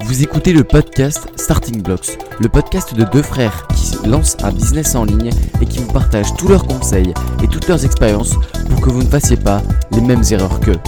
Vous 0.00 0.22
écoutez 0.22 0.52
le 0.52 0.62
podcast 0.62 1.26
Starting 1.36 1.82
Blocks, 1.82 2.18
le 2.38 2.48
podcast 2.48 2.94
de 2.94 3.04
deux 3.04 3.22
frères 3.22 3.66
qui 3.68 4.06
lancent 4.06 4.36
un 4.42 4.52
business 4.52 4.94
en 4.94 5.04
ligne 5.04 5.30
et 5.60 5.64
qui 5.66 5.78
vous 5.78 5.90
partagent 5.90 6.34
tous 6.36 6.48
leurs 6.48 6.66
conseils 6.66 7.14
et 7.42 7.48
toutes 7.48 7.66
leurs 7.66 7.84
expériences 7.84 8.34
pour 8.68 8.80
que 8.80 8.90
vous 8.90 9.02
ne 9.02 9.08
fassiez 9.08 9.38
pas 9.38 9.62
les 9.92 10.02
mêmes 10.02 10.22
erreurs 10.30 10.60
qu'eux. 10.60 10.78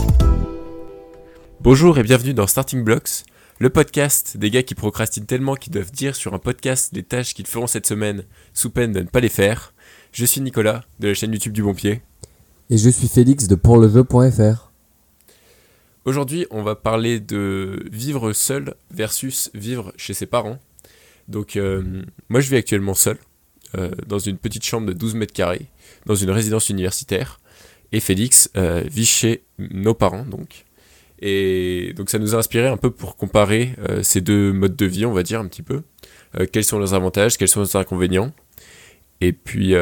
Bonjour 1.61 1.99
et 1.99 2.03
bienvenue 2.03 2.35
dans 2.35 2.47
Starting 2.47 2.85
Blocks, 2.85 3.25
le 3.59 3.71
podcast 3.71 4.37
des 4.37 4.51
gars 4.51 4.63
qui 4.63 4.75
procrastinent 4.75 5.27
tellement 5.27 5.55
qu'ils 5.55 5.73
doivent 5.73 5.91
dire 5.91 6.15
sur 6.15 6.35
un 6.35 6.39
podcast 6.39 6.91
les 6.93 7.03
tâches 7.03 7.33
qu'ils 7.35 7.47
feront 7.47 7.67
cette 7.67 7.87
semaine 7.87 8.25
sous 8.53 8.71
peine 8.71 8.93
de 8.93 9.01
ne 9.01 9.09
pas 9.09 9.21
les 9.21 9.31
faire. 9.31 9.73
Je 10.13 10.27
suis 10.27 10.43
Nicolas 10.43 10.83
de 11.01 11.09
la 11.09 11.15
chaîne 11.15 11.33
YouTube 11.33 11.55
du 11.55 11.63
Bon 11.63 11.75
Pied. 11.75 12.03
Et 12.71 12.77
je 12.77 12.91
suis 12.91 13.09
Félix 13.09 13.49
de 13.49 13.55
pourlejeu.fr. 13.55 14.68
Aujourd'hui, 16.09 16.47
on 16.51 16.63
va 16.63 16.75
parler 16.75 17.21
de 17.21 17.87
vivre 17.93 18.33
seul 18.33 18.73
versus 18.91 19.51
vivre 19.53 19.93
chez 19.99 20.15
ses 20.15 20.25
parents. 20.25 20.59
Donc, 21.29 21.55
euh, 21.55 22.03
moi, 22.31 22.41
je 22.41 22.49
vis 22.49 22.57
actuellement 22.57 22.95
seul, 22.95 23.19
euh, 23.77 23.91
dans 24.07 24.19
une 24.19 24.39
petite 24.39 24.65
chambre 24.65 24.87
de 24.87 24.95
12 24.95 25.17
mètres 25.17 25.35
carrés, 25.35 25.67
dans 26.07 26.15
une 26.15 26.31
résidence 26.31 26.71
universitaire. 26.71 27.41
Et 27.93 28.01
Félix 28.01 28.51
euh, 28.57 28.85
vit 28.91 29.05
chez 29.05 29.43
nos 29.59 29.93
parents, 29.93 30.25
donc. 30.25 30.65
Et 31.21 31.93
donc, 31.95 32.09
ça 32.09 32.19
nous 32.19 32.35
a 32.35 32.39
inspiré 32.39 32.69
un 32.69 32.79
peu 32.79 32.91
pour 32.91 33.17
comparer 33.17 33.75
ces 34.01 34.23
deux 34.23 34.55
modes 34.55 34.77
de 34.77 34.87
vie, 34.87 35.05
on 35.05 35.13
va 35.13 35.23
dire 35.23 35.41
un 35.41 35.47
petit 35.47 35.63
peu. 35.63 35.83
quels 36.53 36.65
sont 36.65 36.79
leurs 36.79 36.95
avantages, 36.95 37.37
quels 37.37 37.49
sont 37.49 37.61
leurs 37.61 37.77
inconvénients. 37.77 38.33
Et 39.21 39.35
puis, 39.35 39.75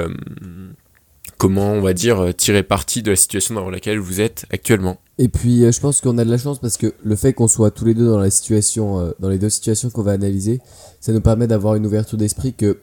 comment, 1.38 1.70
on 1.70 1.82
va 1.82 1.92
dire, 1.92 2.34
tirer 2.34 2.64
parti 2.64 3.04
de 3.04 3.10
la 3.10 3.16
situation 3.16 3.54
dans 3.54 3.70
laquelle 3.70 4.00
vous 4.00 4.20
êtes 4.20 4.46
actuellement. 4.50 5.00
Et 5.18 5.28
puis 5.28 5.64
euh, 5.64 5.72
je 5.72 5.80
pense 5.80 6.00
qu'on 6.00 6.18
a 6.18 6.24
de 6.24 6.30
la 6.30 6.38
chance 6.38 6.58
parce 6.58 6.76
que 6.76 6.92
le 7.02 7.16
fait 7.16 7.32
qu'on 7.32 7.48
soit 7.48 7.70
tous 7.70 7.86
les 7.86 7.94
deux 7.94 8.06
dans 8.06 8.18
la 8.18 8.30
situation, 8.30 9.00
euh, 9.00 9.12
dans 9.18 9.30
les 9.30 9.38
deux 9.38 9.48
situations 9.48 9.88
qu'on 9.88 10.02
va 10.02 10.12
analyser, 10.12 10.60
ça 11.00 11.12
nous 11.12 11.22
permet 11.22 11.46
d'avoir 11.46 11.74
une 11.74 11.86
ouverture 11.86 12.18
d'esprit 12.18 12.52
que 12.52 12.78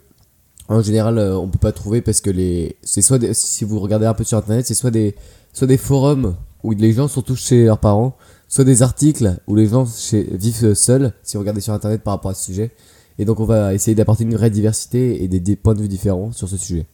en 0.67 0.81
général 0.81 1.19
euh, 1.19 1.37
on 1.37 1.47
peut 1.47 1.59
pas 1.59 1.71
trouver 1.71 2.01
parce 2.01 2.21
que 2.21 2.31
les, 2.31 2.77
c'est 2.81 3.03
soit 3.03 3.19
si 3.33 3.65
vous 3.65 3.79
regardez 3.79 4.07
un 4.07 4.15
peu 4.15 4.23
sur 4.23 4.37
internet, 4.37 4.65
c'est 4.65 4.73
soit 4.73 4.89
des, 4.89 5.15
soit 5.53 5.67
des 5.67 5.77
forums 5.77 6.35
où 6.63 6.71
les 6.71 6.93
gens 6.93 7.07
sont 7.07 7.21
tous 7.21 7.35
chez 7.35 7.65
leurs 7.65 7.79
parents, 7.79 8.17
soit 8.47 8.63
des 8.63 8.81
articles 8.81 9.37
où 9.45 9.55
les 9.55 9.67
gens 9.67 9.85
vivent 10.11 10.73
seuls 10.73 11.13
si 11.21 11.37
vous 11.37 11.41
regardez 11.41 11.61
sur 11.61 11.73
internet 11.73 12.01
par 12.01 12.15
rapport 12.15 12.31
à 12.31 12.33
ce 12.33 12.45
sujet. 12.45 12.71
Et 13.19 13.25
donc 13.25 13.39
on 13.41 13.45
va 13.45 13.75
essayer 13.75 13.93
d'apporter 13.93 14.23
une 14.23 14.33
vraie 14.33 14.49
diversité 14.49 15.23
et 15.23 15.27
des, 15.27 15.39
des, 15.39 15.55
points 15.55 15.75
de 15.75 15.81
vue 15.81 15.87
différents 15.87 16.31
sur 16.31 16.49
ce 16.49 16.57
sujet. 16.57 16.87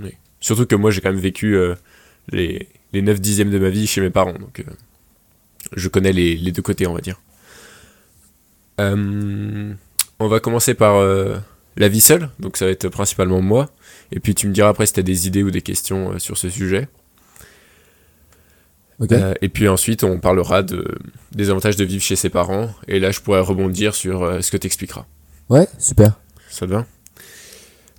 Oui. 0.00 0.10
Surtout 0.38 0.66
que 0.66 0.76
moi 0.76 0.92
j'ai 0.92 1.00
quand 1.00 1.10
même 1.10 1.18
vécu 1.18 1.56
les, 2.30 2.68
les 2.94 3.02
9 3.02 3.20
dixièmes 3.20 3.50
de 3.50 3.58
ma 3.58 3.68
vie 3.68 3.86
chez 3.86 4.00
mes 4.00 4.10
parents. 4.10 4.32
Donc 4.32 4.64
je 5.72 5.88
connais 5.88 6.12
les, 6.12 6.52
deux 6.52 6.62
côtés, 6.62 6.86
on 6.86 6.94
va 6.94 7.00
dire. 7.00 7.20
Euh, 8.80 9.74
on 10.18 10.28
va 10.28 10.40
commencer 10.40 10.74
par 10.74 10.96
euh, 10.96 11.36
la 11.76 11.88
vie 11.88 12.00
seule, 12.00 12.30
donc 12.38 12.56
ça 12.56 12.66
va 12.66 12.70
être 12.70 12.88
principalement 12.88 13.40
moi. 13.40 13.70
Et 14.12 14.20
puis 14.20 14.34
tu 14.34 14.46
me 14.48 14.52
diras 14.52 14.68
après 14.68 14.86
si 14.86 14.92
tu 14.92 15.00
as 15.00 15.04
des 15.04 15.26
idées 15.26 15.42
ou 15.42 15.50
des 15.50 15.62
questions 15.62 16.12
euh, 16.12 16.18
sur 16.18 16.38
ce 16.38 16.48
sujet. 16.48 16.88
et 19.40 19.48
puis 19.48 19.68
ensuite, 19.68 20.04
on 20.04 20.18
parlera 20.18 20.62
de, 20.62 20.96
des 21.32 21.50
avantages 21.50 21.76
de 21.76 21.84
vivre 21.84 22.02
chez 22.02 22.16
ses 22.16 22.30
parents. 22.30 22.70
Et 22.86 23.00
là, 23.00 23.10
je 23.10 23.20
pourrais 23.20 23.40
rebondir 23.40 23.94
sur 23.94 24.42
ce 24.42 24.50
que 24.50 24.56
tu 24.56 24.66
expliqueras. 24.66 25.04
Ouais, 25.48 25.66
super. 25.78 26.18
Ça 26.48 26.66
te 26.66 26.70
va? 26.70 26.86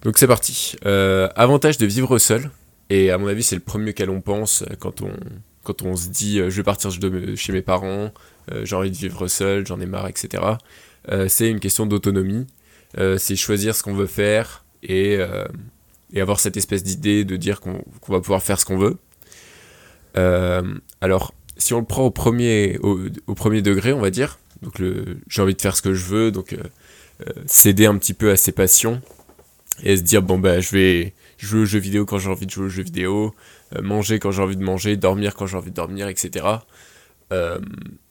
Donc 0.03 0.17
c'est 0.17 0.27
parti. 0.27 0.77
avantage 0.83 1.77
de 1.77 1.85
vivre 1.85 2.17
seul. 2.17 2.49
Et 2.89 3.11
à 3.11 3.17
mon 3.17 3.27
avis, 3.27 3.43
c'est 3.43 3.55
le 3.55 3.61
premier 3.61 3.93
qu'à 3.93 4.05
l'on 4.05 4.21
pense 4.21 4.63
quand 4.79 5.01
on, 5.01 5.11
quand 5.65 5.81
on 5.81 5.97
se 5.97 6.07
dit 6.07 6.39
euh, 6.39 6.49
je 6.49 6.55
vais 6.57 6.63
partir 6.63 6.89
chez 7.35 7.51
mes 7.51 7.61
parents, 7.61 8.13
euh, 8.51 8.63
j'ai 8.63 8.75
envie 8.77 8.91
de 8.91 8.95
vivre 8.95 9.27
seul, 9.27 9.67
j'en 9.67 9.81
ai 9.81 9.85
marre, 9.85 10.07
etc. 10.07 10.43
Euh, 11.09 11.27
c'est 11.27 11.49
une 11.49 11.59
question 11.59 11.85
d'autonomie. 11.85 12.47
c'est 13.17 13.35
choisir 13.35 13.75
ce 13.75 13.83
qu'on 13.83 13.93
veut 13.93 14.07
faire 14.07 14.63
et, 14.81 15.17
et, 16.13 16.21
avoir 16.21 16.39
cette 16.39 16.55
espèce 16.55 16.83
d'idée 16.83 17.25
de 17.25 17.35
dire 17.35 17.59
qu'on 17.59 17.83
va 18.07 18.21
pouvoir 18.21 18.41
faire 18.41 18.57
ce 18.59 18.65
qu'on 18.65 18.77
veut. 18.77 18.97
alors, 21.01 21.33
si 21.57 21.73
on 21.73 21.79
le 21.79 21.85
prend 21.85 22.03
au 22.03 22.11
premier, 22.11 22.77
au, 22.79 23.33
premier 23.35 23.61
degré, 23.61 23.91
on 23.91 23.99
va 23.99 24.11
dire, 24.11 24.39
donc 24.61 24.81
j'ai 25.27 25.41
envie 25.41 25.55
de 25.55 25.61
faire 25.61 25.75
ce 25.75 25.81
que 25.81 25.93
je 25.93 26.05
veux, 26.05 26.31
donc 26.31 26.55
céder 27.47 27.85
un 27.85 27.97
petit 27.97 28.13
peu 28.13 28.31
à 28.31 28.37
ses 28.37 28.53
passions 28.53 29.01
et 29.83 29.97
se 29.97 30.01
dire 30.01 30.21
bon 30.21 30.37
bah 30.37 30.59
je 30.61 30.71
vais 30.71 31.13
jouer 31.37 31.61
aux 31.61 31.65
jeux 31.65 31.79
vidéo 31.79 32.05
quand 32.05 32.17
j'ai 32.17 32.29
envie 32.29 32.45
de 32.45 32.51
jouer 32.51 32.65
aux 32.65 32.69
jeux 32.69 32.83
vidéo, 32.83 33.33
euh, 33.75 33.81
manger 33.81 34.19
quand 34.19 34.31
j'ai 34.31 34.41
envie 34.41 34.57
de 34.57 34.63
manger, 34.63 34.97
dormir 34.97 35.35
quand 35.35 35.45
j'ai 35.45 35.57
envie 35.57 35.71
de 35.71 35.75
dormir, 35.75 36.07
etc. 36.07 36.45
Euh, 37.33 37.59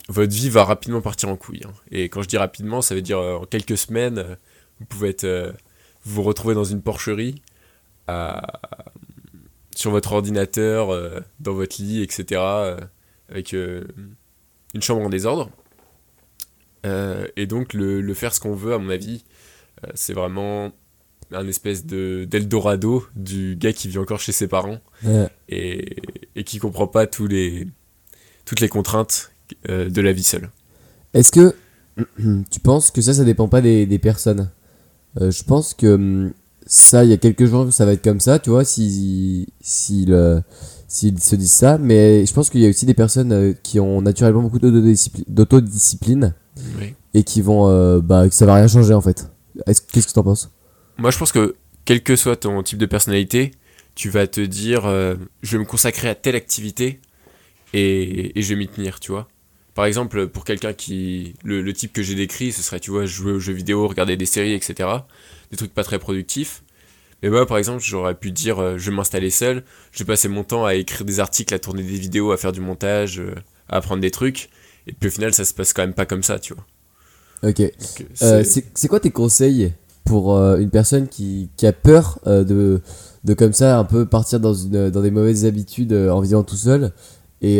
votre 0.09 0.35
vie 0.35 0.51
va 0.51 0.65
rapidement 0.65 1.01
partir 1.01 1.29
en 1.29 1.37
couille. 1.37 1.63
Hein. 1.67 1.73
Et 1.91 2.09
quand 2.09 2.23
je 2.23 2.29
dis 2.29 2.37
rapidement, 2.37 2.83
ça 2.83 2.95
veut 2.95 3.03
dire 3.03 3.19
euh, 3.19 3.37
en 3.37 3.45
quelques 3.45 3.79
semaines, 3.79 4.37
vous 4.81 4.87
pouvez 4.87 5.11
être, 5.11 5.55
vous, 6.05 6.23
retrouver 6.23 6.55
dans 6.55 6.65
une 6.65 6.83
porcherie, 6.83 7.43
sur 9.77 9.91
votre 9.91 10.13
ordinateur, 10.13 10.89
dans 11.41 11.55
votre 11.55 11.81
lit, 11.81 12.03
etc. 12.03 12.41
avec 13.29 13.53
une 13.53 14.83
chambre 14.83 15.03
en 15.03 15.09
désordre. 15.09 15.49
et 16.85 17.47
donc 17.47 17.73
le, 17.73 18.01
le 18.03 18.15
faire 18.15 18.35
ce 18.35 18.41
qu'on 18.41 18.55
veut, 18.55 18.75
à 18.75 18.79
mon 18.79 18.91
avis, 18.91 19.25
c'est 19.95 20.13
vraiment 20.13 20.73
un 21.33 21.47
espèce 21.49 21.87
de 21.87 22.27
d'Eldorado 22.31 23.05
du 23.17 23.57
gars 23.57 23.73
qui 23.73 23.89
vit 23.89 23.99
encore 23.99 24.21
chez 24.21 24.33
ses 24.33 24.49
parents. 24.49 24.79
Et, 25.49 25.97
et 26.37 26.45
qui 26.45 26.59
comprend 26.59 26.87
pas 26.87 27.07
tous 27.07 27.27
les, 27.27 27.67
toutes 28.45 28.61
les 28.61 28.69
contraintes 28.69 29.33
euh, 29.69 29.89
de 29.91 30.01
la 30.01 30.13
vie 30.13 30.23
seule. 30.23 30.51
Est-ce 31.13 31.33
que 31.33 31.55
tu 32.51 32.61
penses 32.61 32.91
que 32.91 33.01
ça, 33.01 33.15
ça 33.15 33.25
dépend 33.25 33.49
pas 33.49 33.61
des, 33.61 33.87
des 33.87 33.99
personnes? 33.99 34.51
Euh, 35.21 35.31
Je 35.31 35.45
pense 35.45 35.75
que 35.75 35.95
hum, 35.95 36.33
ça, 36.67 37.05
il 37.05 37.11
y 37.11 37.13
a 37.13 37.19
quelques 37.19 37.45
jours, 37.47 37.73
ça 37.73 37.85
va 37.85 37.93
être 37.93 38.03
comme 38.03 38.21
ça, 38.21 38.39
tu 38.39 38.51
vois, 38.51 38.65
s'ils 38.65 39.47
si, 39.61 40.09
si, 40.89 41.15
se 41.19 41.37
disent 41.37 41.53
ça, 41.53 41.77
mais 41.79 42.25
je 42.25 42.33
pense 42.33 42.49
qu'il 42.49 42.61
y 42.63 42.67
a 42.67 42.71
aussi 42.71 42.87
des 42.87 42.95
personnes 42.95 43.33
euh, 43.33 43.53
qui 43.63 43.79
ont 43.81 44.01
naturellement 44.01 44.43
beaucoup 44.43 44.59
d'autodiscipline 44.59 46.35
et 47.13 47.23
qui 47.23 47.43
vont, 47.43 47.99
bah, 48.01 48.29
que 48.29 48.35
ça 48.35 48.47
va 48.47 48.55
rien 48.55 48.67
changer 48.67 48.95
en 48.95 49.01
fait. 49.01 49.29
Qu'est-ce 49.67 50.07
que 50.07 50.13
tu 50.13 50.19
en 50.19 50.23
penses? 50.25 50.51
Moi, 50.99 51.11
je 51.11 51.19
pense 51.19 51.33
que 51.33 51.57
quel 51.85 52.03
que 52.03 52.17
soit 52.17 52.37
ton 52.37 52.63
type 52.63 52.79
de 52.79 52.87
personnalité, 52.87 53.53
tu 53.95 54.09
vas 54.11 54.27
te 54.27 54.41
dire 54.41 54.87
euh, 54.87 55.17
je 55.43 55.57
vais 55.57 55.63
me 55.63 55.69
consacrer 55.69 56.09
à 56.09 56.15
telle 56.15 56.37
activité 56.37 57.01
et, 57.73 58.39
et 58.39 58.43
je 58.43 58.49
vais 58.51 58.57
m'y 58.57 58.69
tenir, 58.69 59.01
tu 59.01 59.13
vois. 59.13 59.29
Par 59.75 59.87
exemple, 59.87 60.29
pour 60.29 60.45
quelqu'un 60.45 60.73
qui. 60.73 61.35
Le, 61.45 61.73
type 61.73 61.93
que 61.93 62.03
j'ai 62.03 62.15
décrit, 62.15 62.53
ce 62.53 62.63
serait, 62.63 62.79
tu 62.79 62.93
vois, 62.93 63.07
jouer 63.07 63.33
aux 63.33 63.41
jeux 63.41 63.53
vidéo, 63.53 63.89
regarder 63.89 64.17
des 64.17 64.27
séries, 64.27 64.53
etc. 64.53 64.89
Des 65.51 65.57
trucs 65.57 65.75
pas 65.75 65.83
très 65.83 65.99
productifs. 65.99 66.63
Mais 67.23 67.29
moi, 67.29 67.45
par 67.47 67.59
exemple, 67.59 67.83
j'aurais 67.83 68.15
pu 68.15 68.31
dire 68.31 68.61
euh, 68.61 68.79
je 68.79 68.91
vais 68.91 68.97
m'installer 68.97 69.31
seul, 69.31 69.65
je 69.91 70.01
vais 70.01 70.05
passer 70.05 70.29
mon 70.29 70.45
temps 70.45 70.65
à 70.65 70.75
écrire 70.75 71.05
des 71.05 71.19
articles, 71.19 71.53
à 71.53 71.59
tourner 71.59 71.83
des 71.83 71.99
vidéos, 71.99 72.31
à 72.31 72.37
faire 72.37 72.53
du 72.53 72.61
montage, 72.61 73.19
euh, 73.19 73.35
à 73.69 73.79
apprendre 73.79 74.01
des 74.01 74.11
trucs. 74.11 74.49
Et 74.87 74.93
puis 74.93 75.09
au 75.09 75.13
final, 75.13 75.35
ça 75.35 75.45
se 75.45 75.55
passe 75.55 75.73
quand 75.73 75.83
même 75.83 75.95
pas 75.95 76.07
comme 76.07 76.23
ça, 76.23 76.39
tu 76.39 76.55
vois. 76.55 76.67
Ok. 77.43 77.63
c'est 78.15 78.89
quoi 78.89 79.01
tes 79.01 79.11
conseils 79.11 79.73
pour 80.05 80.37
euh, 80.37 80.59
une 80.59 80.71
personne 80.71 81.09
qui, 81.09 81.49
a 81.63 81.73
peur 81.73 82.19
euh, 82.27 82.45
de, 82.45 82.81
de 83.25 83.35
comme 83.35 83.53
ça 83.53 83.79
un 83.79 83.85
peu 83.85 84.07
partir 84.07 84.39
dans, 84.39 84.55
une, 84.55 84.91
dans 84.91 85.01
des 85.01 85.11
mauvaises 85.11 85.45
habitudes 85.45 85.93
euh, 85.93 86.11
en 86.11 86.21
vivant 86.21 86.43
tout 86.43 86.57
seul. 86.57 86.93
Et 87.41 87.59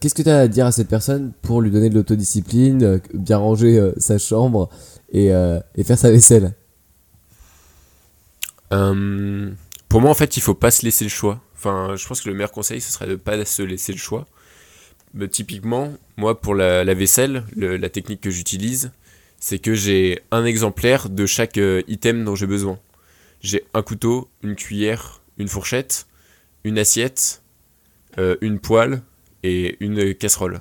qu'est-ce 0.00 0.16
que 0.16 0.22
tu 0.22 0.28
as 0.28 0.40
à 0.40 0.48
dire 0.48 0.66
à 0.66 0.72
cette 0.72 0.88
personne 0.88 1.30
pour 1.42 1.60
lui 1.60 1.70
donner 1.70 1.88
de 1.88 1.94
l'autodiscipline, 1.94 3.00
bien 3.14 3.36
ranger 3.36 3.92
sa 3.96 4.18
chambre 4.18 4.70
et, 5.12 5.26
et, 5.26 5.84
faire 5.84 5.98
sa 5.98 6.10
vaisselle? 6.10 6.52
Pour 8.70 10.00
moi, 10.00 10.10
en 10.10 10.14
fait, 10.14 10.36
il 10.36 10.40
faut 10.40 10.54
pas 10.54 10.72
se 10.72 10.84
laisser 10.84 11.04
le 11.04 11.10
choix. 11.10 11.40
Enfin, 11.54 11.94
je 11.94 12.08
pense 12.08 12.22
que 12.22 12.28
le 12.28 12.34
meilleur 12.34 12.50
conseil, 12.50 12.80
ce 12.80 12.90
serait 12.90 13.06
de 13.06 13.12
ne 13.12 13.16
pas 13.16 13.44
se 13.44 13.62
laisser 13.62 13.92
le 13.92 13.98
choix. 13.98 14.26
Typiquement, 15.30 15.92
moi, 16.16 16.40
pour 16.40 16.56
la 16.56 16.94
vaisselle, 16.94 17.44
la 17.54 17.88
technique 17.88 18.22
que 18.22 18.30
j'utilise, 18.30 18.90
c'est 19.40 19.58
que 19.58 19.74
j'ai 19.74 20.20
un 20.30 20.44
exemplaire 20.44 21.08
de 21.08 21.26
chaque 21.26 21.58
euh, 21.58 21.82
item 21.88 22.24
dont 22.24 22.36
j'ai 22.36 22.46
besoin. 22.46 22.78
J'ai 23.40 23.64
un 23.72 23.82
couteau, 23.82 24.28
une 24.42 24.54
cuillère, 24.54 25.22
une 25.38 25.48
fourchette, 25.48 26.06
une 26.62 26.78
assiette, 26.78 27.42
euh, 28.18 28.36
une 28.42 28.60
poêle 28.60 29.02
et 29.42 29.76
une 29.80 30.14
casserole. 30.14 30.60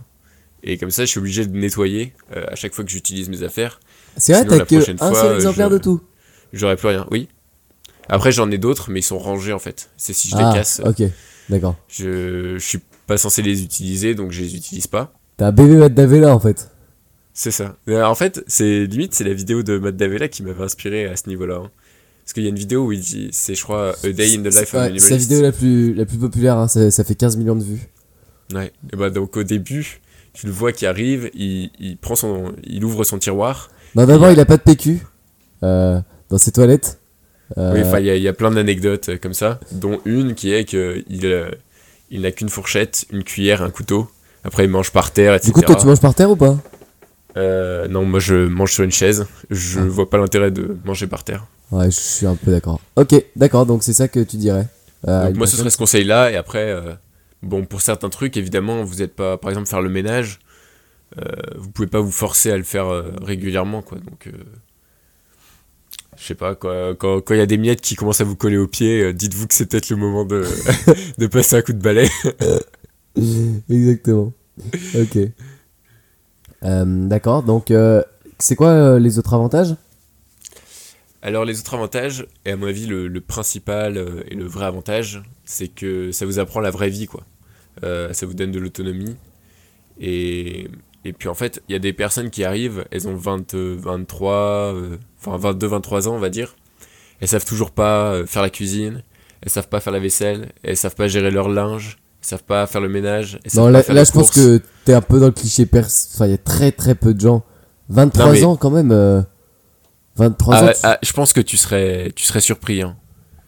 Et 0.64 0.78
comme 0.78 0.92
ça, 0.92 1.04
je 1.04 1.10
suis 1.10 1.20
obligé 1.20 1.46
de 1.46 1.56
nettoyer 1.56 2.14
euh, 2.36 2.46
à 2.48 2.56
chaque 2.56 2.74
fois 2.74 2.86
que 2.86 2.90
j'utilise 2.90 3.30
mes 3.30 3.44
affaires. 3.44 3.82
C'est 4.18 4.34
vrai, 4.34 4.46
t'as 4.46 4.66
que 4.66 5.04
un 5.04 5.14
seul 5.14 5.36
exemplaire 5.36 5.70
de 5.70 5.78
tout 5.78 6.02
J'aurais 6.54 6.78
plus 6.78 6.88
rien, 6.88 7.06
oui. 7.12 7.28
Après, 8.08 8.32
j'en 8.32 8.50
ai 8.50 8.58
d'autres, 8.58 8.90
mais 8.90 9.02
ils 9.02 9.04
sont 9.04 9.20
rangés 9.20 9.54
en 9.54 9.60
fait. 9.60 9.92
C'est 9.98 10.14
si 10.14 10.30
je 10.30 10.38
les 10.38 10.44
ah, 10.44 10.54
casse. 10.54 10.82
Ok, 10.84 11.04
d'accord. 11.50 11.76
Je, 11.90 12.58
je 12.58 12.66
suis 12.66 12.80
pas 13.06 13.18
censé 13.18 13.42
les 13.42 13.62
utiliser, 13.62 14.16
donc 14.16 14.32
je 14.32 14.42
les 14.42 14.56
utilise 14.56 14.88
pas. 14.88 15.14
T'as 15.38 15.48
un 15.48 15.52
bébé 15.52 15.76
Matt 15.76 15.94
Davella 15.94 16.34
en 16.34 16.40
fait. 16.40 16.72
C'est 17.40 17.52
ça. 17.52 17.78
en 17.88 18.16
fait, 18.16 18.44
c'est 18.48 18.84
limite, 18.86 19.14
c'est 19.14 19.24
la 19.24 19.34
vidéo 19.34 19.64
de 19.64 19.80
Matt 19.80 19.96
Davella 19.96 20.28
qui 20.28 20.44
m'avait 20.44 20.62
inspiré 20.62 21.06
à 21.06 21.16
ce 21.16 21.30
niveau-là. 21.30 21.62
Hein. 21.64 21.70
Parce 22.26 22.34
qu'il 22.34 22.44
y 22.44 22.48
a 22.48 22.50
une 22.50 22.58
vidéo 22.58 22.88
où 22.88 22.92
il 22.92 23.00
dit, 23.00 23.30
c'est 23.32 23.56
je 23.56 23.64
crois, 23.64 23.96
A 24.04 24.10
Day 24.10 24.36
in 24.36 24.42
the 24.42 24.54
Life 24.54 24.74
of 24.74 24.98
C'est 24.98 25.12
la 25.12 25.16
vidéo 25.18 25.42
la 25.42 25.54
plus, 25.54 25.94
la 25.94 26.06
plus 26.06 26.18
populaire, 26.18 26.58
hein. 26.58 26.68
ça, 26.68 26.92
ça, 26.92 27.06
fait 27.06 27.16
15 27.16 27.38
millions 27.38 27.56
de 27.56 27.64
vues. 27.64 27.88
Ouais, 28.54 28.74
et 28.92 28.98
bah 28.98 29.10
donc 29.10 29.38
au 29.38 29.44
début, 29.44 30.02
tu 30.34 30.48
le 30.48 30.52
vois 30.52 30.74
qui 30.74 30.86
arrive, 30.86 31.32
il, 31.34 31.72
il, 31.80 31.96
prend 31.96 32.16
son, 32.16 32.52
il 32.66 32.84
ouvre 32.84 33.06
son 33.06 33.18
tiroir, 33.18 33.70
Non, 33.96 34.04
d'abord, 34.06 34.32
Il 34.32 34.34
il 34.34 34.40
a 34.42 34.46
pas 34.46 34.58
de 34.58 34.64
PQ 34.64 35.00
euh, 35.64 36.02
dans 36.30 36.38
ses 36.38 36.52
toilettes. 36.52 37.00
Euh, 37.58 37.74
Oui, 37.74 37.84
enfin, 37.86 38.02
il 38.02 38.06
y, 38.06 38.10
a- 38.10 38.18
il 38.18 38.22
y 38.22 38.28
a 38.28 38.34
plein 38.34 38.52
d'anecdotes 38.52 39.08
euh, 39.08 39.18
comme 39.18 39.34
ça, 39.34 39.62
dont 39.72 40.02
une 40.04 40.36
qui 40.36 40.52
est 40.52 40.66
que 40.70 41.06
il, 41.08 41.26
euh, 41.26 41.50
il 42.12 42.24
n'a 42.24 42.34
qu'une 42.34 42.50
fourchette, 42.50 43.06
une 43.14 43.24
cuillère, 43.24 43.64
un 43.64 43.70
couteau. 43.70 44.10
Après, 44.44 44.66
il 44.66 44.70
mange 44.70 44.92
par 44.92 45.12
terre, 45.12 45.36
etc. 45.36 45.48
du 45.48 45.54
coup, 45.54 45.62
toi, 45.62 45.76
tu 45.76 45.88
manges 45.88 46.02
par 46.02 46.14
terre 46.14 46.32
ou 46.32 46.36
pas? 46.36 46.58
Euh, 47.38 47.88
non, 47.88 48.06
moi, 48.06 48.20
je 48.20 48.36
mange 48.48 48.74
sur 48.74 48.84
une 48.84 48.92
chaise. 48.92 49.28
Je 49.50 49.80
Ah. 49.80 49.86
vois 49.86 50.10
pas 50.10 50.18
l'intérêt 50.18 50.52
de 50.52 50.78
manger 50.86 51.08
par 51.08 51.24
terre. 51.24 51.46
Ouais, 51.72 51.86
je 51.92 52.00
suis 52.00 52.26
un 52.26 52.36
peu 52.36 52.52
d'accord. 52.52 52.80
Ok, 52.96 53.14
d'accord, 53.36 53.66
donc 53.66 53.84
c'est 53.84 53.94
ça 53.94 54.08
que 54.08 54.20
tu 54.22 54.38
dirais. 54.38 54.68
Euh, 55.08 55.28
Donc 55.28 55.38
moi, 55.38 55.48
ce 55.48 55.56
serait 55.56 55.70
ce 55.70 55.78
conseil-là. 55.78 56.32
Et 56.32 56.36
après, 56.36 56.72
euh, 56.72 56.94
bon, 57.44 57.66
pour 57.66 57.82
certains 57.82 58.10
trucs, 58.10 58.36
évidemment, 58.38 58.84
vous 58.84 58.96
n'êtes 58.96 59.16
pas, 59.16 59.38
par 59.38 59.52
exemple, 59.52 59.68
faire 59.68 59.82
le 59.82 59.90
ménage. 59.90 60.40
vous 61.58 61.70
pouvez 61.72 61.88
pas 61.88 62.00
vous 62.00 62.12
forcer 62.12 62.52
à 62.52 62.58
le 62.58 62.64
faire 62.64 62.88
régulièrement, 63.24 63.82
quoi. 63.82 63.98
Donc, 64.00 64.30
je 66.18 66.24
sais 66.24 66.36
pas, 66.36 66.54
quoi, 66.56 66.94
quand 66.96 67.22
quand 67.22 67.34
il 67.34 67.38
y 67.38 67.42
a 67.42 67.46
des 67.48 67.58
miettes 67.58 67.82
qui 67.82 67.96
commencent 67.96 68.22
à 68.22 68.26
vous 68.26 68.36
coller 68.36 68.58
aux 68.58 68.68
pieds, 68.68 69.12
dites-vous 69.14 69.48
que 69.48 69.54
c'est 69.54 69.66
peut-être 69.68 69.90
le 69.90 69.96
moment 69.96 70.24
de, 70.26 70.44
de 71.18 71.28
passer 71.28 71.56
un 71.56 71.62
coup 71.62 71.74
de 71.74 71.82
balai. 71.82 72.10
Exactement. 73.70 74.34
Ok. 74.96 75.18
Euh, 76.64 76.86
d'accord, 76.86 77.44
donc 77.44 77.72
euh, 77.72 78.04
c'est 78.38 78.56
quoi 78.56 78.70
euh, 78.70 79.00
les 79.00 79.18
autres 79.18 79.34
avantages? 79.34 79.76
Alors 81.22 81.46
les 81.46 81.60
autres 81.60 81.74
avantages, 81.74 82.26
et 82.46 82.52
à 82.52 82.56
mon 82.56 82.68
avis 82.68 82.86
le, 82.86 83.20
principal 83.20 83.98
et 84.28 84.36
le 84.36 84.46
vrai 84.46 84.66
avantage, 84.66 85.22
c'est 85.44 85.68
que 85.68 86.12
ça 86.12 86.26
vous 86.26 86.40
apprend 86.40 86.62
la 86.62 86.72
vraie 86.72 86.90
vie, 86.90 87.08
quoi. 87.08 87.24
Ça 87.82 88.26
vous 88.26 88.34
donne 88.34 88.52
de 88.52 88.60
l'autonomie. 88.60 89.16
Et, 90.00 90.70
et 91.06 91.14
puis 91.14 91.30
en 91.30 91.34
fait, 91.34 91.62
il 91.68 91.74
y 91.74 91.76
a 91.76 91.80
des 91.80 91.94
personnes 91.94 92.30
qui 92.30 92.44
arrivent, 92.44 92.86
elles 92.92 93.08
ont 93.08 93.16
20, 93.16 93.54
euh, 93.54 93.76
23, 93.80 94.34
euh, 94.34 94.98
enfin 95.20 95.38
22, 95.38 95.68
23 95.68 96.08
ans, 96.08 96.16
on 96.16 96.20
va 96.20 96.30
dire. 96.30 96.56
Elles 97.22 97.28
savent 97.28 97.46
toujours 97.46 97.72
pas 97.72 98.26
faire 98.26 98.42
la 98.42 98.50
cuisine, 98.50 99.04
elles 99.42 99.50
savent 99.50 99.68
pas 99.68 99.80
faire 99.80 99.94
la 99.94 100.00
vaisselle, 100.00 100.52
elles 100.64 100.78
savent 100.78 100.96
pas 100.96 101.08
gérer 101.08 101.32
leur 101.32 101.50
linge, 101.50 101.98
elles 102.22 102.28
savent 102.28 102.44
pas 102.44 102.68
faire 102.68 102.82
le 102.82 102.90
ménage. 102.90 103.40
Non, 103.56 103.68
là, 103.70 103.82
je 103.82 104.12
pense 104.12 104.32
que 104.32 104.62
t'es 104.86 104.94
un 104.94 105.02
peu 105.02 105.20
dans 105.20 105.28
le 105.28 105.32
cliché 105.32 105.66
pers. 105.66 105.86
Enfin, 105.86 106.26
il 106.26 106.32
y 106.32 106.34
a 106.36 106.38
très 106.38 106.72
très 106.72 106.96
peu 106.96 107.14
de 107.14 107.20
gens. 107.22 107.44
23 107.90 108.26
Non, 108.28 108.32
mais- 108.34 108.44
ans 108.44 108.56
quand 108.56 108.70
même. 108.72 108.92
euh, 108.92 109.22
23 110.16 110.56
Ah, 110.56 110.64
ans. 110.64 110.68
tu- 110.68 110.80
ah, 110.84 111.00
je 111.02 111.14
pense 111.14 111.34
que 111.34 111.42
tu 111.42 111.58
serais, 111.58 112.12
tu 112.16 112.24
serais 112.26 112.42
surpris. 112.42 112.82
hein. 112.82 112.98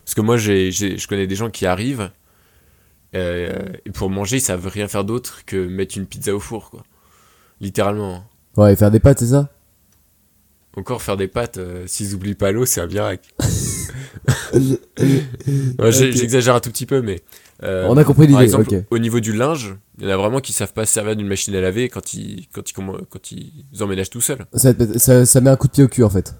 Parce 0.05 0.15
que 0.15 0.21
moi, 0.21 0.37
j'ai, 0.37 0.71
je 0.71 1.07
connais 1.07 1.27
des 1.27 1.35
gens 1.35 1.49
qui 1.49 1.65
arrivent 1.65 2.09
euh, 3.13 3.59
et 3.85 3.91
pour 3.91 4.09
manger, 4.09 4.37
ils 4.37 4.41
savent 4.41 4.67
rien 4.67 4.87
faire 4.87 5.03
d'autre 5.03 5.41
que 5.45 5.67
mettre 5.67 5.97
une 5.97 6.05
pizza 6.05 6.33
au 6.33 6.39
four, 6.39 6.69
quoi. 6.71 6.83
Littéralement. 7.59 8.15
hein. 8.15 8.23
Ouais, 8.61 8.75
faire 8.75 8.89
des 8.91 8.99
pâtes, 8.99 9.19
c'est 9.19 9.27
ça? 9.27 9.49
Encore 10.77 11.01
faire 11.01 11.17
des 11.17 11.27
pâtes, 11.27 11.57
euh, 11.57 11.83
s'ils 11.87 12.15
oublient 12.15 12.33
pas 12.35 12.51
l'eau, 12.51 12.65
c'est 12.65 12.79
un 12.81 12.87
miracle. 12.87 13.29
Ouais. 14.53 15.91
J'exagère 15.91 16.55
un 16.55 16.59
tout 16.59 16.69
petit 16.71 16.85
peu, 16.85 17.01
mais. 17.01 17.21
euh, 17.63 17.85
On 17.89 17.97
a 17.97 18.03
compris 18.03 18.27
Par 18.27 18.39
l'idée, 18.41 18.43
exemple, 18.43 18.75
ok. 18.75 18.83
au 18.91 18.99
niveau 18.99 19.19
du 19.19 19.33
linge, 19.33 19.75
il 19.99 20.05
y 20.05 20.07
en 20.07 20.11
a 20.13 20.17
vraiment 20.17 20.39
qui 20.39 20.53
savent 20.53 20.73
pas 20.73 20.85
se 20.85 20.93
servir 20.93 21.15
d'une 21.15 21.27
machine 21.27 21.55
à 21.55 21.61
laver 21.61 21.89
quand 21.89 22.13
ils, 22.13 22.47
quand 22.53 22.69
ils, 22.69 22.73
quand 23.09 23.31
ils 23.31 23.65
emménagent 23.81 24.09
tout 24.09 24.21
seuls. 24.21 24.45
Ça, 24.53 24.73
ça, 24.97 25.25
ça 25.25 25.41
met 25.41 25.49
un 25.49 25.55
coup 25.55 25.67
de 25.67 25.71
pied 25.73 25.83
au 25.83 25.87
cul 25.87 26.03
en 26.03 26.09
fait. 26.09 26.35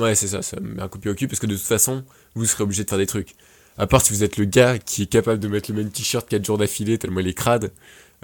Ouais, 0.00 0.14
c'est 0.14 0.28
ça, 0.28 0.40
ça 0.42 0.58
me 0.60 0.74
met 0.74 0.82
un 0.82 0.88
coup 0.88 0.98
de 0.98 1.02
pied 1.02 1.10
au 1.10 1.14
cul 1.14 1.28
parce 1.28 1.38
que 1.40 1.46
de 1.46 1.54
toute 1.54 1.64
façon, 1.64 2.04
vous 2.34 2.44
serez 2.46 2.64
obligé 2.64 2.84
de 2.84 2.88
faire 2.88 2.98
des 2.98 3.06
trucs. 3.06 3.34
À 3.78 3.86
part 3.86 4.02
si 4.02 4.12
vous 4.12 4.22
êtes 4.24 4.36
le 4.36 4.44
gars 4.44 4.78
qui 4.78 5.02
est 5.02 5.06
capable 5.06 5.38
de 5.40 5.48
mettre 5.48 5.70
le 5.70 5.76
même 5.78 5.90
t-shirt 5.90 6.28
4 6.28 6.44
jours 6.44 6.58
d'affilée 6.58 6.98
tellement 6.98 7.20
il 7.20 7.28
est 7.28 7.34
crade, 7.34 7.70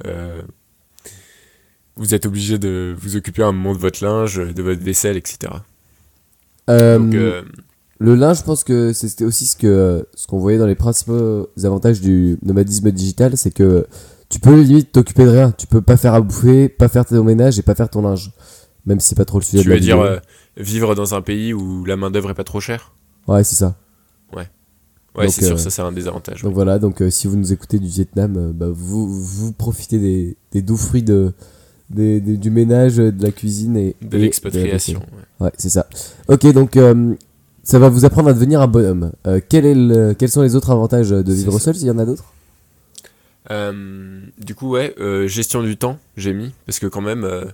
euh, 0.06 0.40
vous 1.96 2.14
êtes 2.14 2.26
obligé 2.26 2.58
de 2.58 2.94
vous 2.99 3.17
occuper 3.17 3.43
un 3.43 3.52
moment 3.52 3.75
de 3.75 3.81
votre 3.81 4.05
linge, 4.05 4.37
de 4.37 4.62
votre 4.62 4.82
vaisselle, 4.82 5.17
etc. 5.17 5.52
Euh, 6.70 6.99
Donc, 6.99 7.14
Le 8.00 8.15
linge, 8.15 8.39
je 8.39 8.43
pense 8.45 8.62
que 8.65 8.93
c'était 8.93 9.25
aussi 9.25 9.45
ce 9.47 9.56
que 9.56 10.06
ce 10.15 10.27
qu'on 10.27 10.39
voyait 10.39 10.59
dans 10.59 10.67
les 10.67 10.77
principaux 10.77 11.49
avantages 11.65 12.00
du 12.00 12.39
nomadisme 12.43 12.91
digital, 12.93 13.37
c'est 13.37 13.50
que 13.50 13.87
tu 14.29 14.39
peux 14.39 14.61
limite 14.61 14.93
t'occuper 14.93 15.25
de 15.25 15.31
rien. 15.31 15.50
Tu 15.53 15.67
peux 15.67 15.83
pas 15.83 15.97
faire 15.97 16.15
à 16.15 16.21
bouffer, 16.21 16.69
pas 16.69 16.89
faire 16.89 17.05
ton 17.05 17.25
ménage 17.25 17.59
et 17.59 17.62
pas 17.62 17.75
faire 17.75 17.89
ton 17.91 18.03
linge. 18.03 18.31
Même 18.87 19.00
si 19.00 19.09
c'est 19.09 19.15
pas 19.17 19.25
trop 19.25 19.39
le 19.39 19.45
sujet 19.45 19.62
tu 19.62 19.69
de 19.69 19.75
veux 19.75 19.81
dire 19.81 20.00
euh, 20.00 20.19
vivre 20.56 20.95
dans 20.95 21.15
un 21.15 21.21
pays 21.23 21.53
où 21.53 21.85
la 21.85 21.97
main-d'œuvre 21.97 22.31
est 22.31 22.35
pas 22.35 22.45
trop 22.45 22.61
chère? 22.61 22.93
Ouais, 23.27 23.43
c'est 23.45 23.56
ça. 23.56 23.75
Ouais, 25.17 25.25
Donc, 25.25 25.33
c'est 25.35 25.45
sûr, 25.47 25.55
euh, 25.55 25.59
ça 25.59 25.71
c'est 25.71 25.83
un 25.83 25.91
désavantage. 25.91 26.43
Donc 26.43 26.55
voilà, 26.55 26.79
donc 26.79 27.03
euh, 27.03 27.11
si 27.11 27.27
vous 27.27 27.37
nous 27.37 27.53
écoutez 27.53 27.81
du 27.81 27.89
Vietnam, 27.89 28.53
bah, 28.55 28.69
vous, 28.71 29.09
vous 29.09 29.53
profitez 29.53 29.99
des, 29.99 30.37
des 30.53 30.62
doux 30.62 30.77
fruits 30.77 31.03
de, 31.03 31.33
des- 31.91 32.21
des- 32.21 32.37
du 32.37 32.50
ménage, 32.53 32.99
de 32.99 33.21
la 33.21 33.33
cuisine 33.33 33.77
et 33.77 33.97
de 34.00 34.17
l'expatriation. 34.17 35.00
ouais. 35.41 35.47
Ouais, 35.47 35.53
c'est 35.59 35.71
ça. 35.71 35.87
Ok, 36.29 36.47
donc 36.53 36.77
euh, 36.77 37.15
ça 37.69 37.79
va 37.79 37.91
vous 37.91 38.06
apprendre 38.06 38.31
à 38.31 38.32
devenir 38.32 38.62
un 38.62 38.67
bonhomme. 38.67 39.12
Euh, 39.26 39.41
quel 39.47 39.67
est 39.67 39.75
le- 39.75 40.15
quels 40.15 40.31
sont 40.31 40.41
les 40.41 40.56
autres 40.56 40.70
avantages 40.70 41.11
de 41.11 41.32
vivre 41.35 41.59
seul, 41.59 41.75
s'il 41.76 41.87
y 41.87 41.91
en 41.91 41.99
a 41.99 42.06
d'autres? 42.06 42.25
Euh, 43.50 44.20
du 44.38 44.55
coup, 44.55 44.70
ouais, 44.70 44.94
euh, 44.99 45.29
gestion 45.29 45.62
du 45.62 45.76
temps, 45.76 45.99
j'ai 46.17 46.32
mis, 46.32 46.53
parce 46.65 46.79
que 46.79 46.87
quand 46.87 47.03
même, 47.03 47.25
euh, 47.25 47.44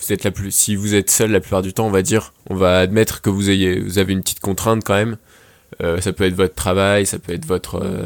vous 0.00 0.12
êtes 0.12 0.24
la 0.24 0.32
plus, 0.32 0.50
si 0.50 0.76
vous 0.76 0.94
êtes 0.94 1.10
seul 1.10 1.30
la 1.30 1.40
plupart 1.40 1.62
du 1.62 1.72
temps, 1.72 1.86
on 1.86 1.90
va 1.90 2.02
dire, 2.02 2.34
on 2.50 2.54
va 2.56 2.78
admettre 2.78 3.22
que 3.22 3.30
vous 3.30 3.48
ayez, 3.48 3.80
vous 3.80 3.98
avez 3.98 4.12
une 4.12 4.20
petite 4.20 4.40
contrainte 4.40 4.82
quand 4.84 4.94
même. 4.94 5.16
Euh, 5.82 5.98
ça 6.02 6.12
peut 6.12 6.24
être 6.24 6.34
votre 6.34 6.54
travail, 6.54 7.06
ça 7.06 7.18
peut 7.18 7.32
être 7.32 7.46
votre, 7.46 7.76
euh, 7.76 8.04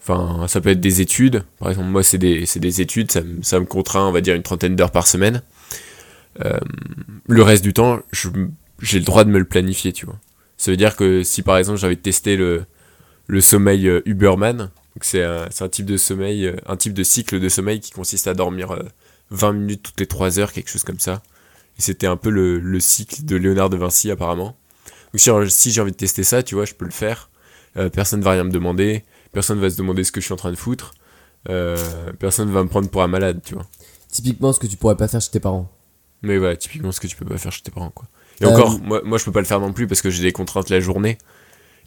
enfin, 0.00 0.46
ça 0.46 0.60
peut 0.60 0.70
être 0.70 0.80
des 0.80 1.00
études. 1.00 1.42
Par 1.58 1.70
exemple, 1.70 1.88
moi, 1.88 2.04
c'est 2.04 2.18
des, 2.18 2.46
c'est 2.46 2.60
des 2.60 2.80
études, 2.80 3.10
ça, 3.10 3.22
me- 3.22 3.42
ça 3.42 3.58
me 3.58 3.64
contraint, 3.66 4.06
on 4.06 4.12
va 4.12 4.20
dire, 4.20 4.36
une 4.36 4.42
trentaine 4.44 4.76
d'heures 4.76 4.92
par 4.92 5.08
semaine. 5.08 5.42
Euh, 6.44 6.58
le 7.26 7.42
reste 7.42 7.64
du 7.64 7.72
temps, 7.72 7.98
je- 8.12 8.28
j'ai 8.80 8.98
le 8.98 9.04
droit 9.04 9.24
de 9.24 9.30
me 9.30 9.38
le 9.38 9.44
planifier, 9.44 9.92
tu 9.92 10.06
vois. 10.06 10.18
Ça 10.56 10.70
veut 10.70 10.76
dire 10.76 10.96
que 10.96 11.22
si 11.22 11.42
par 11.42 11.56
exemple 11.56 11.78
j'avais 11.78 11.96
testé 11.96 12.36
le, 12.36 12.64
le 13.26 13.40
sommeil 13.40 13.88
euh, 13.88 14.02
Uberman, 14.04 14.70
c'est 15.00 15.22
un, 15.24 15.48
un 15.60 15.68
type 15.68 15.86
de 15.86 15.96
sommeil, 15.96 16.46
euh, 16.46 16.56
un 16.66 16.76
type 16.76 16.92
de 16.92 17.02
cycle 17.02 17.40
de 17.40 17.48
sommeil 17.48 17.80
qui 17.80 17.92
consiste 17.92 18.26
à 18.26 18.34
dormir 18.34 18.72
euh, 18.72 18.82
20 19.30 19.52
minutes 19.52 19.82
toutes 19.82 20.00
les 20.00 20.06
3 20.06 20.38
heures, 20.38 20.52
quelque 20.52 20.68
chose 20.70 20.84
comme 20.84 20.98
ça. 20.98 21.22
Et 21.78 21.82
c'était 21.82 22.06
un 22.06 22.16
peu 22.16 22.30
le, 22.30 22.58
le 22.58 22.80
cycle 22.80 23.24
de 23.24 23.36
Léonard 23.36 23.70
de 23.70 23.76
Vinci 23.76 24.10
apparemment. 24.10 24.56
Donc 25.12 25.20
si, 25.20 25.30
si 25.48 25.70
j'ai 25.70 25.80
envie 25.80 25.92
de 25.92 25.96
tester 25.96 26.22
ça, 26.22 26.42
tu 26.42 26.54
vois, 26.54 26.64
je 26.64 26.74
peux 26.74 26.84
le 26.84 26.90
faire. 26.90 27.30
Euh, 27.76 27.88
personne 27.88 28.20
va 28.20 28.32
rien 28.32 28.44
me 28.44 28.50
demander, 28.50 29.04
personne 29.32 29.60
va 29.60 29.70
se 29.70 29.76
demander 29.76 30.04
ce 30.04 30.12
que 30.12 30.20
je 30.20 30.26
suis 30.26 30.32
en 30.34 30.36
train 30.36 30.50
de 30.50 30.56
foutre. 30.56 30.92
Euh, 31.48 31.76
personne 32.18 32.50
va 32.50 32.62
me 32.62 32.68
prendre 32.68 32.88
pour 32.90 33.02
un 33.02 33.06
malade, 33.06 33.40
tu 33.44 33.54
vois. 33.54 33.66
Typiquement, 34.08 34.52
ce 34.52 34.58
que 34.58 34.66
tu 34.66 34.76
pourrais 34.76 34.96
pas 34.96 35.08
faire 35.08 35.20
chez 35.20 35.30
tes 35.30 35.40
parents. 35.40 35.70
Mais 36.22 36.38
ouais, 36.38 36.56
typiquement 36.56 36.92
ce 36.92 37.00
que 37.00 37.06
tu 37.06 37.16
peux 37.16 37.24
pas 37.24 37.38
faire 37.38 37.52
chez 37.52 37.62
tes 37.62 37.70
parents, 37.70 37.90
quoi. 37.90 38.08
Et 38.40 38.44
Euh, 38.44 38.48
encore, 38.50 38.78
moi, 38.80 39.00
moi 39.04 39.18
je 39.18 39.24
peux 39.24 39.32
pas 39.32 39.40
le 39.40 39.46
faire 39.46 39.60
non 39.60 39.72
plus 39.72 39.86
parce 39.86 40.02
que 40.02 40.10
j'ai 40.10 40.22
des 40.22 40.32
contraintes 40.32 40.70
la 40.70 40.80
journée. 40.80 41.18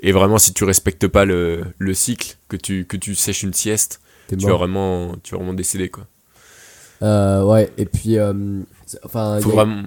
Et 0.01 0.11
vraiment, 0.11 0.37
si 0.37 0.53
tu 0.53 0.63
respectes 0.65 1.07
pas 1.07 1.25
le, 1.25 1.63
le 1.77 1.93
cycle, 1.93 2.35
que 2.49 2.57
tu, 2.57 2.85
que 2.85 2.97
tu 2.97 3.15
sèches 3.15 3.43
une 3.43 3.53
sieste, 3.53 4.01
tu 4.27 4.35
vas 4.51 4.57
vraiment, 4.57 5.15
tu 5.23 5.31
vas 5.31 5.37
vraiment 5.37 5.53
décéder, 5.53 5.89
quoi. 5.89 6.05
Euh, 7.01 7.43
ouais, 7.43 7.71
et 7.77 7.85
puis, 7.85 8.17
euh, 8.17 8.33
enfin, 9.03 9.39
Faut 9.41 9.51
a- 9.51 9.53
vraiment. 9.53 9.83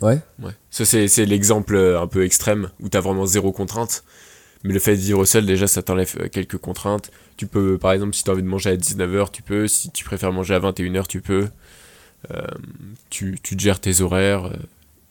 ouais. 0.00 0.18
Ouais. 0.42 0.52
Ça, 0.70 0.84
c'est, 0.84 1.08
c'est 1.08 1.24
l'exemple 1.26 1.74
euh, 1.76 2.00
un 2.00 2.06
peu 2.06 2.24
extrême 2.24 2.70
où 2.80 2.88
t'as 2.88 3.00
vraiment 3.00 3.26
zéro 3.26 3.52
contrainte. 3.52 4.04
Mais 4.64 4.72
le 4.72 4.80
fait 4.80 4.96
de 4.96 5.00
vivre 5.00 5.24
seul, 5.24 5.46
déjà, 5.46 5.66
ça 5.66 5.82
t'enlève 5.82 6.12
euh, 6.20 6.28
quelques 6.28 6.58
contraintes. 6.58 7.10
Tu 7.36 7.46
peux, 7.46 7.78
par 7.78 7.92
exemple, 7.92 8.14
si 8.14 8.24
t'as 8.24 8.32
envie 8.32 8.42
de 8.42 8.48
manger 8.48 8.70
à 8.70 8.76
19h, 8.76 9.30
tu 9.30 9.42
peux. 9.42 9.68
Si 9.68 9.90
tu 9.90 10.04
préfères 10.04 10.32
manger 10.32 10.54
à 10.54 10.60
21h, 10.60 11.06
tu 11.06 11.20
peux. 11.20 11.48
Euh, 12.32 12.42
tu, 13.10 13.38
tu 13.42 13.54
gères 13.58 13.80
tes 13.80 14.00
horaires. 14.00 14.50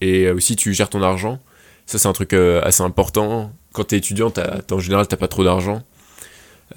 Euh, 0.01 0.05
et 0.05 0.31
aussi, 0.31 0.55
tu 0.55 0.73
gères 0.73 0.89
ton 0.89 1.01
argent. 1.01 1.39
Ça, 1.85 1.97
c'est 1.97 2.07
un 2.07 2.13
truc 2.13 2.33
euh, 2.33 2.61
assez 2.63 2.83
important. 2.83 3.51
Quand 3.73 3.85
t'es 3.85 3.97
étudiant, 3.97 4.31
en 4.71 4.79
général, 4.79 5.07
t'as 5.07 5.17
pas 5.17 5.27
trop 5.27 5.43
d'argent. 5.43 5.83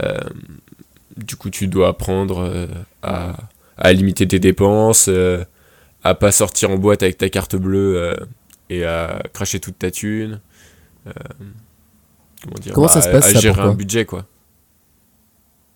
Euh, 0.02 0.18
du 1.16 1.36
coup, 1.36 1.50
tu 1.50 1.66
dois 1.66 1.88
apprendre 1.88 2.40
euh, 2.40 2.66
à, 3.02 3.36
à 3.76 3.92
limiter 3.92 4.28
tes 4.28 4.38
dépenses, 4.38 5.06
euh, 5.08 5.44
à 6.04 6.14
pas 6.14 6.30
sortir 6.32 6.70
en 6.70 6.76
boîte 6.78 7.02
avec 7.02 7.18
ta 7.18 7.28
carte 7.28 7.56
bleue 7.56 7.96
euh, 7.96 8.14
et 8.68 8.84
à 8.84 9.22
cracher 9.32 9.58
toute 9.60 9.78
ta 9.78 9.90
thune. 9.90 10.40
Euh, 11.06 11.10
comment 12.44 12.56
dire 12.60 12.72
Comment 12.74 12.88
ça 12.88 13.02
se 13.02 13.08
passe, 13.08 13.26
À, 13.26 13.32
ça, 13.32 13.40
gérer 13.40 13.60
un 13.60 13.74
budget, 13.74 14.04
quoi. 14.04 14.26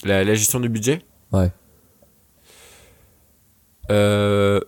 La, 0.05 0.23
la 0.23 0.35
gestion 0.35 0.61
du 0.61 0.69
budget? 0.69 1.03
Ouais. 1.33 1.51
Euh, 3.91 4.61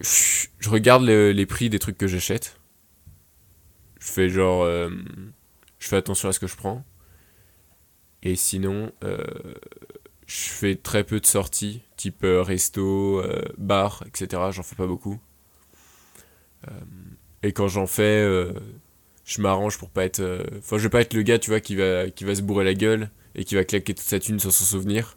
je 0.00 0.68
regarde 0.68 1.04
le- 1.04 1.32
les 1.32 1.46
prix 1.46 1.70
des 1.70 1.78
trucs 1.78 1.98
que 1.98 2.06
j'achète. 2.06 2.58
Je 4.00 4.06
fais 4.12 4.28
genre. 4.28 4.62
euh, 4.62 4.90
je 5.78 5.88
fais 5.88 5.96
attention 5.96 6.28
à 6.28 6.32
ce 6.32 6.40
que 6.40 6.46
je 6.46 6.56
prends. 6.56 6.84
Et 8.22 8.36
sinon, 8.36 8.90
euh, 9.04 9.18
je 10.26 10.34
fais 10.48 10.76
très 10.76 11.04
peu 11.04 11.20
de 11.20 11.26
sorties, 11.26 11.82
type 11.96 12.24
euh, 12.24 12.42
resto, 12.42 13.22
bar, 13.58 14.02
etc. 14.06 14.50
J'en 14.50 14.62
fais 14.62 14.76
pas 14.76 14.86
beaucoup. 14.86 15.20
Et 17.42 17.52
quand 17.52 17.68
j'en 17.68 17.86
fais, 17.86 18.26
je 19.24 19.40
m'arrange 19.40 19.78
pour 19.78 19.90
pas 19.90 20.04
être. 20.04 20.22
Enfin, 20.58 20.78
je 20.78 20.82
vais 20.84 20.88
pas 20.90 21.00
être 21.00 21.14
le 21.14 21.22
gars, 21.22 21.38
tu 21.38 21.50
vois, 21.50 21.60
qui 21.60 21.76
va, 21.76 22.10
qui 22.10 22.24
va 22.24 22.34
se 22.34 22.42
bourrer 22.42 22.64
la 22.64 22.74
gueule 22.74 23.10
et 23.34 23.44
qui 23.44 23.54
va 23.54 23.64
claquer 23.64 23.94
toute 23.94 24.06
sa 24.06 24.18
thune 24.20 24.40
sans 24.40 24.50
s'en 24.50 24.64
souvenir. 24.64 25.14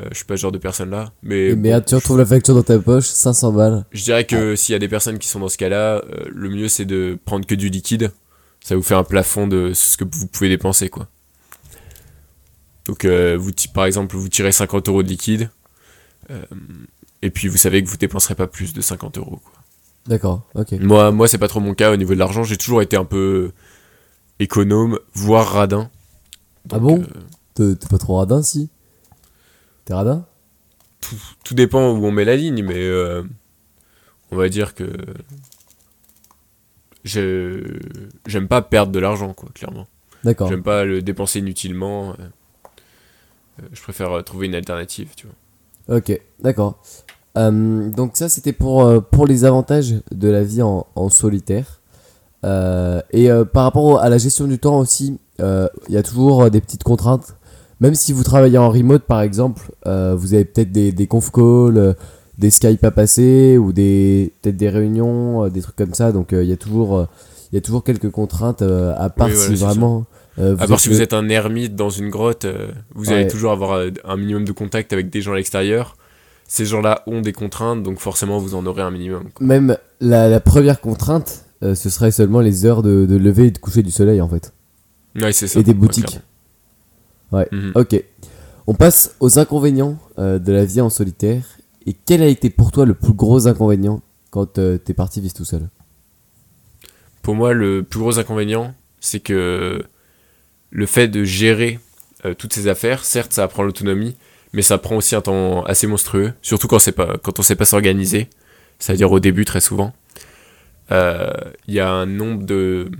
Euh, 0.00 0.08
je 0.10 0.16
suis 0.16 0.24
pas 0.24 0.36
ce 0.36 0.42
genre 0.42 0.52
de 0.52 0.58
personne 0.58 0.90
là. 0.90 1.12
Mais, 1.22 1.54
bon, 1.54 1.60
merde, 1.60 1.84
tu 1.84 1.94
retrouves 1.94 2.18
la 2.18 2.24
facture 2.24 2.54
dans 2.54 2.62
ta 2.62 2.78
poche, 2.78 3.06
500 3.06 3.52
balles. 3.52 3.84
je 3.92 4.04
dirais 4.04 4.24
que 4.24 4.56
s'il 4.56 4.72
y 4.72 4.76
a 4.76 4.78
des 4.78 4.88
personnes 4.88 5.18
qui 5.18 5.28
sont 5.28 5.40
dans 5.40 5.48
ce 5.48 5.58
cas-là, 5.58 5.96
euh, 5.96 6.24
le 6.30 6.48
mieux 6.48 6.68
c'est 6.68 6.84
de 6.84 7.18
prendre 7.24 7.46
que 7.46 7.54
du 7.54 7.68
liquide. 7.68 8.10
Ça 8.60 8.76
vous 8.76 8.82
fait 8.82 8.94
un 8.94 9.04
plafond 9.04 9.46
de 9.46 9.72
ce 9.74 9.96
que 9.96 10.04
vous 10.10 10.26
pouvez 10.28 10.48
dépenser, 10.48 10.88
quoi. 10.88 11.08
Donc, 12.86 13.04
euh, 13.04 13.36
vous, 13.36 13.50
par 13.74 13.86
exemple, 13.86 14.16
vous 14.16 14.28
tirez 14.28 14.52
50 14.52 14.88
euros 14.88 15.02
de 15.02 15.08
liquide. 15.08 15.50
et 17.22 17.30
puis, 17.30 17.48
vous 17.48 17.56
savez 17.56 17.82
que 17.82 17.88
vous 17.88 17.96
dépenserez 17.96 18.36
pas 18.36 18.46
plus 18.46 18.72
de 18.72 18.80
50 18.80 19.18
euros, 19.18 19.40
quoi. 19.42 19.52
D'accord, 20.06 20.48
ok. 20.54 20.72
Moi, 20.80 21.12
moi 21.12 21.28
c'est 21.28 21.38
pas 21.38 21.48
trop 21.48 21.60
mon 21.60 21.74
cas 21.74 21.92
au 21.92 21.96
niveau 21.96 22.14
de 22.14 22.18
l'argent. 22.18 22.42
J'ai 22.42 22.56
toujours 22.56 22.82
été 22.82 22.96
un 22.96 23.04
peu 23.04 23.52
économe, 24.40 24.98
voire 25.14 25.52
radin. 25.52 25.90
Ah 26.70 26.78
bon 26.78 27.04
t'es 27.54 27.74
pas 27.88 27.98
trop 27.98 28.16
radin, 28.16 28.42
si? 28.42 28.68
T'es 29.84 29.94
radin? 29.94 30.24
Tout 31.44 31.54
dépend 31.54 31.90
où 31.92 32.04
on 32.06 32.12
met 32.12 32.24
la 32.24 32.36
ligne, 32.36 32.62
mais 32.62 32.78
euh, 32.78 33.22
on 34.30 34.36
va 34.36 34.48
dire 34.48 34.74
que 34.74 34.84
je 37.04 37.78
j'aime 38.26 38.48
pas 38.48 38.62
perdre 38.62 38.92
de 38.92 38.98
l'argent, 39.00 39.34
quoi, 39.34 39.48
clairement. 39.54 39.86
D'accord. 40.24 40.48
J'aime 40.48 40.62
pas 40.62 40.84
le 40.84 41.02
dépenser 41.02 41.40
inutilement. 41.40 42.10
euh, 42.10 42.14
euh, 43.60 43.66
je 43.72 43.82
préfère 43.82 44.22
trouver 44.24 44.46
une 44.46 44.54
alternative, 44.54 45.10
tu 45.16 45.26
vois. 45.26 45.96
Ok, 45.98 46.20
d'accord. 46.38 46.80
Euh, 47.36 47.90
donc 47.90 48.16
ça, 48.16 48.28
c'était 48.28 48.52
pour, 48.52 49.02
pour 49.10 49.26
les 49.26 49.44
avantages 49.44 49.96
de 50.12 50.28
la 50.28 50.44
vie 50.44 50.62
en, 50.62 50.86
en 50.94 51.08
solitaire. 51.08 51.80
Euh, 52.44 53.00
et 53.12 53.28
par 53.52 53.64
rapport 53.64 54.00
à 54.00 54.08
la 54.08 54.18
gestion 54.18 54.46
du 54.46 54.58
temps 54.60 54.78
aussi, 54.78 55.18
il 55.40 55.68
y 55.88 55.96
a 55.96 56.02
toujours 56.04 56.48
des 56.50 56.60
petites 56.60 56.84
contraintes. 56.84 57.34
Même 57.82 57.96
si 57.96 58.12
vous 58.12 58.22
travaillez 58.22 58.58
en 58.58 58.70
remote, 58.70 59.02
par 59.02 59.22
exemple, 59.22 59.72
euh, 59.88 60.14
vous 60.16 60.34
avez 60.34 60.44
peut-être 60.44 60.70
des, 60.70 60.92
des 60.92 61.08
conf 61.08 61.32
calls, 61.32 61.76
euh, 61.76 61.94
des 62.38 62.50
Skype 62.50 62.84
à 62.84 62.92
passer, 62.92 63.58
ou 63.58 63.72
des 63.72 64.32
peut-être 64.40 64.56
des 64.56 64.68
réunions, 64.68 65.44
euh, 65.44 65.48
des 65.50 65.60
trucs 65.62 65.74
comme 65.74 65.92
ça. 65.92 66.12
Donc 66.12 66.28
il 66.30 66.44
y 66.44 66.52
a 66.52 66.56
toujours... 66.56 67.08
il 67.50 67.56
y 67.56 67.58
a 67.58 67.60
toujours 67.60 67.82
quelques 67.82 68.08
contraintes, 68.08 68.62
à 68.62 69.10
part 69.10 69.26
Oui, 69.26 69.34
voilà, 69.34 69.56
si 69.56 69.62
vraiment... 69.64 70.04
À 70.38 70.66
part 70.68 70.78
si 70.78 70.90
vous 70.90 71.02
êtes 71.02 71.12
un 71.12 71.28
ermite 71.28 71.74
dans 71.74 71.90
une 71.90 72.08
grotte, 72.08 72.46
vous 72.94 73.10
allez 73.10 73.26
toujours 73.26 73.50
avoir 73.50 73.84
un 74.04 74.16
minimum 74.16 74.44
de 74.44 74.52
contact 74.52 74.92
avec 74.92 75.10
des 75.10 75.20
gens 75.20 75.32
à 75.32 75.36
l'extérieur. 75.36 75.96
Ces 76.46 76.64
gens-là 76.66 77.02
ont 77.08 77.20
des 77.20 77.32
contraintes, 77.32 77.82
donc 77.82 77.98
forcément 77.98 78.38
vous 78.38 78.54
en 78.54 78.64
aurez 78.64 78.82
un 78.82 78.92
minimum. 78.92 79.24
quoi. 79.34 79.44
Même 79.44 79.76
la, 80.00 80.28
la 80.28 80.38
première 80.40 80.80
contrainte, 80.80 81.46
ce 81.62 81.90
serait 81.90 82.12
seulement 82.12 82.40
les 82.40 82.64
heures 82.64 82.82
de, 82.82 83.06
de 83.06 83.16
lever 83.16 83.46
et 83.48 83.50
de 83.50 83.58
coucher 83.58 83.82
du 83.82 83.90
soleil, 83.90 84.20
en 84.20 84.28
fait. 84.28 84.52
Ouais, 85.20 85.32
c'est 85.32 85.48
ça. 85.48 85.58
Et 85.58 85.64
des 85.64 85.74
boutiques. 85.74 86.20
Ouais. 87.32 87.48
Mhm. 87.50 87.72
Ok. 87.74 88.02
On 88.66 88.74
passe 88.74 89.16
aux 89.20 89.38
inconvénients 89.38 89.98
euh, 90.18 90.38
de 90.38 90.52
la 90.52 90.64
vie 90.64 90.80
en 90.80 90.90
solitaire. 90.90 91.44
Et 91.86 91.94
quel 91.94 92.22
a 92.22 92.26
été 92.26 92.50
pour 92.50 92.70
toi 92.70 92.86
le 92.86 92.94
plus 92.94 93.12
gros 93.12 93.48
inconvénient 93.48 94.02
quand 94.30 94.58
euh, 94.58 94.78
t'es 94.78 94.94
parti 94.94 95.20
vivre 95.20 95.34
tout 95.34 95.44
seul? 95.44 95.68
Pour 97.22 97.34
moi, 97.34 97.54
le 97.54 97.82
plus 97.82 97.98
gros 97.98 98.18
inconvénient, 98.18 98.74
c'est 99.00 99.20
que 99.20 99.84
le 100.70 100.86
fait 100.86 101.08
de 101.08 101.24
gérer 101.24 101.80
euh, 102.24 102.34
toutes 102.34 102.52
ces 102.52 102.68
affaires, 102.68 103.04
certes, 103.04 103.32
ça 103.32 103.44
apprend 103.44 103.62
l'autonomie, 103.62 104.16
mais 104.52 104.62
ça 104.62 104.78
prend 104.78 104.96
aussi 104.96 105.16
un 105.16 105.20
temps 105.20 105.64
assez 105.64 105.86
monstrueux, 105.86 106.32
surtout 106.40 106.68
quand, 106.68 106.78
pas, 106.92 107.16
quand 107.18 107.38
on 107.40 107.42
sait 107.42 107.56
pas 107.56 107.64
s'organiser, 107.64 108.28
c'est-à-dire 108.78 109.10
au 109.10 109.18
début 109.20 109.44
très 109.44 109.60
souvent. 109.60 109.92
Il 110.90 111.74
y 111.74 111.80
a 111.80 111.90
un 111.90 112.04
nombre 112.04 112.44
de, 112.44 112.90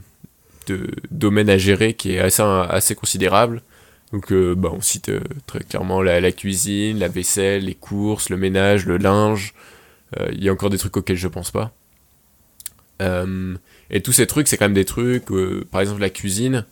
de 0.67 0.91
domaines 1.11 1.51
à 1.51 1.59
gérer 1.59 1.93
qui 1.93 2.13
est 2.13 2.21
assez, 2.21 2.43
assez 2.43 2.95
considérable. 2.95 3.63
Donc, 4.13 4.31
euh, 4.33 4.55
bah, 4.55 4.71
on 4.73 4.81
cite 4.81 5.09
euh, 5.09 5.21
très 5.47 5.61
clairement 5.61 6.03
la, 6.03 6.33
cuisine, 6.33 6.99
la 6.99 7.09
vaisselle, 7.09 7.65
les 7.65 7.75
courses, 7.75 8.29
le 8.29 8.37
ménage, 8.37 8.87
le 8.87 8.99
linge. 8.99 9.55
Euh, 10.21 10.29
Il 10.33 10.45
y 10.45 10.49
a 10.49 10.53
encore 10.53 10.71
des 10.71 10.79
trucs 10.79 10.97
auxquels 10.97 11.17
je 11.17 11.29
pense 11.29 11.51
pas. 11.51 11.73
Et 13.91 14.01
tous 14.01 14.13
ces 14.13 14.27
trucs, 14.29 14.47
c'est 14.47 14.57
quand 14.57 14.67
même 14.67 14.75
des 14.75 14.85
trucs, 14.85 15.27
par 15.73 15.81
exemple 15.81 16.01
la 16.01 16.09
cuisine, 16.11 16.65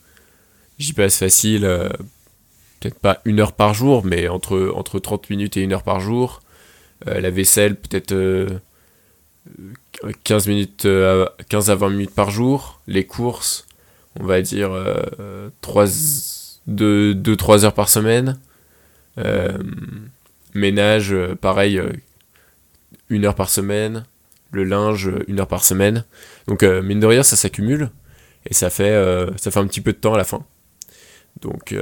j'y 0.79 0.93
passe 0.93 1.19
facile, 1.19 1.63
peut-être 2.81 2.99
pas 3.01 3.21
une 3.25 3.41
heure 3.41 3.53
par 3.53 3.75
jour, 3.75 4.05
mais 4.05 4.29
entre, 4.29 4.73
entre 4.77 5.01
30 5.01 5.29
minutes 5.29 5.57
et 5.57 5.63
une 5.63 5.73
heure 5.73 5.83
par 5.83 5.99
jour. 6.01 6.41
La 7.07 7.31
vaisselle, 7.31 7.75
peut-être 7.77 8.13
euh, 8.13 8.49
euh, 10.05 10.13
15, 10.25 10.47
minutes, 10.49 10.87
à- 10.87 11.35
15 11.49 11.71
à 11.71 11.75
20 11.75 11.91
minutes 11.91 12.15
par 12.15 12.31
jour. 12.31 12.81
Les 12.87 13.05
courses, 13.07 13.67
on 14.19 14.25
va 14.25 14.41
dire 14.43 14.71
2-3 16.71 17.65
heures 17.65 17.75
par 17.75 17.89
semaine. 17.89 18.39
Euh, 19.19 19.59
ménage, 20.55 21.13
euh, 21.13 21.35
pareil, 21.35 21.79
euh, 21.79 21.93
une 23.09 23.25
heure 23.25 23.35
par 23.35 23.51
semaine. 23.51 24.05
Le 24.53 24.65
linge, 24.65 25.11
une 25.29 25.41
heure 25.41 25.49
par 25.49 25.65
semaine. 25.65 26.05
Donc 26.49 26.65
mine 26.65 26.99
de 26.99 27.07
rien, 27.07 27.23
ça 27.23 27.37
s'accumule 27.37 27.91
et 28.47 28.53
ça 28.53 28.69
fait, 28.69 28.93
ça 29.37 29.53
fait 29.53 29.61
un 29.61 29.67
petit 29.69 29.81
peu 29.81 29.93
de 29.93 29.99
temps 29.99 30.15
à 30.15 30.19
la 30.19 30.25
fin. 30.25 30.45
Donc, 31.41 31.73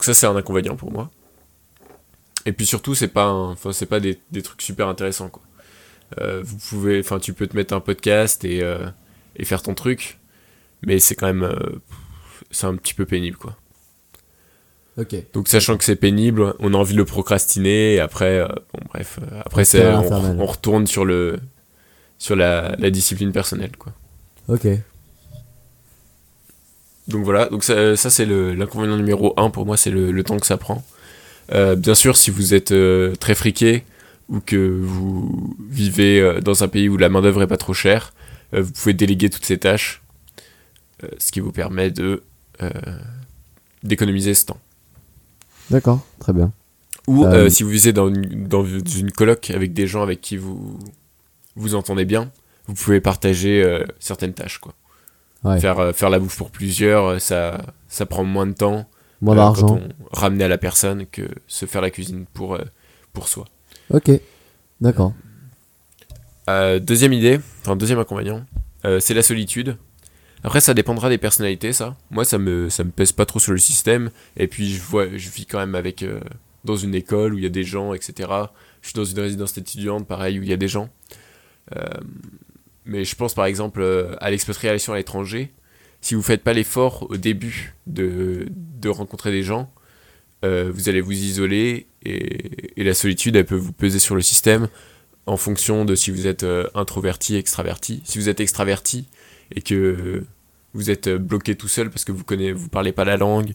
ça 0.00 0.14
c'est 0.14 0.26
un 0.26 0.36
inconvénient 0.36 0.76
pour 0.76 0.92
moi. 0.92 1.10
Et 2.46 2.52
puis 2.52 2.66
surtout 2.66 2.94
c'est 2.94 3.08
pas, 3.08 3.56
pas 3.90 3.98
des, 3.98 4.16
trucs 4.44 4.62
super 4.62 4.86
intéressants 4.86 5.28
quoi. 5.28 5.42
Vous 6.44 6.56
pouvez, 6.68 7.00
enfin 7.00 7.18
tu 7.18 7.32
peux 7.32 7.48
te 7.48 7.56
mettre 7.56 7.74
un 7.74 7.80
podcast 7.80 8.44
et, 8.44 8.62
et 9.34 9.44
faire 9.44 9.62
ton 9.62 9.74
truc, 9.74 10.20
mais 10.86 11.00
c'est 11.00 11.16
quand 11.16 11.26
même, 11.26 11.52
c'est 12.52 12.66
un 12.66 12.76
petit 12.76 12.94
peu 12.94 13.06
pénible 13.06 13.38
quoi. 13.38 13.56
Donc 15.32 15.48
sachant 15.48 15.78
que 15.78 15.84
c'est 15.84 15.96
pénible, 15.96 16.54
on 16.58 16.74
a 16.74 16.76
envie 16.76 16.92
de 16.92 16.98
le 16.98 17.04
procrastiner 17.04 17.94
et 17.94 18.00
après, 18.00 18.38
euh, 18.38 18.46
bon 18.46 18.80
bref, 18.92 19.18
euh, 19.22 19.40
après 19.44 19.64
c'est, 19.64 19.86
on, 19.86 20.44
retourne 20.44 20.86
sur 20.86 21.04
le, 21.04 21.38
sur 22.18 22.36
la, 22.36 22.76
la 22.78 22.90
discipline 22.90 23.32
personnelle 23.32 23.76
quoi. 23.78 23.92
Ok. 24.48 24.66
Donc 27.08 27.24
voilà, 27.24 27.46
donc 27.46 27.64
ça, 27.64 27.96
ça, 27.96 28.10
c'est 28.10 28.26
l'inconvénient 28.26 28.96
numéro 28.96 29.34
1 29.36 29.50
pour 29.50 29.66
moi, 29.66 29.76
c'est 29.76 29.90
le, 29.90 30.12
le 30.12 30.24
temps 30.24 30.38
que 30.38 30.46
ça 30.46 30.56
prend. 30.56 30.84
Euh, 31.52 31.74
bien 31.74 31.94
sûr, 31.94 32.16
si 32.16 32.30
vous 32.30 32.54
êtes 32.54 32.74
très 33.18 33.34
friqué 33.34 33.84
ou 34.28 34.40
que 34.40 34.56
vous 34.56 35.56
vivez 35.68 36.40
dans 36.42 36.62
un 36.62 36.68
pays 36.68 36.88
où 36.88 36.96
la 36.96 37.08
main-d'œuvre 37.08 37.42
est 37.42 37.46
pas 37.46 37.56
trop 37.56 37.74
chère, 37.74 38.12
vous 38.52 38.70
pouvez 38.70 38.94
déléguer 38.94 39.30
toutes 39.30 39.44
ces 39.44 39.58
tâches, 39.58 40.02
ce 41.18 41.32
qui 41.32 41.40
vous 41.40 41.52
permet 41.52 41.90
de 41.90 42.22
d'économiser 43.82 44.34
ce 44.34 44.46
temps. 44.46 44.60
D'accord, 45.70 46.00
très 46.18 46.32
bien. 46.32 46.52
Ou 47.06 47.24
Euh, 47.24 47.46
euh, 47.46 47.48
si 47.48 47.62
vous 47.62 47.70
vivez 47.70 47.92
dans 47.92 48.08
une, 48.08 48.46
dans 48.46 48.64
une 48.64 49.10
coloc 49.10 49.50
avec 49.50 49.72
des 49.72 49.86
gens 49.86 50.02
avec 50.02 50.20
qui 50.20 50.36
vous 50.36 50.78
vous 51.56 51.74
entendez 51.74 52.04
bien, 52.04 52.30
vous 52.66 52.74
pouvez 52.74 53.00
partager 53.00 53.62
euh, 53.62 53.84
certaines 53.98 54.34
tâches 54.34 54.58
quoi. 54.58 54.74
Ouais. 55.44 55.58
Faire, 55.58 55.80
euh, 55.80 55.92
faire 55.92 56.10
la 56.10 56.18
bouffe 56.20 56.36
pour 56.36 56.50
plusieurs, 56.50 57.20
ça, 57.20 57.60
ça 57.88 58.06
prend 58.06 58.22
moins 58.24 58.46
de 58.46 58.52
temps. 58.52 58.86
Moins 59.20 59.34
d'argent. 59.36 59.80
Ramener 60.12 60.44
à 60.44 60.48
la 60.48 60.58
personne 60.58 61.06
que 61.06 61.22
se 61.46 61.66
faire 61.66 61.80
la 61.80 61.90
cuisine 61.90 62.26
pour, 62.32 62.58
pour 63.12 63.28
soi. 63.28 63.44
Ok. 63.90 64.10
D'accord. 64.80 65.12
Deuxième 66.48 67.12
idée, 67.12 67.40
enfin 67.60 67.76
deuxième 67.76 68.00
inconvénient, 68.00 68.44
c'est 68.98 69.14
la 69.14 69.22
solitude. 69.22 69.76
Après, 70.44 70.60
ça 70.60 70.74
dépendra 70.74 71.08
des 71.08 71.18
personnalités, 71.18 71.72
ça. 71.72 71.96
Moi, 72.10 72.24
ça 72.24 72.38
me, 72.38 72.68
ça 72.68 72.82
me 72.84 72.90
pèse 72.90 73.12
pas 73.12 73.26
trop 73.26 73.38
sur 73.38 73.52
le 73.52 73.58
système. 73.58 74.10
Et 74.36 74.48
puis, 74.48 74.72
je 74.74 74.82
vois, 74.82 75.06
je 75.16 75.30
vis 75.30 75.46
quand 75.46 75.58
même 75.58 75.74
avec 75.74 76.02
euh, 76.02 76.20
dans 76.64 76.76
une 76.76 76.94
école 76.94 77.34
où 77.34 77.38
il 77.38 77.44
y 77.44 77.46
a 77.46 77.50
des 77.50 77.64
gens, 77.64 77.94
etc. 77.94 78.28
Je 78.80 78.88
suis 78.88 78.96
dans 78.96 79.04
une 79.04 79.20
résidence 79.20 79.56
étudiante, 79.56 80.06
pareil, 80.06 80.40
où 80.40 80.42
il 80.42 80.48
y 80.48 80.52
a 80.52 80.56
des 80.56 80.68
gens. 80.68 80.90
Euh, 81.76 81.84
mais 82.84 83.04
je 83.04 83.14
pense 83.14 83.34
par 83.34 83.44
exemple 83.44 83.80
euh, 83.80 84.16
à 84.18 84.30
l'expatriation 84.30 84.92
à 84.92 84.96
l'étranger. 84.96 85.52
Si 86.00 86.16
vous 86.16 86.22
faites 86.22 86.42
pas 86.42 86.52
l'effort 86.52 87.06
au 87.08 87.16
début 87.16 87.74
de, 87.86 88.48
de 88.50 88.88
rencontrer 88.88 89.30
des 89.30 89.44
gens, 89.44 89.72
vous 90.42 90.88
allez 90.88 91.00
vous 91.00 91.12
isoler 91.12 91.86
et, 92.04 92.80
et 92.80 92.82
la 92.82 92.94
solitude, 92.94 93.36
elle 93.36 93.46
peut 93.46 93.54
vous 93.54 93.70
peser 93.70 94.00
sur 94.00 94.16
le 94.16 94.22
système 94.22 94.66
en 95.26 95.36
fonction 95.36 95.84
de 95.84 95.94
si 95.94 96.10
vous 96.10 96.26
êtes 96.26 96.44
introverti, 96.74 97.36
extraverti. 97.36 98.02
Si 98.04 98.18
vous 98.18 98.28
êtes 98.28 98.40
extraverti 98.40 99.06
et 99.54 99.62
que 99.62 100.24
vous 100.74 100.90
êtes 100.90 101.06
euh, 101.08 101.18
bloqué 101.18 101.54
tout 101.54 101.68
seul 101.68 101.90
parce 101.90 102.04
que 102.04 102.12
vous 102.12 102.24
connaissez, 102.24 102.52
vous 102.52 102.68
parlez 102.68 102.92
pas 102.92 103.04
la 103.04 103.16
langue, 103.16 103.52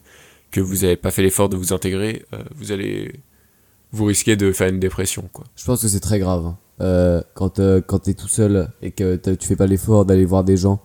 que 0.50 0.60
vous 0.60 0.76
n'avez 0.76 0.96
pas 0.96 1.10
fait 1.10 1.22
l'effort 1.22 1.48
de 1.48 1.56
vous 1.56 1.72
intégrer, 1.72 2.24
euh, 2.32 2.42
vous 2.56 2.72
allez 2.72 3.20
vous 3.92 4.04
risquez 4.04 4.36
de 4.36 4.52
faire 4.52 4.68
une 4.68 4.80
dépression 4.80 5.28
quoi. 5.32 5.44
Je 5.56 5.64
pense 5.64 5.82
que 5.82 5.88
c'est 5.88 6.00
très 6.00 6.18
grave. 6.18 6.54
Euh, 6.80 7.22
quand 7.34 7.58
euh, 7.58 7.80
quand 7.80 8.00
t'es 8.00 8.14
tout 8.14 8.28
seul 8.28 8.68
et 8.82 8.92
que 8.92 9.16
tu 9.16 9.48
fais 9.48 9.56
pas 9.56 9.66
l'effort 9.66 10.04
d'aller 10.04 10.24
voir 10.24 10.44
des 10.44 10.56
gens, 10.56 10.80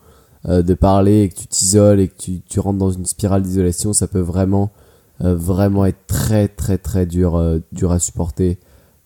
de 0.45 0.73
parler 0.73 1.21
et 1.21 1.29
que 1.29 1.35
tu 1.35 1.47
t'isoles 1.47 2.01
et 2.01 2.09
que 2.09 2.17
tu, 2.17 2.41
tu 2.41 2.59
rentres 2.59 2.77
dans 2.79 2.91
une 2.91 3.05
spirale 3.05 3.43
d'isolation, 3.43 3.93
ça 3.93 4.07
peut 4.07 4.19
vraiment 4.19 4.73
vraiment 5.19 5.85
être 5.85 6.05
très 6.05 6.49
très 6.49 6.77
très 6.77 7.05
dur 7.05 7.61
dur 7.71 7.93
à 7.93 7.99
supporter 7.99 8.57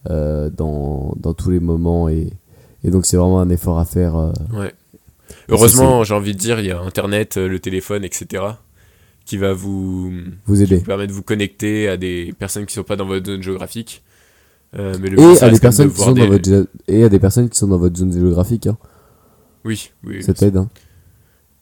dans, 0.10 1.13
dans 1.15 1.34
tous 1.36 1.51
les 1.51 1.60
moments 1.60 2.10
et, 2.10 2.34
et 2.84 2.89
donc 2.89 3.05
c'est 3.05 3.17
vraiment 3.17 3.39
un 3.39 3.50
effort 3.50 3.77
à 3.77 3.86
faire. 3.86 4.15
Ouais. 4.51 4.74
Heureusement, 5.50 6.04
j'ai 6.04 6.13
envie 6.13 6.34
de 6.34 6.38
dire, 6.39 6.60
il 6.60 6.66
y 6.68 6.72
a 6.72 6.80
Internet, 6.80 7.38
euh, 7.38 7.48
le 7.48 7.60
téléphone, 7.60 8.04
etc. 8.04 8.44
qui 9.25 9.38
va 9.38 9.54
vous, 9.54 10.12
Vous 10.46 10.62
aider. 10.62 10.77
vous 10.77 10.84
permettre 10.84 11.10
de 11.10 11.13
vous 11.16 11.24
connecter 11.24 11.88
à 11.88 11.98
des 11.98 12.34
personnes 12.38 12.66
qui 12.66 12.74
sont 12.74 12.84
pas 12.84 12.96
dans 12.96 13.06
votre 13.06 13.25
zone 13.25 13.42
géographique. 13.42 14.04
Euh, 14.77 14.96
mais 15.00 15.10
le 15.10 15.20
Et 15.20 15.42
à 15.42 15.50
des 15.50 15.60
personnes 15.60 15.88
de 15.88 15.94
qui 15.94 16.01
sont 16.01 16.12
dans 16.12 16.27
votre 16.27 16.68
et 16.88 17.04
à 17.04 17.10
des 17.10 17.20
personnes 17.20 17.50
qui 17.50 17.58
sont 17.58 17.68
dans 17.68 17.77
votre 17.77 17.98
zone 17.98 18.12
géographique. 18.12 18.68
Hein. 18.68 18.77
Oui, 19.63 19.92
oui. 20.04 20.22
Ça 20.24 20.34
t'aide. 20.34 20.58
Hein. 20.58 20.70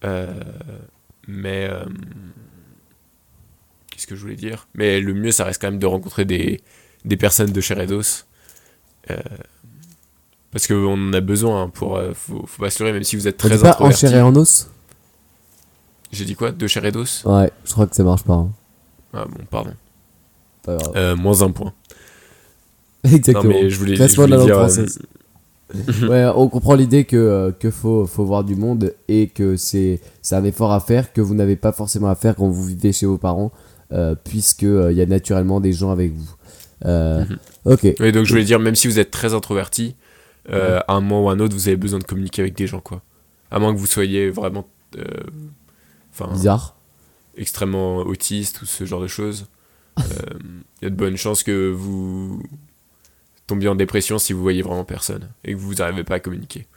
Euh, 0.03 0.27
mais 1.27 1.67
euh, 1.69 1.85
qu'est-ce 3.91 4.07
que 4.07 4.15
je 4.15 4.21
voulais 4.21 4.35
dire? 4.35 4.67
Mais 4.75 4.99
le 4.99 5.13
mieux, 5.13 5.31
ça 5.31 5.43
reste 5.43 5.61
quand 5.61 5.69
même 5.69 5.79
de 5.79 5.85
rencontrer 5.85 6.25
des, 6.25 6.61
des 7.03 7.17
personnes 7.17 7.51
de 7.51 7.61
chair 7.61 7.79
et 7.79 7.87
d'os. 7.87 8.25
Euh, 9.11 9.17
parce 10.55 10.67
qu'on 10.67 10.93
en 10.93 11.11
a 11.13 11.19
besoin 11.19 11.63
hein, 11.63 11.69
pour. 11.73 11.97
euh, 11.97 12.13
faut, 12.13 12.45
faut 12.47 12.61
pas 12.63 12.69
se 12.69 12.81
leurrer, 12.81 12.93
même 12.93 13.03
si 13.03 13.17
vous 13.17 13.27
êtes 13.27 13.35
très 13.35 13.57
pas 13.57 13.75
en 13.81 13.91
chair 13.91 14.15
et 14.15 14.21
en 14.21 14.33
os? 14.37 14.69
J'ai 16.13 16.23
dit 16.23 16.35
quoi? 16.35 16.53
De 16.53 16.65
chair 16.65 16.85
et 16.85 16.93
d'os? 16.93 17.23
Ouais, 17.25 17.51
je 17.65 17.73
crois 17.73 17.87
que 17.87 17.95
ça 17.95 18.03
marche 18.05 18.23
pas. 18.23 18.35
hein. 18.35 18.49
Ah 19.13 19.25
bon, 19.29 19.43
pardon. 19.51 19.71
Pas 20.63 20.77
grave. 20.77 20.91
Euh, 20.95 21.15
moins 21.17 21.41
un 21.41 21.51
point. 21.51 21.73
Exactement. 23.03 23.43
Non, 23.43 23.49
mais 23.63 23.69
je 23.69 23.77
voulais, 23.77 23.95
je 23.97 24.01
de 24.01 24.07
la 24.07 24.15
voulais 24.23 24.37
langue 24.37 24.45
dire. 24.45 24.57
euh, 24.57 24.67
française. 24.67 24.99
ouais, 26.09 26.25
on 26.35 26.47
comprend 26.47 26.75
l'idée 26.75 27.03
que, 27.03 27.17
euh, 27.17 27.51
que 27.51 27.69
faut, 27.69 28.05
faut 28.05 28.23
voir 28.23 28.45
du 28.45 28.55
monde 28.55 28.93
et 29.09 29.27
que 29.27 29.57
c'est 29.57 29.99
c'est 30.21 30.35
un 30.35 30.43
effort 30.45 30.71
à 30.71 30.79
faire 30.79 31.11
que 31.11 31.19
vous 31.21 31.35
n'avez 31.35 31.57
pas 31.57 31.73
forcément 31.73 32.07
à 32.07 32.15
faire 32.15 32.35
quand 32.37 32.47
vous 32.47 32.63
vivez 32.63 32.93
chez 32.93 33.05
vos 33.05 33.17
parents, 33.17 33.51
euh, 33.91 34.15
puisque 34.23 34.63
euh, 34.63 34.91
il 34.91 34.97
y 34.97 35.01
a 35.01 35.05
naturellement 35.05 35.59
des 35.59 35.73
gens 35.73 35.91
avec 35.91 36.13
vous. 36.13 36.29
Euh, 36.85 37.25
Mhm. 37.25 37.37
Ok. 37.65 37.87
Oui, 37.99 38.11
donc 38.11 38.25
je 38.25 38.29
voulais 38.31 38.43
dire, 38.45 38.59
même 38.59 38.75
si 38.75 38.87
vous 38.87 38.99
êtes 38.99 39.09
très 39.11 39.33
introverti, 39.33 39.95
euh, 40.49 40.79
à 40.87 40.93
un 40.93 41.01
moment 41.01 41.23
ou 41.25 41.29
à 41.29 41.33
un 41.33 41.39
autre, 41.39 41.53
vous 41.55 41.67
avez 41.67 41.77
besoin 41.77 41.99
de 41.99 42.03
communiquer 42.03 42.41
avec 42.41 42.55
des 42.55 42.67
gens, 42.67 42.79
quoi. 42.81 43.01
À 43.51 43.59
moins 43.59 43.73
que 43.73 43.79
vous 43.79 43.87
soyez 43.87 44.29
vraiment. 44.29 44.67
euh, 44.97 45.03
Enfin. 46.13 46.31
Bizarre. 46.31 46.75
extrêmement 47.37 47.97
autiste 47.97 48.61
ou 48.61 48.65
ce 48.65 48.85
genre 48.85 49.01
de 49.01 49.07
choses, 49.07 49.47
il 49.97 50.03
y 50.81 50.85
a 50.85 50.89
de 50.89 50.95
bonnes 50.95 51.17
chances 51.17 51.43
que 51.43 51.69
vous 51.71 52.41
tombiez 53.47 53.67
en 53.69 53.75
dépression 53.75 54.17
si 54.17 54.31
vous 54.33 54.41
voyez 54.41 54.61
vraiment 54.61 54.85
personne 54.85 55.29
et 55.43 55.51
que 55.53 55.57
vous 55.57 55.75
n'arrivez 55.75 56.03
pas 56.03 56.15
à 56.15 56.19
communiquer. 56.19 56.67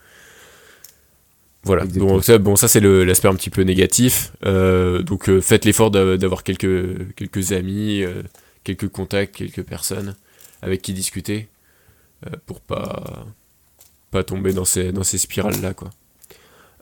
Voilà, 1.64 1.84
Exactement. 1.84 2.14
donc 2.14 2.24
ça, 2.24 2.38
bon, 2.38 2.56
ça 2.56 2.68
c'est 2.68 2.80
l'aspect 2.80 3.28
un 3.28 3.34
petit 3.34 3.50
peu 3.50 3.62
négatif. 3.62 4.32
Euh, 4.44 5.02
donc 5.02 5.28
euh, 5.28 5.40
faites 5.40 5.64
l'effort 5.64 5.90
d'a- 5.90 6.16
d'avoir 6.16 6.42
quelques, 6.42 7.14
quelques 7.14 7.52
amis, 7.52 8.02
euh, 8.02 8.22
quelques 8.64 8.88
contacts, 8.88 9.34
quelques 9.36 9.62
personnes 9.62 10.16
avec 10.62 10.82
qui 10.82 10.92
discuter 10.92 11.48
euh, 12.26 12.30
pour 12.46 12.60
pas, 12.60 13.26
pas 14.10 14.24
tomber 14.24 14.52
dans 14.52 14.64
ces, 14.64 14.92
spirales-là. 15.04 15.74
quoi. 15.74 15.90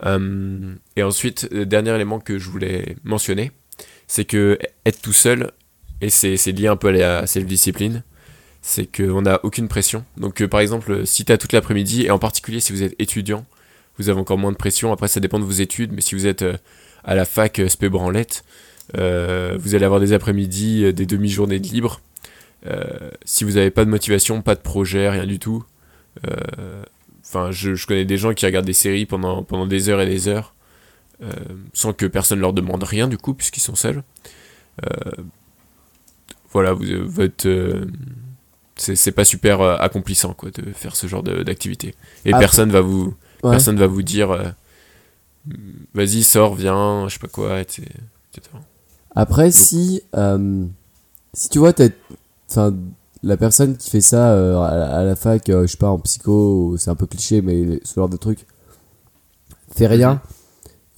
Euh, 0.04 0.74
et 0.96 1.02
ensuite, 1.02 1.52
dernier 1.52 1.94
élément 1.94 2.20
que 2.20 2.38
je 2.38 2.50
voulais 2.50 2.96
mentionner, 3.04 3.52
c'est 4.06 4.24
que 4.24 4.58
être 4.84 5.00
tout 5.00 5.12
seul, 5.12 5.50
et 6.00 6.10
c'est 6.10 6.52
lié 6.52 6.66
un 6.66 6.76
peu 6.76 6.88
à 6.88 6.92
la 6.92 7.26
self-discipline, 7.26 8.02
c'est 8.62 8.86
qu'on 8.86 9.22
n'a 9.22 9.40
aucune 9.44 9.68
pression. 9.68 10.04
Donc 10.16 10.42
euh, 10.42 10.48
par 10.48 10.60
exemple, 10.60 11.06
si 11.06 11.24
tu 11.24 11.32
as 11.32 11.38
toute 11.38 11.52
l'après-midi, 11.52 12.06
et 12.06 12.10
en 12.10 12.18
particulier 12.18 12.60
si 12.60 12.72
vous 12.72 12.82
êtes 12.82 12.94
étudiant, 12.98 13.46
vous 13.98 14.08
avez 14.08 14.20
encore 14.20 14.38
moins 14.38 14.52
de 14.52 14.56
pression. 14.56 14.92
Après, 14.92 15.08
ça 15.08 15.20
dépend 15.20 15.38
de 15.38 15.44
vos 15.44 15.52
études, 15.52 15.92
mais 15.92 16.02
si 16.02 16.14
vous 16.14 16.26
êtes 16.26 16.42
euh, 16.42 16.56
à 17.04 17.14
la 17.14 17.24
fac 17.24 17.58
euh, 17.60 17.68
spé 17.68 17.88
branlette, 17.88 18.44
vous 18.92 19.74
allez 19.74 19.84
avoir 19.84 20.00
des 20.00 20.12
après-midi, 20.12 20.92
des 20.92 21.06
demi-journées 21.06 21.58
de 21.58 21.66
libre. 21.66 22.00
Si 23.24 23.42
vous 23.42 23.52
n'avez 23.52 23.72
pas 23.72 23.84
de 23.84 23.90
motivation, 23.90 24.42
pas 24.42 24.54
de 24.54 24.60
projet, 24.60 25.10
rien 25.10 25.26
du 25.26 25.40
tout. 25.40 25.64
Euh, 27.26 27.38
Enfin, 27.38 27.50
je, 27.50 27.74
je 27.74 27.86
connais 27.86 28.04
des 28.04 28.16
gens 28.18 28.34
qui 28.34 28.46
regardent 28.46 28.66
des 28.66 28.72
séries 28.72 29.06
pendant, 29.06 29.42
pendant 29.42 29.66
des 29.66 29.88
heures 29.88 30.00
et 30.00 30.06
des 30.06 30.28
heures, 30.28 30.54
euh, 31.22 31.30
sans 31.72 31.92
que 31.92 32.06
personne 32.06 32.38
leur 32.40 32.52
demande 32.52 32.82
rien 32.84 33.08
du 33.08 33.18
coup, 33.18 33.34
puisqu'ils 33.34 33.60
sont 33.60 33.74
seuls. 33.74 34.02
Euh, 34.84 35.10
voilà, 36.52 36.72
vous, 36.72 36.84
euh, 36.84 37.02
votre, 37.04 37.48
euh, 37.48 37.86
c'est 38.76 38.94
c'est 38.96 39.12
pas 39.12 39.24
super 39.24 39.60
euh, 39.60 39.76
accomplissant 39.78 40.34
quoi 40.34 40.50
de 40.50 40.72
faire 40.72 40.94
ce 40.96 41.06
genre 41.06 41.22
d'activité. 41.22 41.94
Et 42.24 42.32
Ah. 42.32 42.38
personne 42.38 42.70
va 42.70 42.80
vous, 42.80 43.14
Ouais. 43.42 43.50
personne 43.50 43.76
va 43.78 43.86
vous 43.86 44.02
dire, 44.02 44.30
euh, 44.30 44.44
vas-y 45.94 46.22
sors, 46.22 46.54
viens, 46.54 47.06
je 47.08 47.14
sais 47.14 47.18
pas 47.20 47.28
quoi, 47.28 47.60
etc. 47.60 47.90
Après, 49.14 49.50
si, 49.50 50.02
euh, 50.14 50.64
si 51.32 51.48
tu 51.48 51.58
vois, 51.58 51.72
t'as- 51.72 51.88
la 53.22 53.36
personne 53.36 53.76
qui 53.76 53.90
fait 53.90 54.00
ça 54.00 54.32
euh, 54.32 54.58
à, 54.60 54.76
la- 54.76 54.96
à 54.98 55.04
la 55.04 55.16
fac, 55.16 55.48
euh, 55.50 55.62
je 55.66 55.72
sais 55.72 55.78
pas, 55.78 55.90
en 55.90 55.98
psycho, 55.98 56.76
c'est 56.78 56.90
un 56.90 56.94
peu 56.96 57.06
cliché, 57.06 57.42
mais 57.42 57.80
ce 57.84 57.94
genre 57.94 58.08
de 58.08 58.16
truc, 58.16 58.46
fait 59.74 59.86
rien 59.86 60.20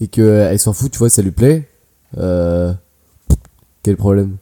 et 0.01 0.09
que 0.09 0.21
euh, 0.23 0.51
elle 0.51 0.59
s'en 0.59 0.73
fout, 0.73 0.93
tu 0.93 0.99
vois, 0.99 1.11
ça 1.11 1.23
lui 1.23 1.31
plaît, 1.33 1.69
euh, 2.19 2.73
quel 3.83 3.97
problème? 3.97 4.37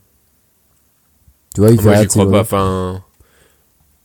Tu 1.54 1.60
vois, 1.60 1.70
il 1.70 1.78
fait 1.78 1.84
Moi 1.84 1.94
j'y 2.02 2.06
crois 2.08 2.30
pas. 2.30 2.40
Enfin, 2.40 3.02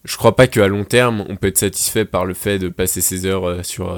je 0.06 0.18
crois 0.18 0.36
pas 0.36 0.48
qu'à 0.48 0.68
long 0.68 0.86
terme 0.86 1.26
on 1.30 1.36
peut 1.36 1.48
être 1.48 1.58
satisfait 1.58 2.06
par 2.06 2.26
le 2.26 2.34
fait 2.34 2.60
de 2.60 2.70
passer 2.70 3.02
ses 3.02 3.26
heures 3.26 3.66
sur 3.66 3.94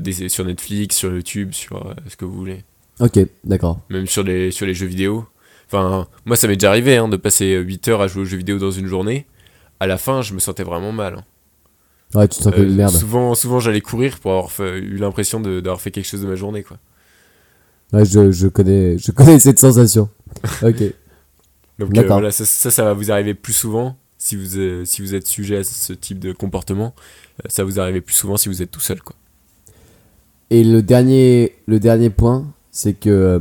des, 0.00 0.28
sur 0.28 0.44
Netflix, 0.44 0.96
sur 0.96 1.12
YouTube, 1.14 1.52
sur 1.52 1.94
ce 2.08 2.16
que 2.16 2.24
vous 2.24 2.34
voulez, 2.34 2.64
Ok, 3.00 3.18
d'accord. 3.44 3.80
même 3.90 4.06
sur 4.06 4.22
les 4.22 4.50
sur 4.50 4.66
les 4.66 4.74
jeux 4.74 4.86
vidéo. 4.86 5.26
Enfin, 5.70 6.06
moi 6.24 6.36
ça 6.36 6.48
m'est 6.48 6.56
déjà 6.56 6.70
arrivé 6.70 6.96
hein, 6.96 7.08
de 7.08 7.16
passer 7.16 7.54
8 7.56 7.88
heures 7.88 8.00
à 8.00 8.06
jouer 8.08 8.22
aux 8.22 8.26
jeux 8.26 8.38
vidéo 8.38 8.58
dans 8.58 8.70
une 8.70 8.86
journée. 8.86 9.26
À 9.80 9.86
la 9.86 9.98
fin, 9.98 10.22
je 10.22 10.34
me 10.34 10.38
sentais 10.38 10.62
vraiment 10.64 10.92
mal. 10.92 11.14
hein. 11.18 11.24
Ouais, 12.14 12.26
tu 12.26 12.38
te 12.40 12.44
comme 12.48 12.54
Euh, 12.54 12.68
merde. 12.74 12.94
Souvent, 12.94 13.34
souvent 13.34 13.60
j'allais 13.60 13.82
courir 13.82 14.18
pour 14.18 14.30
avoir 14.32 14.50
fait- 14.50 14.78
eu 14.78 14.96
l'impression 14.96 15.40
d'avoir 15.40 15.80
fait 15.80 15.90
quelque 15.90 16.06
chose 16.06 16.22
de 16.22 16.26
ma 16.26 16.36
journée, 16.36 16.62
quoi. 16.62 16.78
Ouais, 17.92 18.04
je, 18.04 18.30
je 18.32 18.48
connais, 18.48 18.96
je 18.98 19.12
connais 19.12 19.38
cette 19.38 19.58
sensation. 19.58 20.08
Ok. 20.62 20.82
Donc 21.78 21.92
euh, 22.02 22.06
voilà, 22.14 22.30
ça, 22.30 22.44
ça, 22.44 22.70
ça 22.70 22.84
va 22.84 22.92
vous 22.94 23.10
arriver 23.12 23.34
plus 23.34 23.52
souvent 23.52 23.96
si 24.16 24.34
vous, 24.36 24.56
euh, 24.58 24.84
si 24.84 25.00
vous 25.02 25.14
êtes 25.14 25.26
sujet 25.26 25.58
à 25.58 25.64
ce 25.64 25.92
type 25.92 26.18
de 26.18 26.32
comportement. 26.32 26.94
Euh, 27.44 27.48
ça 27.48 27.62
va 27.62 27.70
vous 27.70 27.78
arriver 27.78 28.00
plus 28.00 28.14
souvent 28.14 28.36
si 28.36 28.48
vous 28.48 28.62
êtes 28.62 28.70
tout 28.70 28.80
seul, 28.80 29.00
quoi. 29.02 29.14
Et 30.50 30.64
le 30.64 30.82
dernier, 30.82 31.54
le 31.66 31.78
dernier 31.78 32.10
point, 32.10 32.46
c'est 32.72 32.94
que 32.94 33.40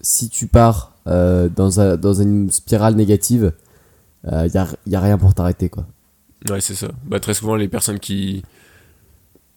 si 0.00 0.28
tu 0.30 0.46
pars 0.46 0.89
euh, 1.06 1.48
dans, 1.48 1.80
un- 1.80 1.96
dans 1.96 2.14
une 2.14 2.50
spirale 2.50 2.94
négative, 2.94 3.52
il 4.24 4.50
n'y 4.52 4.58
a, 4.58 4.68
y 4.86 4.94
a 4.96 5.00
rien 5.00 5.16
pour 5.18 5.32
t'arrêter. 5.34 5.68
quoi. 5.70 5.86
Ouais, 6.50 6.60
c'est 6.60 6.74
ça. 6.74 6.88
Bah, 7.04 7.20
très 7.20 7.34
souvent, 7.34 7.56
les 7.56 7.68
personnes 7.68 7.98
qui. 7.98 8.42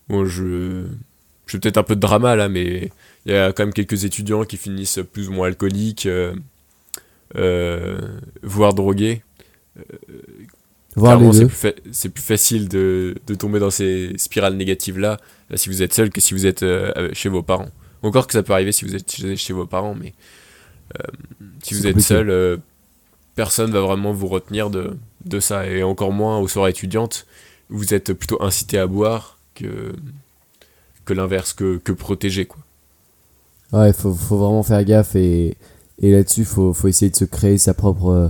Bon, 0.10 0.26
je. 0.26 0.86
Je 1.46 1.52
fais 1.52 1.60
peut-être 1.60 1.78
un 1.78 1.84
peu 1.84 1.96
de 1.96 2.00
drama 2.00 2.38
là, 2.38 2.48
mais 2.48 2.90
il 3.26 3.34
y 3.34 3.36
a 3.36 3.52
quand 3.52 3.64
même 3.66 3.74
quelques 3.74 4.06
étudiants 4.06 4.46
qui 4.46 4.56
finissent 4.56 5.00
plus 5.12 5.28
ou 5.28 5.34
moins 5.34 5.48
alcooliques, 5.48 6.06
euh, 6.06 6.34
euh, 7.36 8.00
voire 8.42 8.74
drogués. 8.74 9.24
C'est 11.34 11.46
plus, 11.48 11.56
fa- 11.56 11.82
c'est 11.92 12.10
plus 12.10 12.24
facile 12.24 12.70
de, 12.70 13.16
de 13.28 13.36
tomber 13.36 13.60
dans 13.60 13.72
ces 13.72 14.14
spirales 14.18 14.56
négatives-là 14.56 15.18
là, 15.50 15.58
si 15.58 15.68
vous 15.70 15.82
êtes 15.82 15.94
seul 15.94 16.12
que 16.12 16.22
si 16.22 16.34
vous 16.34 16.46
êtes 16.46 16.64
euh, 16.64 17.10
chez 17.14 17.30
vos 17.30 17.42
parents. 17.44 17.70
Encore 18.04 18.28
que 18.28 18.34
ça 18.34 18.44
peut 18.44 18.54
arriver 18.54 18.72
si 18.72 18.86
vous 18.86 18.96
êtes 18.96 19.12
chez, 19.12 19.36
chez 19.36 19.54
vos 19.54 19.66
parents, 19.66 19.96
mais 19.96 20.10
euh, 20.10 20.14
si 21.62 21.74
C'est 21.74 21.80
vous 21.80 21.88
êtes 21.88 22.00
seul, 22.02 22.30
euh, 22.30 22.58
personne 23.36 23.72
va 23.72 23.82
vraiment 23.82 24.14
vous 24.14 24.28
retenir 24.28 24.70
de, 24.70 24.98
de 25.26 25.40
ça. 25.40 25.68
Et 25.68 25.84
encore 25.84 26.12
moins 26.12 26.40
aux 26.40 26.48
soirées 26.48 26.72
étudiantes, 26.72 27.26
vous 27.70 27.94
êtes 27.94 28.14
plutôt 28.14 28.42
incité 28.42 28.78
à 28.78 28.88
boire 28.88 29.40
que, 29.56 29.94
que 31.06 31.14
l'inverse, 31.14 31.54
que, 31.54 31.78
que 31.78 31.92
protégé. 31.92 32.46
Quoi. 32.46 32.62
Ouais, 33.72 33.94
faut, 33.94 34.14
faut 34.14 34.38
vraiment 34.38 34.64
faire 34.64 34.84
gaffe 34.84 35.16
et, 35.16 35.58
et 36.00 36.12
là-dessus, 36.12 36.46
faut, 36.46 36.74
faut 36.74 36.88
essayer 36.88 37.10
de 37.10 37.16
se 37.16 37.26
créer 37.26 37.58
sa 37.58 37.74
propre 37.74 38.08
euh, 38.08 38.30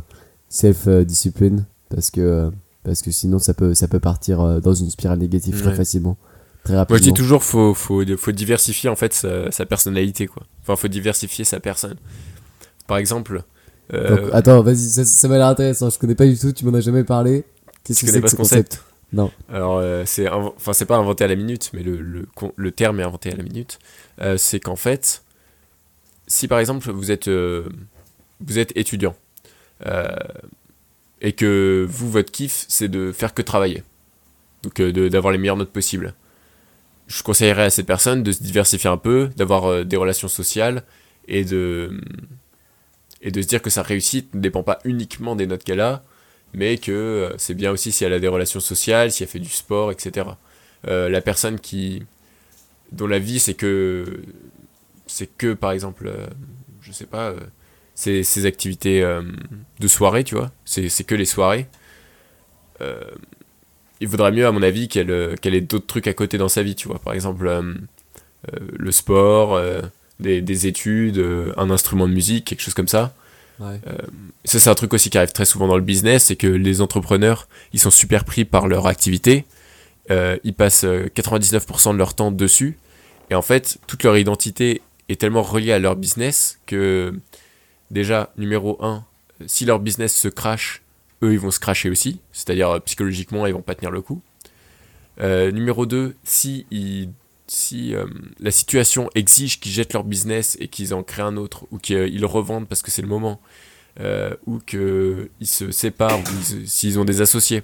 self-discipline 0.50 1.66
parce 1.89 2.12
que, 2.12 2.22
euh, 2.22 2.50
parce 2.84 3.02
que 3.02 3.12
sinon, 3.12 3.39
ça 3.39 3.54
peut, 3.54 3.74
ça 3.74 3.88
peut 3.88 4.00
partir 4.00 4.42
euh, 4.42 4.60
dans 4.60 4.74
une 4.74 4.89
spirale 4.89 5.20
négative 5.20 5.62
très 5.62 5.76
facilement, 5.76 6.18
très 6.63 6.76
Moi 6.76 6.86
je 6.92 7.04
dis 7.04 7.13
toujours 7.13 7.44
faut 7.44 7.74
faut 7.74 8.04
faut 8.18 8.32
diversifier 8.32 8.89
en 8.89 8.96
fait 8.96 9.13
sa, 9.13 9.52
sa 9.52 9.66
personnalité 9.66 10.28
quoi. 10.28 10.44
Enfin 10.62 10.78
faut 10.78 10.88
diversifier 10.88 11.44
sa 11.44 11.60
personne. 11.60 11.98
Par 12.88 12.98
exemple, 12.98 13.43
euh, 13.93 14.22
Donc, 14.22 14.34
attends, 14.34 14.62
vas-y, 14.62 14.78
ça, 14.78 15.06
ça 15.06 15.28
m'a 15.28 15.38
l'air 15.38 15.48
intéressant. 15.48 15.89
Je 15.89 16.00
connais 16.00 16.15
pas 16.15 16.26
du 16.26 16.38
tout, 16.38 16.52
tu 16.52 16.65
m'en 16.65 16.74
as 16.74 16.82
jamais 16.82 17.04
parlé. 17.04 17.46
Qu'est-ce 17.84 18.06
que 18.06 18.12
c'est 18.12 18.22
que 18.22 18.28
ce 18.28 18.32
ce 18.32 18.38
concept, 18.38 18.84
Non. 19.12 19.32
Alors, 19.50 19.78
euh, 19.78 20.04
c'est 20.06 20.30
enfin 20.30 20.74
c'est 20.74 20.86
pas 20.86 20.96
inventé 20.96 21.24
à 21.24 21.28
la 21.28 21.36
minute, 21.36 21.72
mais 21.74 21.84
le, 21.84 22.26
le, 22.56 22.72
terme 22.72 23.00
est 23.00 23.04
inventé 23.04 23.32
à 23.32 23.36
la 23.36 23.43
minute. 23.43 23.80
Euh, 24.22 24.38
c'est 24.38 24.60
qu'en 24.60 24.78
fait, 24.78 25.24
si 26.28 26.48
par 26.48 26.60
exemple 26.60 26.89
vous 26.91 27.12
êtes 27.12 27.28
euh, 27.28 27.67
vous 28.39 28.58
êtes 28.60 28.76
étudiant 28.78 29.15
et 31.19 31.34
que 31.34 31.86
vous 31.89 32.10
votre 32.10 32.32
kiff 32.32 32.65
c'est 32.69 32.88
de 32.88 33.12
faire 33.12 33.34
que 33.34 33.41
travailler, 33.41 33.84
donc 34.62 34.82
d'avoir 34.82 35.34
les 35.34 35.38
meilleures 35.38 35.58
notes 35.58 35.74
possibles, 35.74 36.13
je 37.08 37.22
conseillerais 37.22 37.63
à 37.63 37.69
cette 37.69 37.86
personne 37.86 38.24
de 38.24 38.32
se 38.32 38.41
diversifier 38.41 38.89
un 38.89 38.98
peu, 38.98 39.30
d'avoir 39.36 39.84
des 39.84 39.98
relations 39.98 40.30
sociales 40.30 40.84
et 41.28 41.43
de 41.43 42.00
et 43.24 43.32
de 43.32 43.42
se 43.42 43.48
dire 43.48 43.62
que 43.62 43.70
sa 43.70 43.82
réussite 43.82 44.36
ne 44.36 44.42
dépend 44.42 44.64
pas 44.64 44.80
uniquement 44.84 45.36
des 45.36 45.48
notes 45.48 45.64
qu'elle 45.64 45.82
a, 45.82 46.04
mais 46.54 46.78
que 46.78 46.92
euh, 46.92 47.34
c'est 47.38 47.56
bien 47.56 47.72
aussi 47.72 47.92
si 47.92 48.04
elle 48.04 48.14
a 48.14 48.20
des 48.20 48.28
relations 48.28 48.60
sociales, 48.60 49.12
si 49.12 49.24
elle 49.24 49.30
fait 49.30 49.40
du 49.40 49.50
sport, 49.50 49.92
etc. 49.92 50.28
Euh, 50.88 51.10
la 51.10 51.22
personne 51.22 51.60
qui 51.60 52.04
dont 52.92 53.08
la 53.08 53.18
vie 53.18 53.40
c'est 53.40 53.56
que 53.56 54.22
c'est 55.08 55.28
que 55.38 55.54
par 55.54 55.72
exemple 55.72 56.08
euh, 56.08 56.28
je 56.82 56.92
sais 56.92 57.06
pas, 57.06 57.30
euh, 57.30 57.40
ses, 57.96 58.46
activités 58.46 59.02
euh, 59.02 59.22
de 59.80 59.88
soirée, 59.88 60.24
tu 60.24 60.36
vois. 60.36 60.52
C'est 60.66 61.06
que 61.06 61.16
les 61.16 61.26
soirées. 61.26 61.68
Il 64.02 64.10
vaudrait 64.10 64.34
mieux, 64.34 64.46
à 64.46 64.52
mon 64.52 64.62
avis, 64.62 64.90
qu'elle 64.90 65.40
qu'elle 65.40 65.56
ait 65.56 65.62
d'autres 65.62 65.88
trucs 65.88 66.08
à 66.08 66.14
côté 66.14 66.38
dans 66.38 66.50
sa 66.50 66.62
vie, 66.62 66.76
tu 66.76 66.90
vois. 66.90 67.00
Par 67.00 67.14
exemple, 67.14 67.50
le 68.52 68.92
sport, 68.92 69.58
des, 70.24 70.42
des 70.42 70.66
études, 70.68 71.20
euh, 71.20 71.54
un 71.58 71.70
instrument 71.70 72.08
de 72.08 72.14
musique, 72.14 72.46
quelque 72.46 72.62
chose 72.62 72.74
comme 72.74 72.88
ça. 72.88 73.14
Ouais. 73.60 73.80
Ça, 74.46 74.60
c'est 74.60 74.70
un 74.70 74.76
truc 74.76 74.94
aussi 74.96 75.10
qui 75.12 75.18
arrive 75.20 75.32
très 75.32 75.46
souvent 75.46 75.68
dans 75.68 75.76
le 75.78 75.84
business, 75.84 76.26
c'est 76.26 76.36
que 76.36 76.48
les 76.48 76.82
entrepreneurs, 76.82 77.48
ils 77.72 77.80
sont 77.80 77.92
super 77.92 78.26
pris 78.26 78.46
par 78.46 78.68
leur 78.68 78.88
activité. 78.88 79.46
Euh, 80.12 80.38
ils 80.44 80.54
passent 80.56 80.84
euh, 80.86 81.06
99% 81.16 81.94
de 81.94 81.98
leur 81.98 82.14
temps 82.16 82.32
dessus. 82.32 82.78
Et 83.30 83.36
en 83.36 83.42
fait, 83.44 83.78
toute 83.88 84.04
leur 84.04 84.18
identité 84.18 84.82
est 85.08 85.20
tellement 85.22 85.44
reliée 85.44 85.72
à 85.72 85.80
leur 85.80 85.96
business 85.96 86.60
que, 86.66 87.14
déjà, 87.92 88.34
numéro 88.38 88.84
1, 88.84 89.06
si 89.46 89.66
leur 89.66 89.80
business 89.80 90.14
se 90.16 90.28
crache, 90.28 90.82
eux, 91.22 91.32
ils 91.34 91.40
vont 91.40 91.52
se 91.52 91.60
cracher 91.60 91.90
aussi. 91.90 92.20
C'est-à-dire, 92.34 92.70
euh, 92.72 92.80
psychologiquement, 92.80 93.46
ils 93.46 93.54
vont 93.54 93.62
pas 93.62 93.76
tenir 93.76 93.92
le 93.92 94.02
coup. 94.02 94.22
Euh, 95.22 95.52
numéro 95.52 95.86
2, 95.86 96.16
si, 96.24 96.66
ils- 96.72 97.10
si 97.54 97.94
euh, 97.94 98.06
la 98.39 98.52
situation 98.52 99.10
exige 99.13 99.60
qu'ils 99.60 99.72
jettent 99.72 99.94
leur 99.94 100.04
business 100.04 100.58
et 100.60 100.68
qu'ils 100.68 100.94
en 100.94 101.04
créent 101.04 101.22
un 101.22 101.38
autre, 101.38 101.68
ou 101.72 101.78
qu'ils 101.78 102.20
le 102.20 102.26
revendent 102.26 102.68
parce 102.68 102.82
que 102.82 102.89
c'est 102.89 103.04
le 103.04 103.08
moment, 103.08 103.39
euh, 104.00 104.34
ou 104.48 104.58
qu'ils 104.60 105.30
se 105.42 105.72
séparent, 105.72 106.20
ou 106.20 106.66
s'ils 106.66 106.98
ont 106.98 107.06
des 107.06 107.22
associés, 107.22 107.62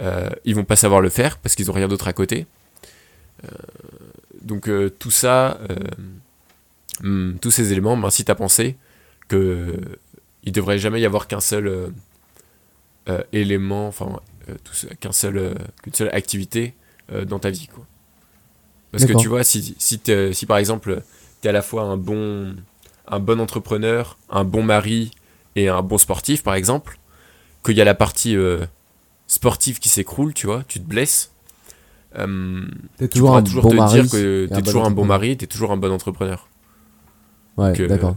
euh, 0.00 0.28
ils 0.44 0.54
vont 0.54 0.64
pas 0.64 0.76
savoir 0.76 1.00
le 1.00 1.08
faire 1.08 1.38
parce 1.38 1.54
qu'ils 1.54 1.70
ont 1.70 1.74
rien 1.74 1.88
d'autre 1.88 2.08
à 2.08 2.12
côté. 2.12 2.46
Euh, 3.44 3.48
donc 4.42 4.68
euh, 4.68 4.90
tout 4.90 5.10
ça, 5.10 5.58
euh, 5.70 5.76
hum, 7.02 7.38
tous 7.40 7.50
ces 7.50 7.72
éléments 7.72 7.96
m'incitent 7.96 8.30
à 8.30 8.34
penser 8.34 8.76
que 9.28 9.36
euh, 9.36 9.76
il 10.44 10.52
devrait 10.52 10.78
jamais 10.78 11.00
y 11.00 11.06
avoir 11.06 11.26
qu'un 11.26 11.40
seul 11.40 11.68
euh, 11.68 11.88
euh, 13.08 13.22
élément, 13.32 13.88
enfin 13.88 14.20
euh, 14.50 14.54
qu'un 15.00 15.12
seul, 15.12 15.38
euh, 15.38 15.54
qu'une 15.82 15.94
seule 15.94 16.10
activité 16.12 16.74
euh, 17.12 17.24
dans 17.24 17.38
ta 17.38 17.48
vie, 17.48 17.68
quoi. 17.68 17.86
Parce 18.92 19.04
que 19.08 19.12
tu 19.22 19.28
vois, 19.28 19.44
si, 19.44 19.74
si, 19.78 20.00
si 20.32 20.46
par 20.46 20.58
exemple, 20.58 21.02
tu 21.42 21.46
es 21.46 21.50
à 21.50 21.52
la 21.52 21.62
fois 21.62 21.82
un 21.82 21.96
bon, 21.96 22.54
un 23.08 23.18
bon 23.20 23.40
entrepreneur, 23.40 24.16
un 24.30 24.44
bon 24.44 24.62
mari 24.62 25.10
et 25.54 25.68
un 25.68 25.82
bon 25.82 25.98
sportif, 25.98 26.42
par 26.42 26.54
exemple, 26.54 26.98
qu'il 27.64 27.76
y 27.76 27.80
a 27.80 27.84
la 27.84 27.94
partie 27.94 28.36
euh, 28.36 28.64
sportive 29.26 29.78
qui 29.78 29.88
s'écroule, 29.88 30.32
tu 30.34 30.46
vois, 30.46 30.62
tu 30.68 30.80
te 30.80 30.84
blesses, 30.88 31.32
euh, 32.18 32.66
tu 32.98 33.18
pourras 33.30 33.42
toujours 33.42 33.62
bon 33.64 33.70
te 33.70 33.74
mari. 33.76 34.00
dire 34.02 34.10
que 34.10 34.46
tu 34.46 34.52
es 34.52 34.56
bon 34.56 34.62
toujours 34.62 34.82
un 34.82 34.90
bon 34.90 35.02
entrepreneur. 35.02 35.06
mari, 35.08 35.36
tu 35.36 35.44
es 35.44 35.48
toujours 35.48 35.72
un 35.72 35.76
bon 35.76 35.92
entrepreneur. 35.92 36.48
Ouais, 37.56 37.72
que- 37.72 37.82
d'accord. 37.84 38.16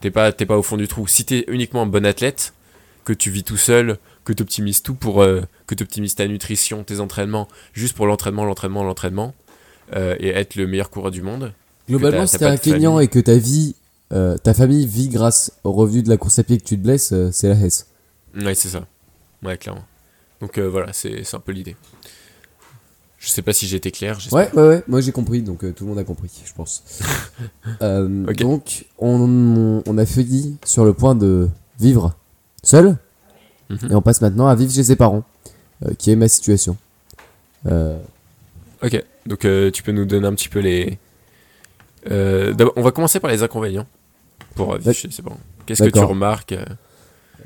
T'es 0.00 0.10
pas, 0.10 0.30
pas 0.32 0.56
au 0.58 0.62
fond 0.62 0.76
du 0.76 0.88
trou. 0.88 1.06
Si 1.06 1.24
t'es 1.24 1.44
uniquement 1.48 1.82
un 1.82 1.86
bon 1.86 2.04
athlète, 2.04 2.52
que 3.04 3.12
tu 3.12 3.30
vis 3.30 3.44
tout 3.44 3.56
seul, 3.56 3.98
que 4.24 4.32
tu 4.32 4.42
optimises 4.42 4.82
tout 4.82 4.94
pour. 4.94 5.22
euh, 5.22 5.42
que 5.66 5.74
tu 5.74 5.82
optimises 5.82 6.14
ta 6.14 6.26
nutrition, 6.28 6.84
tes 6.84 7.00
entraînements, 7.00 7.48
juste 7.72 7.96
pour 7.96 8.06
l'entraînement, 8.06 8.44
l'entraînement, 8.44 8.84
l'entraînement, 8.84 9.34
euh, 9.45 9.45
et 9.92 10.28
être 10.28 10.54
le 10.56 10.66
meilleur 10.66 10.90
coureur 10.90 11.10
du 11.10 11.22
monde. 11.22 11.52
Globalement, 11.88 12.26
si 12.26 12.38
t'es 12.38 12.44
un 12.44 12.56
Kenyan 12.56 12.98
et 12.98 13.08
que 13.08 13.18
ta 13.20 13.36
vie, 13.36 13.74
euh, 14.12 14.36
ta 14.38 14.54
famille 14.54 14.86
vit 14.86 15.08
grâce 15.08 15.52
au 15.64 15.72
revenu 15.72 16.02
de 16.02 16.08
la 16.08 16.16
course 16.16 16.38
à 16.38 16.44
pied 16.44 16.58
que 16.58 16.64
tu 16.64 16.76
te 16.76 16.82
blesses, 16.82 17.12
euh, 17.12 17.30
c'est 17.32 17.48
la 17.48 17.54
Hesse. 17.54 17.86
Ouais, 18.36 18.54
c'est 18.54 18.68
ça. 18.68 18.84
Ouais, 19.42 19.56
clairement. 19.56 19.84
Donc 20.40 20.58
euh, 20.58 20.68
voilà, 20.68 20.92
c'est 20.92 21.22
un 21.34 21.38
peu 21.40 21.52
l'idée. 21.52 21.76
Je 23.18 23.28
sais 23.30 23.42
pas 23.42 23.52
si 23.52 23.66
j'ai 23.66 23.76
été 23.76 23.90
clair. 23.90 24.18
Ouais, 24.32 24.50
ouais, 24.54 24.68
ouais, 24.68 24.84
moi 24.88 25.00
j'ai 25.00 25.10
compris, 25.12 25.42
donc 25.42 25.64
euh, 25.64 25.72
tout 25.72 25.84
le 25.84 25.90
monde 25.90 25.98
a 25.98 26.04
compris, 26.04 26.30
je 26.44 26.52
pense. 26.52 26.82
Euh. 27.82 28.08
Donc, 28.34 28.86
on, 28.98 29.82
on 29.84 29.98
a 29.98 30.06
fini 30.06 30.56
sur 30.64 30.84
le 30.86 30.94
point 30.94 31.14
de 31.14 31.48
vivre 31.78 32.14
seul, 32.62 32.96
Mhm. 33.68 33.90
et 33.90 33.94
on 33.96 34.00
passe 34.02 34.20
maintenant 34.20 34.46
à 34.46 34.54
vivre 34.54 34.72
chez 34.72 34.84
ses 34.84 34.96
parents, 34.96 35.24
euh, 35.84 35.92
qui 35.98 36.10
est 36.10 36.16
ma 36.16 36.28
situation. 36.28 36.76
Ok, 38.86 39.02
donc 39.26 39.44
euh, 39.44 39.70
tu 39.72 39.82
peux 39.82 39.90
nous 39.90 40.04
donner 40.04 40.28
un 40.28 40.34
petit 40.34 40.48
peu 40.48 40.60
les. 40.60 40.98
Euh, 42.08 42.54
on 42.76 42.82
va 42.82 42.92
commencer 42.92 43.18
par 43.18 43.30
les 43.30 43.42
inconvénients. 43.42 43.86
Pour 44.54 44.74
euh, 44.74 44.92
chez 44.92 45.10
ses 45.10 45.22
parents. 45.22 45.40
Qu'est-ce 45.66 45.82
que 45.82 45.88
tu 45.88 45.98
remarques 45.98 46.54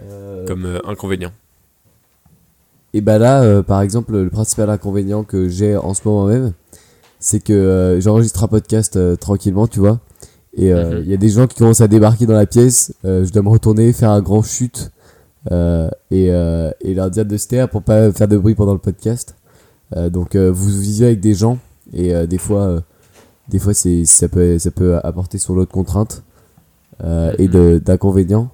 euh, 0.03 0.47
comme 0.47 0.79
inconvénient? 0.85 1.33
Et 2.93 3.01
bah 3.01 3.19
là, 3.19 3.43
euh, 3.43 3.63
par 3.63 3.81
exemple, 3.81 4.13
le 4.13 4.29
principal 4.29 4.69
inconvénient 4.69 5.25
que 5.25 5.49
j'ai 5.49 5.77
en 5.77 5.95
ce 5.95 6.03
moment 6.05 6.27
même, 6.27 6.53
c'est 7.21 7.43
que 7.43 7.99
j'enregistre 8.03 8.45
un 8.45 8.49
podcast 8.49 8.99
tranquillement, 9.19 9.67
tu 9.67 9.81
vois. 9.81 9.99
Et 10.57 10.67
il 10.69 10.75
Mhm. 10.75 11.05
y 11.07 11.15
a 11.15 11.17
des 11.17 11.29
gens 11.31 11.47
qui 11.47 11.57
commencent 11.57 11.81
à 11.81 11.89
débarquer 11.89 12.27
dans 12.27 12.35
la 12.35 12.47
pièce. 12.47 12.93
je 13.05 13.31
dois 13.31 13.43
me 13.43 13.49
retourner, 13.49 13.93
faire 13.93 14.11
un 14.11 14.21
grand 14.21 14.43
chute 14.43 14.91
et, 15.51 16.27
et 16.27 16.95
leur 16.95 17.11
dire 17.11 17.25
de 17.25 17.37
se 17.37 17.47
taire 17.49 17.69
pour 17.71 17.83
pas 17.83 18.13
faire 18.13 18.29
de 18.29 18.37
bruit 18.37 18.55
pendant 18.55 18.73
le 18.75 18.79
podcast. 18.81 19.37
Euh, 19.97 20.09
donc 20.11 20.35
euh, 20.37 20.51
vous 20.53 20.69
vivez 20.69 21.07
avec 21.07 21.21
des 21.21 21.35
gens 21.35 21.59
et 21.93 22.15
euh, 22.15 22.27
des 22.27 22.39
fois, 22.39 22.81
des 23.49 23.59
fois 23.59 23.75
c'est 23.75 24.05
ça 24.05 24.29
peut 24.29 24.59
ça 24.59 24.71
peut 24.71 24.99
apporter 25.03 25.39
sur 25.39 25.55
l'autre 25.55 25.73
contrainte 25.73 26.23
euh, 27.03 27.33
et 27.39 27.49
de- 27.49 27.81
d'inconvénients. 27.85 28.51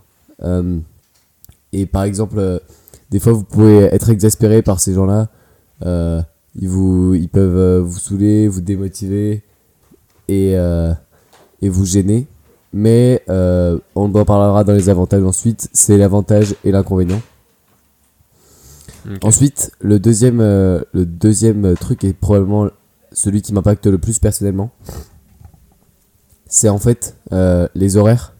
Et 1.72 1.86
par 1.86 2.04
exemple. 2.04 2.60
des 3.10 3.18
fois 3.20 3.32
vous 3.32 3.44
pouvez 3.44 3.80
être 3.92 4.10
exaspéré 4.10 4.62
par 4.62 4.80
ces 4.80 4.94
gens-là. 4.94 5.28
Ils, 6.58 6.68
vous, 6.68 7.14
ils 7.14 7.28
peuvent 7.28 7.80
vous 7.80 7.98
saouler, 7.98 8.48
vous 8.48 8.60
démotiver 8.62 9.42
et, 10.28 10.52
et 10.52 11.68
vous 11.68 11.84
gêner. 11.84 12.26
Mais 12.72 13.22
euh, 13.30 13.78
on 13.94 14.12
en 14.14 14.24
parlera 14.24 14.64
dans 14.64 14.72
les 14.72 14.88
avantages 14.88 15.22
ensuite. 15.22 15.68
C'est 15.72 15.96
l'avantage 15.96 16.54
et 16.64 16.70
l'inconvénient. 16.72 17.20
Ensuite, 19.22 19.72
le 19.80 19.98
deuxième, 19.98 20.40
euh, 20.40 20.80
le 20.92 21.06
deuxième 21.06 21.76
truc 21.76 22.04
est 22.04 22.12
probablement 22.12 22.68
celui 23.12 23.42
qui 23.42 23.52
m'impacte 23.52 23.86
le 23.86 23.98
plus 23.98 24.18
personnellement. 24.18 24.70
C'est 26.48 26.68
en 26.68 26.78
fait 26.78 27.16
euh, 27.32 27.68
les 27.74 27.96
horaires. 27.96 28.34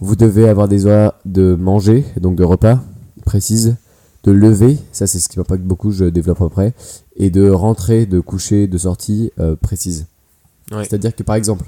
Vous 0.00 0.16
devez 0.16 0.48
avoir 0.48 0.68
des 0.68 0.86
horaires 0.86 1.12
de 1.24 1.54
manger, 1.54 2.04
donc 2.20 2.36
de 2.36 2.44
repas 2.44 2.80
précises, 3.24 3.76
de 4.24 4.32
lever, 4.32 4.78
ça 4.92 5.06
c'est 5.06 5.18
ce 5.18 5.28
qui 5.28 5.38
m'impacte 5.38 5.64
beaucoup, 5.64 5.90
je 5.90 6.04
développe 6.04 6.40
après, 6.42 6.72
et 7.16 7.30
de 7.30 7.50
rentrer, 7.50 8.06
de 8.06 8.20
coucher, 8.20 8.66
de 8.68 8.78
sortie 8.78 9.32
euh, 9.40 9.56
précises. 9.56 10.06
Ouais. 10.70 10.84
C'est-à-dire 10.84 11.14
que 11.14 11.22
par 11.22 11.36
exemple, 11.36 11.64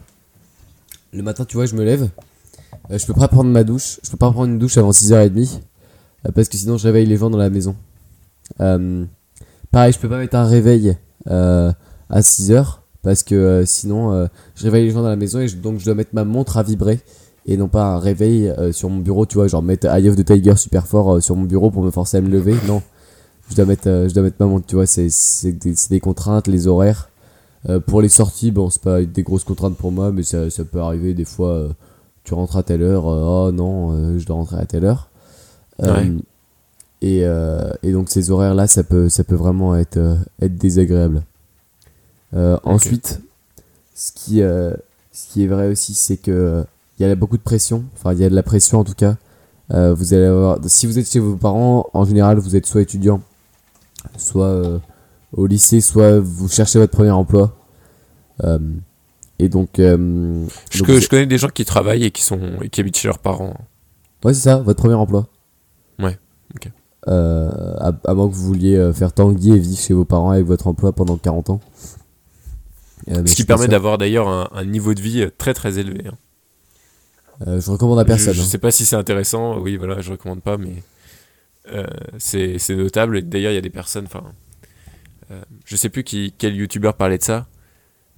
le 1.12 1.22
matin, 1.22 1.44
tu 1.44 1.56
vois, 1.56 1.66
je 1.66 1.74
me 1.74 1.84
lève, 1.84 2.08
je 2.90 3.04
peux 3.04 3.14
pas 3.14 3.28
prendre 3.28 3.50
ma 3.50 3.64
douche, 3.64 3.98
je 4.02 4.10
peux 4.10 4.16
pas 4.16 4.30
prendre 4.30 4.48
une 4.48 4.58
douche 4.58 4.78
avant 4.78 4.90
6h30, 4.90 5.60
euh, 6.26 6.30
parce 6.32 6.48
que 6.48 6.56
sinon 6.56 6.76
je 6.76 6.86
réveille 6.86 7.06
les 7.06 7.16
gens 7.16 7.30
dans 7.30 7.38
la 7.38 7.50
maison. 7.50 7.74
Euh, 8.60 9.04
pareil, 9.70 9.92
je 9.92 9.98
peux 9.98 10.08
pas 10.08 10.18
mettre 10.18 10.36
un 10.36 10.44
réveil 10.44 10.96
euh, 11.28 11.72
à 12.08 12.20
6h 12.20 12.78
parce 13.02 13.22
que 13.22 13.34
euh, 13.34 13.64
sinon 13.64 14.28
je 14.54 14.64
réveille 14.64 14.84
les 14.84 14.90
gens 14.90 15.02
dans 15.02 15.08
la 15.08 15.16
maison 15.16 15.40
et 15.40 15.48
donc 15.48 15.78
je 15.78 15.84
dois 15.84 15.94
mettre 15.94 16.10
ma 16.12 16.24
montre 16.24 16.58
à 16.58 16.62
vibrer 16.62 17.00
et 17.46 17.56
non 17.56 17.68
pas 17.68 17.84
un 17.84 17.98
réveil 17.98 18.52
sur 18.72 18.90
mon 18.90 18.98
bureau, 18.98 19.26
tu 19.26 19.36
vois, 19.36 19.48
genre 19.48 19.62
mettre 19.62 19.86
Eye 19.86 20.08
of 20.08 20.16
the 20.16 20.24
Tiger 20.24 20.56
super 20.56 20.86
fort 20.86 21.22
sur 21.22 21.36
mon 21.36 21.44
bureau 21.44 21.70
pour 21.70 21.82
me 21.82 21.90
forcer 21.90 22.18
à 22.18 22.20
me 22.20 22.28
lever. 22.28 22.54
Non, 22.68 22.82
je 23.48 23.56
dois 23.56 23.64
mettre, 23.64 23.88
je 23.88 24.12
dois 24.12 24.22
mettre 24.22 24.36
ma 24.38 24.46
montre, 24.46 24.66
tu 24.66 24.76
vois, 24.76 24.86
c'est 24.86 25.08
des, 25.52 25.74
des 25.88 26.00
contraintes, 26.00 26.46
les 26.48 26.66
horaires. 26.66 27.08
Pour 27.86 28.02
les 28.02 28.08
sorties, 28.08 28.50
bon, 28.50 28.70
c'est 28.70 28.82
pas 28.82 29.02
des 29.02 29.22
grosses 29.22 29.44
contraintes 29.44 29.76
pour 29.76 29.90
moi, 29.90 30.12
mais 30.12 30.22
ça, 30.22 30.50
ça 30.50 30.64
peut 30.64 30.80
arriver 30.80 31.14
des 31.14 31.24
fois. 31.24 31.68
tu 32.24 32.34
rentres 32.34 32.58
à 32.58 32.62
telle 32.62 32.82
heure, 32.82 33.06
oh 33.06 33.50
non, 33.52 34.18
je 34.18 34.24
dois 34.26 34.36
rentrer 34.36 34.58
à 34.58 34.66
telle 34.66 34.84
heure. 34.84 35.08
Et, 37.02 37.20
euh, 37.24 37.70
et 37.82 37.92
donc 37.92 38.10
ces 38.10 38.30
horaires-là, 38.30 38.66
ça 38.66 38.82
peut, 38.84 39.08
ça 39.08 39.24
peut 39.24 39.34
vraiment 39.34 39.76
être, 39.76 39.96
euh, 39.96 40.16
être 40.42 40.56
désagréable. 40.56 41.22
Euh, 42.34 42.58
Ensuite, 42.64 43.20
ce 43.94 44.12
qui, 44.12 44.38
ce 44.40 45.28
qui 45.32 45.44
est 45.44 45.46
vrai 45.46 45.68
aussi, 45.68 45.94
c'est 45.94 46.16
que 46.16 46.64
il 46.98 47.06
y 47.06 47.10
a 47.10 47.14
beaucoup 47.14 47.38
de 47.38 47.42
pression. 47.42 47.84
Enfin, 47.96 48.12
il 48.12 48.18
y 48.20 48.24
a 48.24 48.30
de 48.30 48.34
la 48.34 48.42
pression 48.42 48.78
en 48.80 48.84
tout 48.84 48.94
cas. 48.94 49.16
Vous 49.70 50.14
allez 50.14 50.24
avoir, 50.26 50.58
si 50.66 50.86
vous 50.86 50.98
êtes 50.98 51.08
chez 51.10 51.20
vos 51.20 51.36
parents, 51.36 51.88
en 51.94 52.04
général, 52.04 52.38
vous 52.38 52.56
êtes 52.56 52.66
soit 52.66 52.82
étudiant, 52.82 53.20
soit 54.18 54.80
au 55.32 55.46
lycée, 55.46 55.80
soit 55.80 56.18
vous 56.18 56.48
cherchez 56.48 56.78
votre 56.78 56.92
premier 56.92 57.10
emploi. 57.10 57.56
Et 59.38 59.48
donc, 59.48 59.70
Je, 59.76 59.94
donc 60.78 60.86
que- 60.86 60.92
vous- 60.92 61.00
je 61.00 61.08
connais 61.08 61.26
des 61.26 61.38
gens 61.38 61.48
qui 61.48 61.64
travaillent 61.64 62.04
et 62.04 62.10
qui, 62.10 62.22
sont, 62.22 62.40
et 62.62 62.68
qui 62.68 62.80
habitent 62.80 62.96
chez 62.98 63.08
leurs 63.08 63.18
parents. 63.20 63.54
Ouais, 64.24 64.34
c'est 64.34 64.42
ça, 64.42 64.56
votre 64.58 64.78
premier 64.80 64.94
emploi. 64.94 65.26
Euh, 67.08 67.50
à, 67.78 67.92
à 68.04 68.14
moins 68.14 68.28
que 68.28 68.34
vous 68.34 68.44
vouliez 68.44 68.76
euh, 68.76 68.92
faire 68.92 69.12
tanguy 69.14 69.52
et 69.52 69.58
vivre 69.58 69.78
chez 69.80 69.94
vos 69.94 70.04
parents 70.04 70.30
avec 70.32 70.44
votre 70.44 70.66
emploi 70.66 70.92
pendant 70.92 71.16
40 71.16 71.48
ans. 71.50 71.60
Euh, 73.08 73.24
Ce 73.24 73.34
qui 73.34 73.44
permet 73.44 73.68
d'avoir 73.68 73.96
d'ailleurs 73.96 74.28
un, 74.28 74.48
un 74.52 74.64
niveau 74.66 74.92
de 74.92 75.00
vie 75.00 75.26
très 75.38 75.54
très 75.54 75.78
élevé. 75.78 76.06
hein. 76.06 76.14
Euh, 77.46 77.58
je 77.60 77.70
recommande 77.70 77.98
à 77.98 78.04
personne. 78.04 78.34
Je, 78.34 78.40
je 78.40 78.42
hein. 78.44 78.48
sais 78.48 78.58
pas 78.58 78.70
si 78.70 78.84
c'est 78.84 78.96
intéressant, 78.96 79.58
oui 79.58 79.76
voilà, 79.78 80.02
je 80.02 80.10
recommande 80.10 80.42
pas, 80.42 80.58
mais 80.58 80.82
euh, 81.72 81.86
c'est 82.18 82.58
notable. 82.70 83.22
D'ailleurs, 83.22 83.52
il 83.52 83.54
y 83.54 83.58
a 83.58 83.62
des 83.62 83.70
personnes, 83.70 84.04
enfin, 84.04 84.24
euh, 85.30 85.40
je 85.64 85.76
sais 85.76 85.88
plus 85.88 86.04
qui, 86.04 86.34
quel 86.36 86.54
youtubeur 86.54 86.94
parlait 86.94 87.16
de 87.16 87.22
ça, 87.22 87.46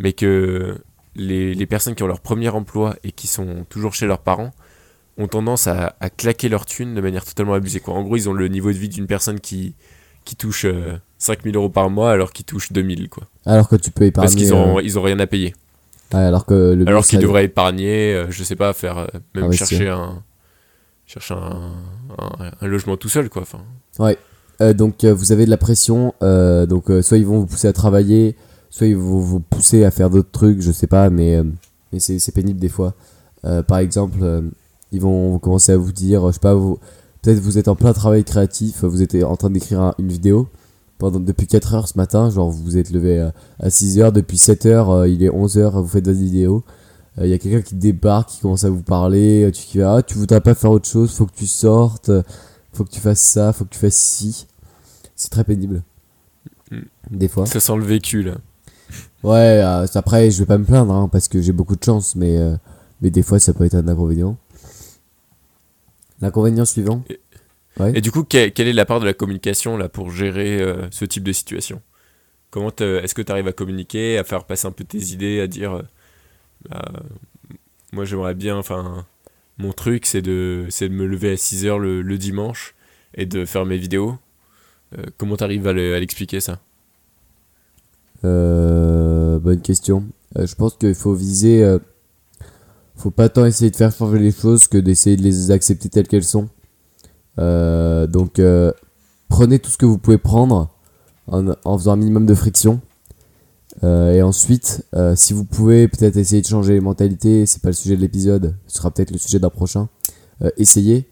mais 0.00 0.12
que 0.12 0.76
les, 1.14 1.54
les 1.54 1.66
personnes 1.66 1.94
qui 1.94 2.02
ont 2.02 2.08
leur 2.08 2.20
premier 2.20 2.48
emploi 2.48 2.96
et 3.04 3.12
qui 3.12 3.28
sont 3.28 3.64
toujours 3.68 3.94
chez 3.94 4.06
leurs 4.06 4.22
parents 4.22 4.50
ont 5.18 5.28
tendance 5.28 5.66
à, 5.66 5.94
à 6.00 6.10
claquer 6.10 6.48
leur 6.48 6.64
thune 6.66 6.94
de 6.94 7.00
manière 7.00 7.24
totalement 7.24 7.54
abusée. 7.54 7.80
Quoi. 7.80 7.94
En 7.94 8.02
gros, 8.02 8.16
ils 8.16 8.28
ont 8.28 8.32
le 8.32 8.48
niveau 8.48 8.72
de 8.72 8.76
vie 8.78 8.88
d'une 8.88 9.06
personne 9.06 9.40
qui, 9.40 9.74
qui 10.24 10.36
touche 10.36 10.64
euh, 10.64 10.96
5000 11.18 11.54
euros 11.56 11.68
par 11.68 11.90
mois 11.90 12.10
alors 12.12 12.32
qu'ils 12.32 12.46
touchent 12.46 12.72
2000. 12.72 13.08
Quoi. 13.08 13.24
Alors 13.46 13.68
que 13.68 13.76
tu 13.76 13.90
peux 13.90 14.04
épargner. 14.04 14.26
Parce 14.26 14.34
qu'ils 14.34 14.54
ont, 14.54 14.78
euh, 14.78 14.82
ils 14.82 14.98
ont 14.98 15.02
rien 15.02 15.18
à 15.18 15.26
payer. 15.26 15.54
ouais, 16.14 16.20
alors 16.20 16.46
que 16.46 16.72
le 16.74 16.86
Alors 16.88 17.02
but 17.02 17.08
qu'ils 17.10 17.18
devraient 17.20 17.44
épargner, 17.44 18.14
euh, 18.14 18.26
je 18.30 18.42
sais 18.42 18.56
pas, 18.56 18.72
faire 18.72 18.98
euh, 18.98 19.06
même 19.34 19.44
Investir. 19.44 19.66
chercher 19.68 19.88
un 19.88 20.22
chercher 21.06 21.34
un, 21.34 21.72
un, 22.18 22.50
un 22.60 22.66
logement 22.66 22.96
tout 22.96 23.08
seul 23.10 23.28
quoi. 23.28 23.42
Enfin, 23.42 23.60
Euh, 24.62 24.72
donc 24.72 25.04
vous 25.04 25.32
avez 25.32 25.44
de 25.44 25.50
la 25.50 25.56
pression, 25.58 26.14
donc 26.22 26.84
soit 27.02 27.18
ils 27.18 27.26
vont 27.26 27.40
vous 27.40 27.46
pousser 27.46 27.68
à 27.68 27.72
travailler, 27.74 28.34
soit 28.70 28.86
ils 28.86 28.96
vont 28.96 29.18
vous 29.18 29.40
pousser 29.40 29.84
à 29.84 29.90
faire 29.90 30.08
d'autres 30.08 30.30
trucs, 30.30 30.62
je 30.62 30.72
sais 30.72 30.86
pas, 30.86 31.10
mais, 31.10 31.38
mais 31.92 31.98
c'est 31.98 32.18
c'est 32.18 32.32
pénible 32.32 32.60
des 32.60 32.68
fois. 32.70 32.94
Par 33.66 33.78
exemple, 33.78 34.18
ils 34.92 35.00
vont 35.00 35.38
commencer 35.38 35.72
à 35.72 35.76
vous 35.76 35.92
dire, 35.92 36.26
je 36.28 36.32
sais 36.32 36.38
pas, 36.38 36.54
vous, 36.54 36.78
peut-être 37.22 37.38
vous 37.40 37.58
êtes 37.58 37.68
en 37.68 37.74
plein 37.74 37.92
travail 37.92 38.24
créatif, 38.24 38.84
vous 38.84 39.02
êtes 39.02 39.14
en 39.24 39.36
train 39.36 39.50
d'écrire 39.50 39.80
un- 39.80 39.94
une 39.98 40.08
vidéo 40.08 40.48
pendant, 40.98 41.18
depuis 41.18 41.46
4 41.46 41.74
heures 41.74 41.88
ce 41.88 41.96
matin, 41.98 42.30
genre 42.30 42.50
vous 42.50 42.62
vous 42.62 42.76
êtes 42.78 42.90
levé 42.90 43.18
à, 43.18 43.32
à 43.58 43.70
6 43.70 43.98
heures, 43.98 44.12
depuis 44.12 44.38
7 44.38 44.66
heures, 44.66 44.90
euh, 44.90 45.08
il 45.08 45.22
est 45.22 45.30
11 45.30 45.58
heures, 45.58 45.82
vous 45.82 45.88
faites 45.88 46.06
votre 46.06 46.18
vidéo. 46.18 46.62
Il 47.20 47.26
y 47.26 47.34
a 47.34 47.38
quelqu'un 47.38 47.60
qui 47.60 47.74
débarque, 47.74 48.30
qui 48.30 48.40
commence 48.40 48.64
à 48.64 48.70
vous 48.70 48.82
parler, 48.82 49.44
euh, 49.44 49.50
tu 49.50 49.64
qui 49.66 49.82
ah, 49.82 50.00
tu 50.02 50.14
voudrais 50.16 50.40
pas 50.40 50.54
faire 50.54 50.70
autre 50.70 50.88
chose, 50.88 51.12
faut 51.12 51.26
que 51.26 51.34
tu 51.34 51.46
sortes, 51.46 52.08
euh, 52.08 52.22
faut 52.72 52.84
que 52.84 52.90
tu 52.90 53.00
fasses 53.00 53.20
ça, 53.20 53.52
faut 53.52 53.64
que 53.66 53.70
tu 53.70 53.78
fasses 53.78 53.96
ci. 53.96 54.46
C'est 55.14 55.30
très 55.30 55.44
pénible. 55.44 55.82
Mm. 56.70 56.78
Des 57.10 57.28
fois. 57.28 57.44
ça 57.44 57.60
sent 57.60 57.76
le 57.76 57.84
vécu 57.84 58.22
là. 58.22 58.36
Ouais, 59.22 59.60
euh, 59.62 59.86
après, 59.94 60.30
je 60.30 60.38
vais 60.38 60.46
pas 60.46 60.56
me 60.58 60.64
plaindre 60.64 60.92
hein, 60.94 61.08
parce 61.12 61.28
que 61.28 61.40
j'ai 61.42 61.52
beaucoup 61.52 61.76
de 61.76 61.84
chance, 61.84 62.16
mais, 62.16 62.38
euh, 62.38 62.56
mais 63.02 63.10
des 63.10 63.22
fois, 63.22 63.38
ça 63.38 63.52
peut 63.52 63.64
être 63.64 63.74
un 63.74 63.86
inconvénient. 63.88 64.36
L'inconvénient 66.22 66.64
suivant 66.64 67.04
Ouais. 67.78 67.92
Et 67.96 68.00
du 68.02 68.10
coup, 68.12 68.22
que- 68.22 68.48
quelle 68.48 68.68
est 68.68 68.72
la 68.74 68.84
part 68.84 69.00
de 69.00 69.06
la 69.06 69.14
communication 69.14 69.76
là 69.78 69.88
pour 69.88 70.10
gérer 70.10 70.60
euh, 70.60 70.88
ce 70.90 71.04
type 71.06 71.22
de 71.24 71.32
situation? 71.32 71.80
Comment 72.50 72.68
est-ce 72.68 73.14
que 73.14 73.22
tu 73.22 73.32
arrives 73.32 73.48
à 73.48 73.52
communiquer, 73.52 74.18
à 74.18 74.24
faire 74.24 74.44
passer 74.44 74.66
un 74.66 74.72
peu 74.72 74.84
tes 74.84 74.98
idées, 74.98 75.40
à 75.40 75.46
dire 75.46 75.72
euh, 75.72 75.82
bah, 76.68 76.92
moi 77.92 78.04
j'aimerais 78.04 78.34
bien, 78.34 78.56
enfin 78.58 79.06
mon 79.56 79.72
truc 79.72 80.04
c'est 80.04 80.20
de 80.20 80.66
c'est 80.68 80.88
de 80.90 80.94
me 80.94 81.06
lever 81.06 81.32
à 81.32 81.36
6 81.38 81.64
heures 81.64 81.78
le, 81.78 82.02
le 82.02 82.18
dimanche 82.18 82.74
et 83.14 83.24
de 83.24 83.44
faire 83.46 83.64
mes 83.64 83.78
vidéos? 83.78 84.16
Euh, 84.98 85.04
comment 85.16 85.38
tu 85.38 85.44
arrives 85.44 85.66
à 85.66 85.72
le- 85.72 85.94
à 85.94 85.98
l'expliquer 86.00 86.40
ça? 86.40 86.60
Bonne 88.22 89.60
question. 89.62 90.04
Je 90.36 90.54
pense 90.54 90.74
qu'il 90.76 90.94
faut 90.94 91.14
viser. 91.14 91.62
Faut 93.02 93.10
pas 93.10 93.28
tant 93.28 93.44
essayer 93.44 93.70
de 93.70 93.76
faire 93.76 93.92
changer 93.92 94.18
les 94.20 94.30
choses 94.30 94.68
que 94.68 94.78
d'essayer 94.78 95.16
de 95.16 95.22
les 95.22 95.50
accepter 95.50 95.88
telles 95.88 96.06
qu'elles 96.06 96.22
sont. 96.24 96.48
Euh, 97.40 98.06
donc, 98.06 98.38
euh, 98.38 98.70
prenez 99.28 99.58
tout 99.58 99.70
ce 99.70 99.76
que 99.76 99.86
vous 99.86 99.98
pouvez 99.98 100.18
prendre 100.18 100.70
en, 101.26 101.48
en 101.64 101.78
faisant 101.78 101.92
un 101.92 101.96
minimum 101.96 102.26
de 102.26 102.34
friction. 102.34 102.80
Euh, 103.82 104.12
et 104.12 104.22
ensuite, 104.22 104.86
si 105.16 105.32
vous 105.32 105.44
pouvez 105.44 105.88
peut-être 105.88 106.16
essayer 106.16 106.42
de 106.42 106.46
changer 106.46 106.74
les 106.74 106.80
mentalités, 106.80 107.44
c'est 107.46 107.60
pas 107.60 107.70
le 107.70 107.74
sujet 107.74 107.96
de 107.96 108.00
l'épisode, 108.02 108.54
ce 108.68 108.76
sera 108.78 108.90
peut-être 108.92 109.10
le 109.10 109.18
sujet 109.18 109.40
d'un 109.40 109.50
prochain. 109.50 109.88
Essayez. 110.56 111.08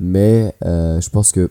Mais 0.00 0.54
je 0.62 1.08
pense 1.10 1.30
que 1.30 1.50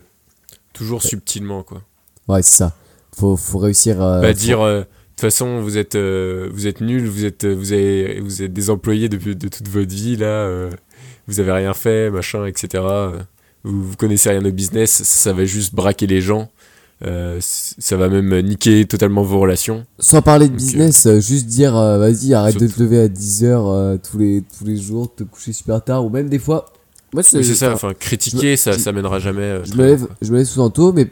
Toujours 0.74 1.02
subtilement 1.02 1.62
quoi. 1.62 1.82
ouais, 2.28 2.42
c'est 2.42 2.56
ça. 2.58 2.74
Faut, 3.14 3.36
faut 3.36 3.58
réussir 3.58 4.00
à 4.02 4.20
Bah, 4.20 4.32
dire 4.32 4.84
toute 5.20 5.30
façon 5.30 5.60
vous 5.60 5.76
êtes 5.78 5.94
euh, 5.96 6.48
vous 6.52 6.66
êtes 6.66 6.80
nul, 6.80 7.06
vous 7.06 7.24
êtes 7.24 7.44
vous 7.44 7.72
avez 7.72 8.20
vous 8.20 8.42
êtes 8.42 8.52
des 8.52 8.70
employés 8.70 9.08
depuis 9.08 9.36
de 9.36 9.48
toute 9.48 9.68
votre 9.68 9.92
vie 9.94 10.16
là, 10.16 10.26
euh, 10.26 10.70
vous 11.28 11.40
avez 11.40 11.52
rien 11.52 11.74
fait 11.74 12.10
machin 12.10 12.46
etc. 12.46 12.82
Vous, 13.64 13.82
vous 13.90 13.96
connaissez 13.96 14.30
rien 14.30 14.44
au 14.44 14.50
business, 14.52 14.90
ça, 14.90 15.04
ça 15.04 15.32
va 15.32 15.44
juste 15.44 15.74
braquer 15.74 16.06
les 16.06 16.20
gens, 16.22 16.50
euh, 17.04 17.36
ça 17.40 17.96
va 17.96 18.08
même 18.08 18.40
niquer 18.40 18.86
totalement 18.86 19.22
vos 19.22 19.38
relations. 19.38 19.84
Sans 19.98 20.22
parler 20.22 20.48
de 20.48 20.54
business, 20.54 21.04
euh, 21.06 21.20
juste 21.20 21.46
dire 21.46 21.74
vas-y, 21.74 22.32
arrête 22.32 22.58
de 22.58 22.66
te 22.66 22.82
lever 22.82 23.00
à 23.00 23.08
10h 23.08 23.98
tous, 24.00 24.16
les, 24.18 24.42
tous 24.58 24.64
les 24.64 24.76
jours, 24.78 25.14
te 25.14 25.24
coucher 25.24 25.52
super 25.52 25.84
tard, 25.84 26.04
ou 26.04 26.08
même 26.08 26.28
des 26.30 26.38
fois. 26.38 26.72
Moi, 27.12 27.22
Oui, 27.34 27.44
c'est 27.44 27.54
ça, 27.54 27.72
enfin, 27.74 27.92
critiquer 27.92 28.56
ça 28.56 28.72
je- 28.72 28.78
ça 28.78 28.92
mènera 28.92 29.18
jamais. 29.18 29.58
je 29.64 29.74
me 29.74 29.84
lève, 29.84 30.06
je 30.22 30.30
me 30.32 30.38
lève 30.38 30.46
souvent 30.46 30.70
tôt, 30.70 30.92
mais 30.92 31.08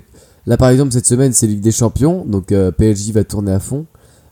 là 0.46 0.56
par 0.56 0.70
exemple, 0.70 0.92
cette 0.92 1.06
semaine, 1.06 1.32
c'est 1.32 1.46
Ligue 1.48 1.60
des 1.60 1.72
Champions, 1.72 2.24
donc 2.24 2.52
euh, 2.52 2.70
PSG 2.70 3.12
va 3.12 3.24
tourner 3.24 3.52
à 3.52 3.58
fond. 3.60 3.84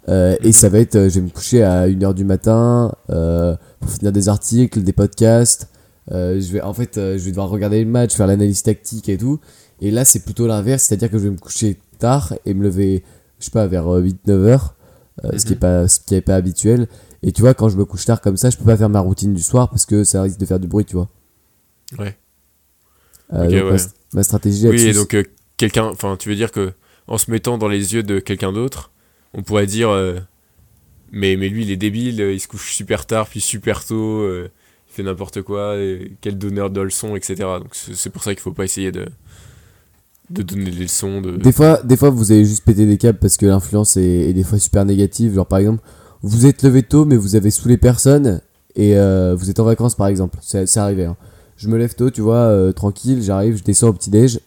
Euh, 0.08 0.36
Et 0.42 0.52
ça 0.52 0.68
va 0.68 0.78
être, 0.78 0.96
euh, 0.96 1.08
je 1.08 1.16
vais 1.16 1.22
me 1.26 1.30
coucher 1.30 1.62
à 1.62 1.86
1h 1.88 2.14
du 2.14 2.24
matin 2.24 2.94
euh, 3.10 3.56
pour 3.80 3.90
finir 3.90 4.12
des 4.12 4.28
articles, 4.28 4.82
des 4.82 4.92
podcasts. 4.92 5.68
Euh, 6.12 6.40
je 6.40 6.52
vais, 6.52 6.60
en 6.60 6.72
fait, 6.74 6.92
je 6.94 7.16
vais 7.18 7.30
devoir 7.30 7.48
regarder 7.48 7.82
le 7.82 7.90
match, 7.90 8.14
faire 8.14 8.26
l'analyse 8.26 8.62
tactique 8.62 9.08
et 9.08 9.18
tout. 9.18 9.40
Et 9.80 9.90
là, 9.90 10.04
c'est 10.04 10.20
plutôt 10.24 10.46
l'inverse, 10.46 10.84
c'est-à-dire 10.84 11.10
que 11.10 11.18
je 11.18 11.24
vais 11.24 11.30
me 11.30 11.38
coucher 11.38 11.78
tard 11.98 12.32
et 12.44 12.54
me 12.54 12.62
lever, 12.62 13.02
je 13.40 13.46
sais 13.46 13.50
pas, 13.50 13.66
vers 13.66 13.86
8-9 13.88 14.30
heures, 14.46 14.74
euh, 15.24 15.36
ce 15.38 15.44
qui 15.44 15.52
est 15.52 15.56
Mhm. 15.56 15.60
pas, 15.60 15.88
ce 15.88 15.98
qui 16.00 16.14
est 16.14 16.20
pas 16.20 16.36
habituel. 16.36 16.86
Et 17.22 17.32
tu 17.32 17.40
vois, 17.42 17.54
quand 17.54 17.68
je 17.68 17.76
me 17.76 17.84
couche 17.84 18.04
tard 18.04 18.20
comme 18.20 18.36
ça, 18.36 18.50
je 18.50 18.56
peux 18.56 18.64
pas 18.64 18.76
faire 18.76 18.88
ma 18.88 19.00
routine 19.00 19.34
du 19.34 19.42
soir 19.42 19.68
parce 19.68 19.84
que 19.86 20.04
ça 20.04 20.22
risque 20.22 20.38
de 20.38 20.46
faire 20.46 20.60
du 20.60 20.68
bruit, 20.68 20.84
tu 20.84 20.94
vois. 20.94 21.08
Ouais. 21.98 22.16
Euh, 23.32 23.44
Ok, 23.46 23.50
donc 23.50 23.64
ma- 23.64 23.70
ouais. 23.72 23.78
ma, 24.14 24.22
stratégie 24.22 24.68
Oui, 24.68 24.80
et 24.82 24.92
donc 24.92 25.16
quelqu'un, 25.56 25.86
enfin, 25.86 26.16
tu 26.16 26.28
veux 26.28 26.36
dire 26.36 26.52
que 26.52 26.72
en 27.08 27.18
se 27.18 27.30
mettant 27.30 27.58
dans 27.58 27.68
les 27.68 27.94
yeux 27.94 28.02
de 28.04 28.18
quelqu'un 28.20 28.52
d'autre, 28.52 28.92
on 29.36 29.42
pourrait 29.42 29.66
dire, 29.66 29.90
euh, 29.90 30.18
mais 31.12 31.36
mais 31.36 31.48
lui 31.48 31.62
il 31.62 31.70
est 31.70 31.76
débile, 31.76 32.20
euh, 32.20 32.32
il 32.32 32.40
se 32.40 32.48
couche 32.48 32.74
super 32.74 33.06
tard 33.06 33.28
puis 33.28 33.40
super 33.40 33.84
tôt, 33.84 34.22
euh, 34.22 34.48
il 34.88 34.94
fait 34.94 35.02
n'importe 35.04 35.42
quoi, 35.42 35.76
et 35.76 36.12
quel 36.20 36.38
donneur 36.38 36.70
de 36.70 36.80
leçons, 36.80 37.14
etc. 37.14 37.36
Donc 37.60 37.74
c'est 37.74 38.10
pour 38.10 38.24
ça 38.24 38.34
qu'il 38.34 38.40
faut 38.40 38.52
pas 38.52 38.64
essayer 38.64 38.90
de 38.90 39.06
de 40.30 40.42
donner 40.42 40.70
des 40.70 40.82
leçons, 40.82 41.20
de. 41.20 41.36
Des 41.36 41.52
fois, 41.52 41.80
des 41.84 41.96
fois, 41.96 42.10
vous 42.10 42.32
avez 42.32 42.44
juste 42.44 42.64
pété 42.64 42.84
des 42.84 42.98
câbles 42.98 43.20
parce 43.20 43.36
que 43.36 43.46
l'influence 43.46 43.96
est, 43.96 44.32
des 44.32 44.42
fois 44.42 44.58
super 44.58 44.84
négative. 44.84 45.34
Genre, 45.34 45.46
par 45.46 45.60
exemple, 45.60 45.84
vous 46.22 46.46
êtes 46.46 46.64
levé 46.64 46.82
tôt, 46.82 47.04
mais 47.04 47.16
vous 47.16 47.36
avez 47.36 47.50
saoulé 47.50 47.76
personne 47.76 48.40
et 48.74 48.94
vous 49.36 49.50
êtes 49.50 49.60
en 49.60 49.64
vacances, 49.64 49.94
par 49.94 50.08
exemple. 50.08 50.38
C'est 50.42 50.76
arrivé. 50.78 51.04
hein. 51.04 51.16
Je 51.56 51.68
me 51.68 51.78
lève 51.78 51.94
tôt, 51.94 52.10
tu 52.10 52.22
vois, 52.22 52.72
tranquille, 52.74 53.22
j'arrive, 53.22 53.56
je 53.56 53.62
descends 53.62 53.90
au 53.90 53.92
petit-déj. 53.92 54.40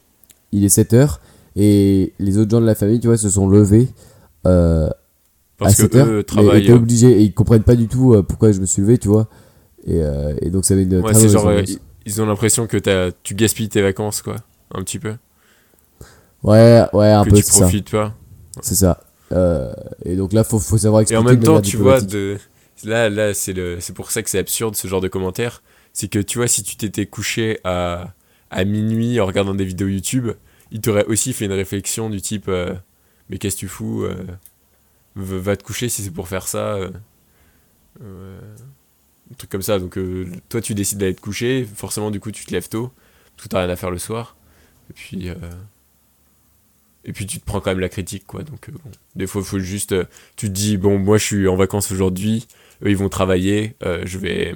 Il 0.51 0.65
est 0.65 0.77
7h 0.77 1.19
et 1.55 2.11
les 2.19 2.37
autres 2.37 2.51
gens 2.51 2.59
de 2.59 2.65
la 2.65 2.75
famille, 2.75 2.99
tu 2.99 3.07
vois, 3.07 3.15
se 3.15 3.29
sont 3.29 3.47
levés 3.47 3.87
euh, 4.45 4.89
parce 5.57 5.79
à 5.79 5.87
que 5.87 5.93
7h. 5.93 6.05
eux 6.07 6.23
travaillent. 6.23 6.63
étaient 6.63 6.73
obligés 6.73 7.11
et 7.11 7.21
ils 7.23 7.33
comprennent 7.33 7.63
pas 7.63 7.75
du 7.75 7.87
tout 7.87 8.13
euh, 8.13 8.23
pourquoi 8.23 8.51
je 8.51 8.59
me 8.61 8.65
suis 8.65 8.81
levé, 8.81 8.97
tu 8.97 9.07
vois. 9.09 9.27
Et, 9.85 10.01
euh, 10.03 10.33
et 10.41 10.49
donc, 10.49 10.65
ça 10.65 10.73
avait 10.73 10.83
une 10.83 10.95
ouais, 10.99 11.11
très 11.13 11.21
c'est 11.21 11.29
genre, 11.29 11.47
euh, 11.47 11.63
ils- 12.05 12.21
ont 12.21 12.25
l'impression 12.25 12.67
que 12.67 12.77
t'as, 12.77 13.11
tu 13.23 13.35
gaspilles 13.35 13.69
tes 13.69 13.81
vacances, 13.81 14.21
quoi, 14.21 14.35
un 14.73 14.81
petit 14.83 14.99
peu, 14.99 15.15
Ouais, 16.43 16.83
ouais, 16.93 17.11
un 17.11 17.23
que 17.25 17.29
peu, 17.31 17.35
tu 17.37 17.43
c'est 17.43 17.51
ça. 17.51 17.59
profites 17.61 17.91
pas. 17.91 18.15
C'est 18.61 18.75
ça. 18.75 19.03
Euh, 19.31 19.71
et 20.05 20.15
donc 20.15 20.33
là, 20.33 20.43
faut, 20.43 20.59
faut 20.59 20.77
savoir 20.77 21.01
Et 21.01 21.03
expliquer 21.03 21.19
en 21.21 21.23
même 21.23 21.39
temps, 21.43 21.61
tu 21.61 21.77
vois, 21.77 22.01
de... 22.01 22.37
là, 22.83 23.09
là 23.09 23.33
c'est 23.33 23.53
le... 23.53 23.79
c'est 23.79 23.93
pour 23.93 24.11
ça 24.11 24.23
que 24.23 24.29
c'est 24.29 24.39
absurde 24.39 24.75
ce 24.75 24.87
genre 24.87 25.01
de 25.01 25.07
commentaire. 25.07 25.61
C'est 25.93 26.07
que 26.07 26.19
tu 26.19 26.37
vois, 26.37 26.47
si 26.47 26.63
tu 26.63 26.77
t'étais 26.77 27.05
couché 27.05 27.59
à... 27.63 28.13
à 28.51 28.63
minuit 28.65 29.19
en 29.19 29.25
regardant 29.25 29.53
des 29.53 29.65
vidéos 29.65 29.87
YouTube, 29.87 30.29
il 30.71 30.81
t'aurait 30.81 31.05
aussi 31.05 31.33
fait 31.33 31.45
une 31.45 31.51
réflexion 31.53 32.09
du 32.09 32.21
type 32.21 32.45
euh, 32.47 32.73
Mais 33.29 33.37
qu'est-ce 33.37 33.55
que 33.55 33.59
tu 33.61 33.67
fous 33.67 34.03
euh, 34.03 34.25
va- 35.15 35.55
te 35.57 35.63
coucher 35.63 35.89
si 35.89 36.03
c'est 36.03 36.11
pour 36.11 36.27
faire 36.27 36.47
ça. 36.47 36.75
euh, 36.75 36.91
euh, 38.01 38.39
un 39.31 39.35
truc 39.35 39.49
comme 39.49 39.61
ça. 39.61 39.77
Donc, 39.79 39.99
toi, 40.49 40.61
tu 40.61 40.73
décides 40.73 40.97
d'aller 40.97 41.13
te 41.15 41.21
coucher. 41.21 41.67
Forcément, 41.75 42.09
du 42.11 42.19
coup, 42.19 42.31
tu 42.31 42.45
te 42.45 42.51
lèves 42.51 42.69
tôt. 42.69 42.91
Tout 43.37 43.47
t'as 43.47 43.59
rien 43.61 43.69
à 43.69 43.75
faire 43.75 43.91
le 43.91 43.99
soir. 43.99 44.35
Et 44.89 44.93
puis. 44.93 45.29
tu 47.27 47.39
te 47.39 47.45
prends 47.45 47.61
quand 47.61 47.71
même 47.71 47.79
la 47.79 47.89
critique, 47.89 48.25
quoi. 48.25 48.43
Donc, 48.43 48.69
des 49.15 49.27
fois, 49.27 49.43
faut 49.43 49.59
juste. 49.59 49.95
tu 50.35 50.47
te 50.47 50.51
dis, 50.51 50.77
bon, 50.77 50.97
moi, 50.99 51.17
je 51.17 51.23
suis 51.25 51.47
en 51.47 51.55
vacances 51.55 51.91
aujourd'hui. 51.91 52.47
Eux, 52.83 52.89
ils 52.89 52.97
vont 52.97 53.09
travailler. 53.09 53.75
je 53.81 54.17
vais. 54.17 54.55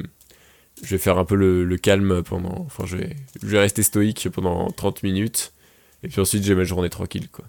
Faire 0.84 1.18
un 1.18 1.24
peu 1.26 1.36
le, 1.36 1.64
le 1.64 1.78
calme 1.78 2.24
pendant. 2.24 2.60
Enfin, 2.66 2.86
je 2.86 2.98
vais, 2.98 3.16
je 3.42 3.48
vais 3.48 3.60
rester 3.60 3.84
stoïque 3.84 4.28
pendant 4.30 4.70
30 4.72 5.04
minutes. 5.04 5.54
Et 6.02 6.08
puis 6.10 6.20
ensuite, 6.20 6.44
j'ai 6.44 6.56
ma 6.56 6.64
journée 6.66 6.90
tranquille, 6.90 7.30
quoi. 7.30 7.46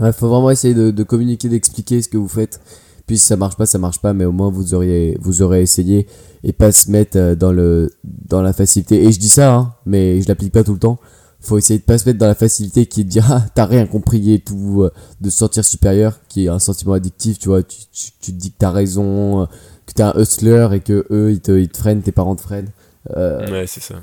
Ouais, 0.00 0.12
faut 0.12 0.28
vraiment 0.28 0.50
essayer 0.50 0.74
de, 0.74 0.90
de 0.90 1.02
communiquer, 1.04 1.48
d'expliquer 1.48 2.02
ce 2.02 2.08
que 2.08 2.16
vous 2.16 2.28
faites. 2.28 2.60
Puis 3.06 3.18
si 3.18 3.26
ça 3.26 3.36
marche 3.36 3.56
pas, 3.56 3.66
ça 3.66 3.78
marche 3.78 4.00
pas, 4.00 4.12
mais 4.14 4.24
au 4.24 4.32
moins 4.32 4.50
vous 4.50 4.74
auriez, 4.74 5.16
vous 5.20 5.42
aurez 5.42 5.60
essayé 5.62 6.06
et 6.42 6.52
pas 6.52 6.72
se 6.72 6.90
mettre 6.90 7.18
euh, 7.18 7.34
dans 7.34 7.52
le, 7.52 7.90
dans 8.02 8.40
la 8.42 8.52
facilité. 8.52 9.04
Et 9.04 9.12
je 9.12 9.18
dis 9.20 9.28
ça, 9.28 9.54
hein, 9.54 9.74
mais 9.86 10.20
je 10.22 10.28
l'applique 10.28 10.52
pas 10.52 10.64
tout 10.64 10.72
le 10.72 10.78
temps. 10.78 10.98
Faut 11.40 11.58
essayer 11.58 11.78
de 11.78 11.84
pas 11.84 11.98
se 11.98 12.08
mettre 12.08 12.18
dans 12.18 12.26
la 12.26 12.34
facilité 12.34 12.86
qui 12.86 13.02
est 13.02 13.04
de 13.04 13.10
dire 13.10 13.26
ah 13.30 13.44
t'as 13.54 13.66
rien 13.66 13.86
compris 13.86 14.32
et 14.32 14.40
tout, 14.40 14.82
euh, 14.82 14.90
de 15.20 15.28
se 15.30 15.36
sentir 15.36 15.64
supérieur, 15.64 16.18
qui 16.28 16.46
est 16.46 16.48
un 16.48 16.58
sentiment 16.58 16.94
addictif, 16.94 17.38
tu 17.38 17.48
vois. 17.50 17.62
Tu, 17.62 17.80
tu, 17.92 18.10
tu 18.20 18.32
te 18.32 18.36
dis 18.38 18.50
que 18.50 18.56
t'as 18.58 18.70
raison, 18.70 19.42
euh, 19.42 19.46
que 19.86 19.92
t'es 19.92 20.02
un 20.02 20.14
hustler 20.18 20.66
et 20.72 20.80
que 20.80 21.06
eux 21.10 21.30
ils 21.30 21.40
te, 21.40 21.52
ils 21.52 21.68
te 21.68 21.76
freinent, 21.76 22.00
tes 22.02 22.12
parents 22.12 22.34
te 22.36 22.40
freinent. 22.42 22.70
Euh, 23.16 23.46
Ouais, 23.50 23.66
c'est 23.66 23.82
ça. 23.82 23.96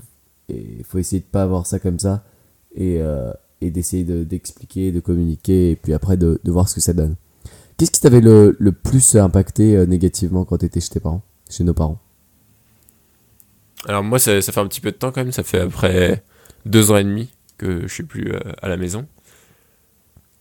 et 0.47 0.75
il 0.79 0.85
faut 0.85 0.99
essayer 0.99 1.19
de 1.21 1.25
pas 1.25 1.41
avoir 1.41 1.65
ça 1.65 1.79
comme 1.79 1.97
ça 1.97 2.23
et, 2.75 2.97
euh, 3.01 3.31
et 3.61 3.71
d'essayer 3.71 4.03
de- 4.03 4.23
d'expliquer, 4.23 4.91
de 4.91 4.99
communiquer 4.99 5.71
et 5.71 5.75
puis 5.75 5.93
après 5.93 6.17
de, 6.17 6.39
de 6.43 6.51
voir 6.51 6.67
ce 6.67 6.75
que 6.75 6.81
ça 6.81 6.93
donne. 6.93 7.15
Qu'est-ce 7.77 7.91
qui 7.91 8.01
t'avait 8.01 8.21
le, 8.21 8.55
le 8.59 8.71
plus 8.71 9.15
impacté 9.15 9.75
euh, 9.75 9.85
négativement 9.85 10.45
quand 10.45 10.57
t'étais 10.57 10.79
chez 10.81 10.89
tes 10.89 10.99
parents, 10.99 11.23
chez 11.49 11.63
nos 11.63 11.73
parents? 11.73 11.99
Alors 13.87 14.03
moi, 14.03 14.19
ça, 14.19 14.41
ça 14.41 14.51
fait 14.51 14.59
un 14.59 14.67
petit 14.67 14.81
peu 14.81 14.91
de 14.91 14.97
temps 14.97 15.11
quand 15.11 15.23
même. 15.23 15.31
Ça 15.31 15.43
fait 15.43 15.59
après 15.59 16.23
deux 16.65 16.91
ans 16.91 16.97
et 16.97 17.03
demi 17.03 17.31
que 17.57 17.81
je 17.87 17.93
suis 17.93 18.03
plus 18.03 18.31
euh, 18.31 18.39
à 18.61 18.67
la 18.67 18.77
maison. 18.77 19.07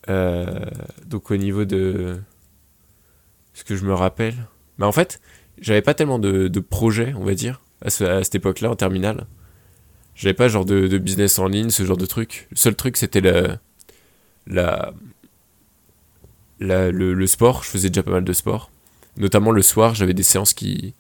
Euh, 0.09 0.65
donc 1.07 1.31
au 1.31 1.37
niveau 1.37 1.65
de 1.65 2.19
ce 3.55 3.65
que 3.65 3.77
je 3.77 3.85
me 3.85 3.95
rappelle, 3.95 4.35
bah 4.79 4.87
en 4.87 4.93
fait, 4.93 5.21
j'avais 5.61 5.83
pas 5.83 5.95
tellement 5.95 6.19
de, 6.19 6.49
de 6.49 6.61
projets, 6.61 7.15
on 7.17 7.25
va 7.25 7.35
dire, 7.35 7.63
à 7.83 7.91
cette 7.91 8.35
époque-là, 8.35 8.71
en 8.71 8.77
terminale. 8.77 9.27
J'avais 10.15 10.35
pas 10.35 10.49
genre 10.49 10.65
de, 10.65 10.87
de 10.87 10.99
business 10.99 11.39
en 11.39 11.47
ligne, 11.49 11.71
ce 11.71 11.85
genre 11.85 11.97
de 11.97 12.07
truc. 12.07 12.47
Le 12.51 12.57
seul 12.57 12.75
truc, 12.77 12.97
c'était 12.97 13.21
la, 13.21 13.59
la, 14.47 14.93
la- 16.61 16.91
le, 16.91 17.15
le 17.15 17.27
sport. 17.27 17.63
Je 17.65 17.71
faisais 17.71 17.89
déjà 17.91 18.03
pas 18.03 18.11
mal 18.11 18.25
de 18.25 18.33
sport. 18.33 18.71
Notamment 19.17 19.51
le 19.53 19.63
soir, 19.63 19.95
j'avais 19.95 20.15
des 20.15 20.23
séances 20.23 20.55
qui, 20.55 20.95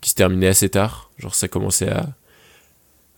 qui 0.00 0.10
se 0.10 0.16
terminaient 0.16 0.48
assez 0.48 0.70
tard. 0.70 1.10
Genre 1.18 1.34
ça 1.36 1.48
commençait 1.48 1.90
à... 1.90 2.08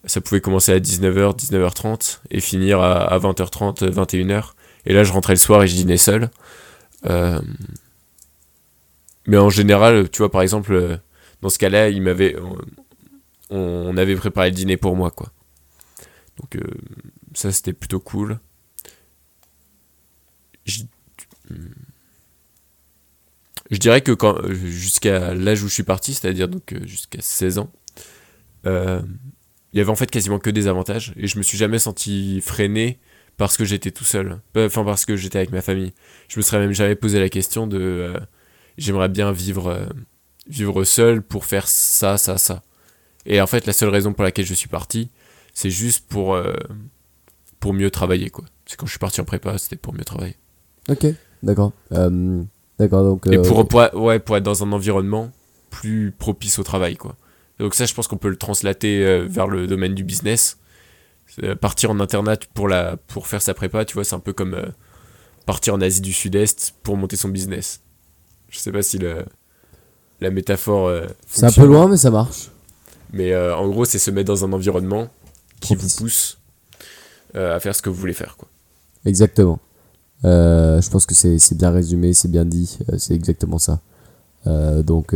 Ça 0.07 0.23
pouvait 0.23 0.41
commencer 0.41 0.73
à 0.73 0.81
19h, 0.81 1.35
19h30 1.35 2.21
et 2.31 2.41
finir 2.41 2.81
à, 2.81 3.03
à 3.05 3.19
20h30, 3.19 3.85
21h. 3.91 4.55
Et 4.87 4.95
là, 4.95 5.05
je 5.05 5.13
rentrais 5.13 5.35
le 5.35 5.39
soir 5.39 5.63
et 5.63 5.69
je 5.69 5.75
dînais 5.75 5.99
seul. 5.99 6.31
Euh, 7.07 7.41
Mais 9.27 9.37
en 9.37 9.51
général, 9.51 10.09
tu 10.11 10.19
vois, 10.19 10.31
par 10.31 10.43
exemple, 10.43 10.73
euh, 10.73 10.97
dans 11.43 11.49
ce 11.51 11.59
cas-là, 11.59 11.89
il 11.89 12.03
m'avait, 12.03 12.37
on, 13.51 13.97
avait 13.97 14.17
préparé 14.17 14.51
le 14.51 14.55
dîner 14.55 14.77
pour 14.77 14.97
moi, 14.97 15.11
quoi. 15.11 15.33
Donc 16.39 16.57
euh, 16.57 16.63
ça, 17.35 17.53
c'était 17.53 17.73
plutôt 17.73 18.01
cool. 18.01 18.39
Je, 20.65 20.83
dirais 23.71 24.01
que 24.01 24.17
jusqu'à 24.53 25.35
l'âge 25.35 25.63
où 25.63 25.69
je 25.69 25.75
suis 25.75 25.83
parti, 25.83 26.15
c'est-à-dire 26.15 26.49
donc 26.49 26.73
euh, 26.73 26.87
jusqu'à 26.87 27.21
16 27.21 27.59
ans, 27.59 27.73
euh, 28.67 29.01
il 29.73 29.79
y 29.79 29.81
avait 29.81 29.91
en 29.91 29.97
fait 29.97 30.11
quasiment 30.11 30.39
que 30.39 30.51
des 30.51 30.67
avantages 30.67 31.13
et 31.17 31.27
je 31.27 31.39
me 31.39 31.43
suis 31.43 31.59
jamais 31.59 31.79
senti 31.79 32.41
freiné 32.41 32.99
parce 33.37 33.57
que 33.57 33.65
j'étais 33.65 33.91
tout 33.91 34.05
seul, 34.05 34.41
enfin 34.57 34.85
parce 34.85 35.05
que 35.05 35.17
j'étais 35.17 35.39
avec 35.39 35.51
ma 35.51 35.63
famille. 35.63 35.93
Je 36.29 36.39
me 36.39 36.43
serais 36.43 36.59
même 36.59 36.73
jamais 36.73 36.95
posé 36.97 37.21
la 37.21 37.29
question 37.29 37.67
de 37.67 38.15
j'aimerais 38.77 39.09
bien 39.09 39.33
vivre 39.33 39.89
vivre 40.49 40.85
seul 40.85 41.23
pour 41.23 41.45
faire 41.47 41.69
ça 41.69 42.19
ça 42.19 42.39
ça. 42.39 42.63
Et 43.27 43.41
en 43.41 43.47
fait 43.47 43.67
la 43.67 43.73
seule 43.73 43.91
raison 43.91 44.13
pour 44.13 44.25
laquelle 44.25 44.47
je 44.47 44.55
suis 44.55 44.69
parti, 44.69 45.11
c'est 45.53 45.71
juste 45.71 46.07
pour 46.09 46.35
euh, 46.35 46.55
pour 47.59 47.73
mieux 47.73 47.91
travailler 47.91 48.31
quoi. 48.31 48.45
C'est 48.67 48.77
quand 48.77 48.87
je 48.87 48.91
suis 48.93 48.99
parti 48.99 49.21
en 49.21 49.25
prépa, 49.25 49.59
c'était 49.59 49.77
pour 49.77 49.93
mieux 49.95 50.05
travailler. 50.05 50.37
Ok, 50.89 51.07
d'accord. 51.43 51.73
Euh, 51.93 52.43
d'accord, 52.79 53.05
donc. 53.05 53.27
Et 53.27 53.37
euh, 53.37 53.43
pour, 53.43 53.69
pour, 53.69 53.81
ouais, 53.95 54.19
pour 54.19 54.37
être 54.37 54.43
dans 54.43 54.63
un 54.63 54.73
environnement 54.73 55.31
plus 55.71 56.13
propice 56.17 56.59
au 56.59 56.63
travail, 56.63 56.97
quoi. 56.97 57.17
Donc 57.59 57.75
ça, 57.75 57.85
je 57.85 57.93
pense 57.95 58.09
qu'on 58.09 58.17
peut 58.17 58.31
le 58.31 58.37
translater 58.37 59.05
euh, 59.05 59.27
vers 59.29 59.47
le 59.47 59.67
domaine 59.67 59.95
du 59.95 60.05
business. 60.05 60.57
Partir 61.61 61.93
en 61.93 62.01
internat 62.01 62.39
pour, 62.55 62.67
la, 62.67 62.97
pour 62.97 63.29
faire 63.29 63.41
sa 63.41 63.55
prépa, 63.55 63.85
tu 63.85 63.95
vois, 63.95 64.03
c'est 64.03 64.17
un 64.17 64.21
peu 64.21 64.33
comme 64.33 64.73
partir 65.47 65.75
en 65.75 65.81
Asie 65.81 66.01
du 66.01 66.13
Sud-Est 66.13 66.75
pour 66.83 66.97
monter 66.97 67.17
son 67.17 67.29
business. 67.29 67.83
Je 68.49 68.59
sais 68.59 68.73
pas 68.73 68.83
si 68.83 68.99
le, 68.99 69.25
la 70.21 70.31
métaphore... 70.31 70.89
euh, 70.89 71.07
C'est 71.29 71.45
un 71.47 71.53
peu 71.53 71.67
loin, 71.67 71.87
mais 71.87 71.97
ça 71.97 72.11
marche. 72.11 72.51
Mais 73.13 73.33
euh, 73.33 73.57
en 73.57 73.69
gros, 73.69 73.85
c'est 73.85 73.99
se 73.99 74.11
mettre 74.11 74.29
dans 74.29 74.45
un 74.45 74.53
environnement 74.53 75.09
qui 75.61 75.75
Propice. 75.75 75.97
vous 75.97 76.05
pousse 76.05 76.39
euh, 77.35 77.57
à 77.57 77.61
faire 77.61 77.75
ce 77.75 77.83
que 77.83 77.91
vous 77.91 77.97
voulez 77.97 78.13
faire, 78.13 78.37
quoi. 78.37 78.49
Exactement. 79.05 79.59
Euh, 80.25 80.81
je 80.81 80.91
pense 80.91 81.07
que 81.07 81.15
c'est 81.15 81.39
c'est 81.39 81.57
bien 81.57 81.71
résumé, 81.71 82.13
c'est 82.13 82.31
bien 82.31 82.45
dit, 82.45 82.79
c'est 82.99 83.15
exactement 83.15 83.59
ça. 83.59 83.81
Donc, 84.45 85.15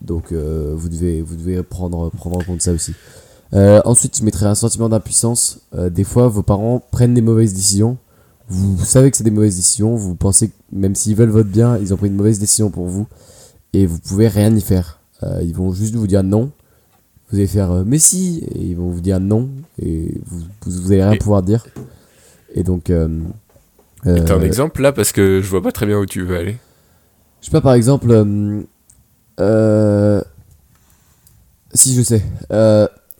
donc 0.00 0.32
vous 0.32 0.88
devez, 0.88 1.22
vous 1.22 1.36
devez 1.36 1.62
prendre, 1.62 2.10
prendre 2.10 2.38
en 2.38 2.44
compte 2.44 2.62
ça 2.62 2.72
aussi. 2.72 2.94
Ensuite, 3.52 4.18
je 4.18 4.24
mettrai 4.24 4.46
un 4.46 4.54
sentiment 4.54 4.88
d'impuissance. 4.88 5.60
Des 5.72 6.04
fois, 6.04 6.28
vos 6.28 6.42
parents 6.42 6.82
prennent 6.90 7.14
des 7.14 7.22
mauvaises 7.22 7.54
décisions. 7.54 7.96
Vous, 8.48 8.76
vous 8.76 8.84
savez 8.84 9.10
que 9.10 9.16
c'est 9.16 9.24
des 9.24 9.30
mauvaises 9.30 9.56
décisions. 9.56 9.96
Vous 9.96 10.14
pensez 10.14 10.48
que 10.48 10.54
même 10.72 10.94
s'ils 10.94 11.16
veulent 11.16 11.30
votre 11.30 11.48
bien, 11.48 11.78
ils 11.78 11.94
ont 11.94 11.96
pris 11.96 12.08
une 12.08 12.16
mauvaise 12.16 12.38
décision 12.38 12.70
pour 12.70 12.86
vous. 12.86 13.06
Et 13.72 13.86
vous 13.86 13.98
pouvez 13.98 14.28
rien 14.28 14.54
y 14.54 14.60
faire. 14.60 15.01
Euh, 15.22 15.40
ils 15.42 15.54
vont 15.54 15.72
juste 15.72 15.94
vous 15.94 16.06
dire 16.06 16.22
non. 16.22 16.50
Vous 17.30 17.38
allez 17.38 17.46
faire 17.46 17.70
euh, 17.70 17.82
mais 17.86 17.98
si. 17.98 18.44
Et 18.54 18.60
ils 18.66 18.76
vont 18.76 18.90
vous 18.90 19.00
dire 19.00 19.20
non. 19.20 19.48
Et 19.80 20.12
vous, 20.26 20.40
vous, 20.40 20.70
vous 20.82 20.92
allez 20.92 21.02
rien 21.02 21.12
Et- 21.12 21.18
pouvoir 21.18 21.42
dire. 21.42 21.64
Et 22.54 22.62
donc. 22.62 22.90
Euh, 22.90 23.08
Et 24.04 24.22
T'as 24.24 24.34
un 24.34 24.40
euh, 24.40 24.44
exemple 24.44 24.82
là 24.82 24.92
Parce 24.92 25.12
que 25.12 25.40
je 25.42 25.48
vois 25.48 25.62
pas 25.62 25.72
très 25.72 25.86
bien 25.86 25.98
où 25.98 26.06
tu 26.06 26.22
veux 26.24 26.36
aller. 26.36 26.56
je 27.40 27.46
sais 27.46 27.50
pas, 27.52 27.60
par 27.60 27.74
exemple. 27.74 28.10
euh, 28.10 28.62
euh, 29.40 30.20
si, 31.74 31.94
je 31.94 32.02
sais. 32.02 32.22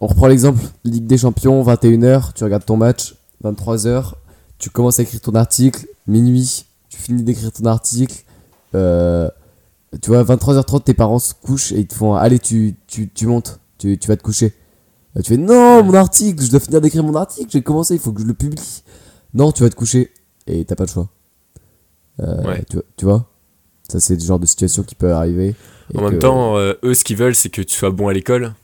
On 0.00 0.06
reprend 0.08 0.26
l'exemple 0.26 0.60
Ligue 0.84 1.06
des 1.06 1.16
Champions, 1.18 1.62
21h, 1.62 2.32
tu 2.34 2.42
regardes 2.42 2.64
ton 2.64 2.76
match, 2.76 3.14
23h, 3.44 4.14
tu 4.58 4.68
commences 4.68 4.98
à 4.98 5.02
écrire 5.04 5.20
ton 5.20 5.34
article, 5.36 5.86
minuit, 6.08 6.64
tu 6.88 6.98
finis 6.98 7.22
d'écrire 7.22 7.52
ton 7.52 7.66
article. 7.66 8.24
Tu 10.00 10.10
vois, 10.10 10.22
23h30, 10.24 10.84
tes 10.84 10.94
parents 10.94 11.18
se 11.18 11.34
couchent 11.34 11.72
et 11.72 11.80
ils 11.80 11.86
te 11.86 11.94
font 11.94 12.14
Allez, 12.14 12.38
tu, 12.38 12.74
tu, 12.86 13.08
tu 13.10 13.26
montes, 13.26 13.60
tu, 13.78 13.98
tu 13.98 14.08
vas 14.08 14.16
te 14.16 14.22
coucher. 14.22 14.54
Tu 15.16 15.24
fais 15.24 15.36
Non, 15.36 15.82
mon 15.84 15.92
article, 15.94 16.42
je 16.42 16.50
dois 16.50 16.60
finir 16.60 16.80
d'écrire 16.80 17.04
mon 17.04 17.14
article, 17.14 17.50
j'ai 17.50 17.62
commencé, 17.62 17.94
il 17.94 18.00
faut 18.00 18.12
que 18.12 18.22
je 18.22 18.26
le 18.26 18.32
publie. 18.34 18.82
Non, 19.34 19.52
tu 19.52 19.62
vas 19.62 19.68
te 19.70 19.74
coucher 19.74 20.10
et 20.46 20.64
t'as 20.64 20.74
pas 20.76 20.86
de 20.86 20.90
choix. 20.90 21.08
Euh, 22.20 22.42
Ouais. 22.46 22.64
tu, 22.68 22.76
vois- 22.76 22.84
tu 22.96 23.04
vois 23.04 23.28
Ça, 23.88 24.00
c'est 24.00 24.14
le 24.14 24.20
genre 24.20 24.38
de 24.38 24.46
situation 24.46 24.82
qui 24.82 24.94
peut 24.94 25.12
arriver. 25.12 25.54
En 25.94 26.02
même 26.02 26.18
temps, 26.18 26.56
euh, 26.56 26.72
eux, 26.82 26.94
ce 26.94 27.04
qu'ils 27.04 27.16
veulent, 27.18 27.34
c'est 27.34 27.50
que 27.50 27.60
tu 27.60 27.74
sois 27.76 27.90
bon 27.90 28.08
à 28.08 28.12
l'école. 28.14 28.54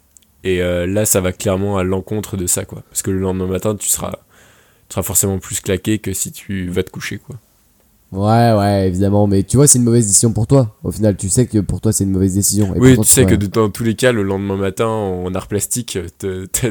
Et 0.44 0.62
euh, 0.62 0.86
là, 0.86 1.04
ça 1.04 1.20
va 1.20 1.32
clairement 1.32 1.76
à 1.76 1.82
l'encontre 1.82 2.36
de 2.38 2.46
ça, 2.46 2.64
quoi. 2.64 2.82
Parce 2.88 3.02
que 3.02 3.10
le 3.10 3.18
lendemain 3.18 3.46
matin, 3.46 3.74
tu 3.74 3.88
seras, 3.88 4.12
tu 4.12 4.94
seras 4.94 5.02
forcément 5.02 5.38
plus 5.38 5.60
claqué 5.60 5.98
que 5.98 6.14
si 6.14 6.32
tu 6.32 6.68
vas 6.70 6.82
te 6.82 6.90
coucher, 6.90 7.18
quoi. 7.18 7.36
Ouais, 8.10 8.52
ouais, 8.56 8.88
évidemment, 8.88 9.26
mais 9.26 9.42
tu 9.42 9.58
vois, 9.58 9.66
c'est 9.66 9.78
une 9.78 9.84
mauvaise 9.84 10.06
décision 10.06 10.32
pour 10.32 10.46
toi. 10.46 10.76
Au 10.82 10.90
final, 10.90 11.16
tu 11.16 11.28
sais 11.28 11.46
que 11.46 11.58
pour 11.58 11.80
toi, 11.82 11.92
c'est 11.92 12.04
une 12.04 12.10
mauvaise 12.10 12.34
décision. 12.34 12.74
et 12.74 12.78
oui, 12.78 12.94
pourtant, 12.94 13.02
tu 13.06 13.12
sais 13.12 13.26
que 13.26 13.34
dans 13.34 13.68
tous 13.68 13.84
les 13.84 13.94
cas, 13.96 14.12
le 14.12 14.22
lendemain 14.22 14.56
matin, 14.56 14.86
en 14.86 15.34
art 15.34 15.46
plastique, 15.46 15.98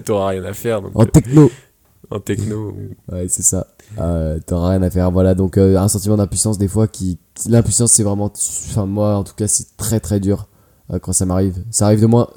t'auras 0.04 0.30
rien 0.30 0.44
à 0.46 0.54
faire. 0.54 0.82
Donc, 0.82 0.92
En 0.96 1.04
euh, 1.04 1.06
techno. 1.06 1.52
en 2.10 2.20
techno. 2.20 2.70
ou- 2.72 3.14
Ouais, 3.14 3.28
c'est 3.30 3.44
ça. 3.44 3.68
Euh, 4.00 4.40
T'auras 4.46 4.72
rien 4.72 4.82
à 4.82 4.90
faire. 4.90 5.12
Voilà, 5.12 5.36
donc 5.36 5.58
euh, 5.58 5.78
un 5.78 5.88
sentiment 5.88 6.18
d'impuissance, 6.18 6.58
des 6.58 6.68
fois, 6.68 6.88
qui. 6.88 7.20
L'impuissance, 7.48 7.92
c'est 7.92 8.04
vraiment. 8.04 8.32
Enfin, 8.70 8.86
moi, 8.88 9.16
en 9.16 9.24
tout 9.24 9.36
cas, 9.36 9.48
c'est 9.48 9.78
très 9.78 10.00
très 10.00 10.20
dur 10.20 10.48
euh, 10.92 10.98
quand 11.00 11.14
ça 11.14 11.26
m'arrive. 11.28 11.64
Ça 11.70 11.86
arrive 11.86 12.02
de 12.02 12.08
moins. 12.08 12.30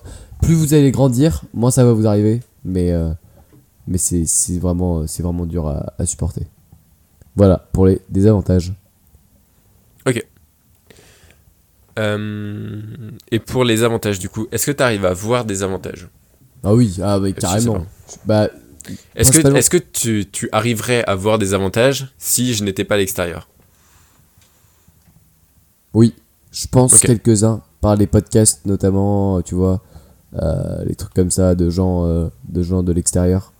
Plus 0.43 0.55
vous 0.55 0.75
allez 0.75 0.91
grandir, 0.91 1.43
moins 1.55 1.71
ça 1.71 1.85
va 1.85 1.93
vous 1.95 2.07
arriver. 2.07 2.41
Mais, 2.67 2.93
euh, 2.93 3.11
mais 3.89 3.97
c'est 3.99 4.27
vraiment, 4.59 5.05
vraiment 5.19 5.47
dur 5.47 5.67
à, 5.69 5.95
à 5.99 6.05
supporter. 6.05 6.47
Voilà, 7.35 7.67
pour 7.73 7.87
les 7.87 8.01
désavantages. 8.11 8.75
Euh, 11.99 12.81
et 13.31 13.39
pour 13.39 13.65
les 13.65 13.83
avantages, 13.83 14.19
du 14.19 14.29
coup, 14.29 14.47
est-ce 14.53 14.67
que 14.67 14.71
tu 14.71 14.83
arrives 14.83 15.05
à 15.05 15.13
voir 15.13 15.45
des 15.45 15.63
avantages? 15.63 16.09
Ah 16.63 16.75
oui, 16.75 16.99
ah, 17.03 17.19
carrément. 17.39 17.85
Bah, 18.25 18.49
Est-ce 19.15 19.71
que, 19.71 19.79
tu, 19.79 20.27
tu 20.31 20.49
arriverais 20.53 21.05
à 21.05 21.15
voir 21.15 21.39
des 21.39 21.55
avantages 21.55 22.13
si 22.19 22.55
je 22.55 22.65
n'étais 22.65 22.85
pas 22.85 22.95
à 22.95 22.99
l'extérieur? 22.99 23.49
Oui, 25.93 26.15
je 26.53 26.67
pense 26.67 26.95
Ok. 26.95 27.01
quelques-uns 27.01 27.63
par 27.81 27.97
les 27.97 28.07
podcasts 28.07 28.65
notamment, 28.67 29.39
euh, 29.39 29.43
tu 29.43 29.55
vois, 29.55 29.83
euh, 30.35 30.85
les 30.85 30.95
trucs 30.95 31.15
comme 31.15 31.31
ça 31.31 31.55
de 31.55 31.71
gens, 31.71 32.05
euh, 32.05 32.29
de 32.49 32.63
gens 32.63 32.83
de 32.83 32.93
l'extérieur. 32.93 33.53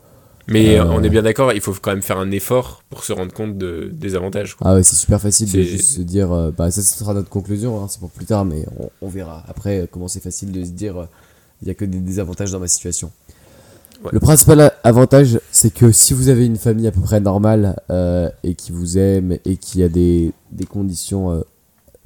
Mais 0.51 0.79
Euh, 0.79 0.85
on 0.85 1.03
est 1.03 1.09
bien 1.09 1.23
d'accord, 1.23 1.53
il 1.53 1.61
faut 1.61 1.73
quand 1.81 1.91
même 1.93 2.03
faire 2.03 2.19
un 2.19 2.31
effort 2.31 2.83
pour 2.91 3.05
se 3.05 3.13
rendre 3.13 3.33
compte 3.33 3.57
de, 3.57 3.91
des 3.93 4.15
avantages. 4.15 4.55
quoi. 4.57 4.67
Ah 4.69 4.75
ouais, 4.75 4.83
c'est 4.83 4.97
super 4.97 5.21
facile 5.21 5.51
de 5.51 5.63
juste 5.63 5.91
se 5.97 6.01
dire, 6.03 6.33
euh, 6.33 6.51
bah 6.57 6.71
ça 6.71 6.83
ce 6.83 6.99
sera 6.99 7.15
notre 7.15 7.29
conclusion, 7.29 7.83
hein, 7.83 7.87
c'est 7.89 8.01
pour 8.01 8.11
plus 8.11 8.27
tard, 8.27 8.45
mais 8.45 8.65
on, 8.79 8.91
on 9.03 9.09
verra 9.09 9.45
après 9.49 9.81
euh, 9.81 9.87
comment 9.91 10.09
c'est 10.09 10.23
facile 10.23 10.53
de 10.53 10.65
se 10.65 10.71
dire, 10.71 10.97
euh, 10.99 11.05
il 11.63 11.69
y 11.69 11.71
a 11.71 11.75
que 11.75 11.85
des 11.85 11.99
désavantages 11.99 12.51
dans 12.53 12.61
ma 12.61 12.69
situation. 12.69 13.11
Ouais. 14.03 14.11
Le 14.13 14.21
principal 14.21 14.73
avantage, 14.83 15.39
c'est 15.51 15.73
que 15.75 15.93
si 15.93 16.15
vous 16.15 16.29
avez 16.31 16.47
une 16.47 16.57
famille 16.57 16.87
à 16.87 16.91
peu 16.91 17.03
près 17.03 17.21
normale 17.21 17.77
euh, 17.91 18.31
et 18.43 18.55
qui 18.55 18.73
vous 18.73 18.97
aime 18.97 19.37
et 19.45 19.57
qui 19.59 19.83
a 19.83 19.89
des, 19.91 20.33
des 20.53 20.65
conditions 20.65 21.33
euh, 21.33 21.41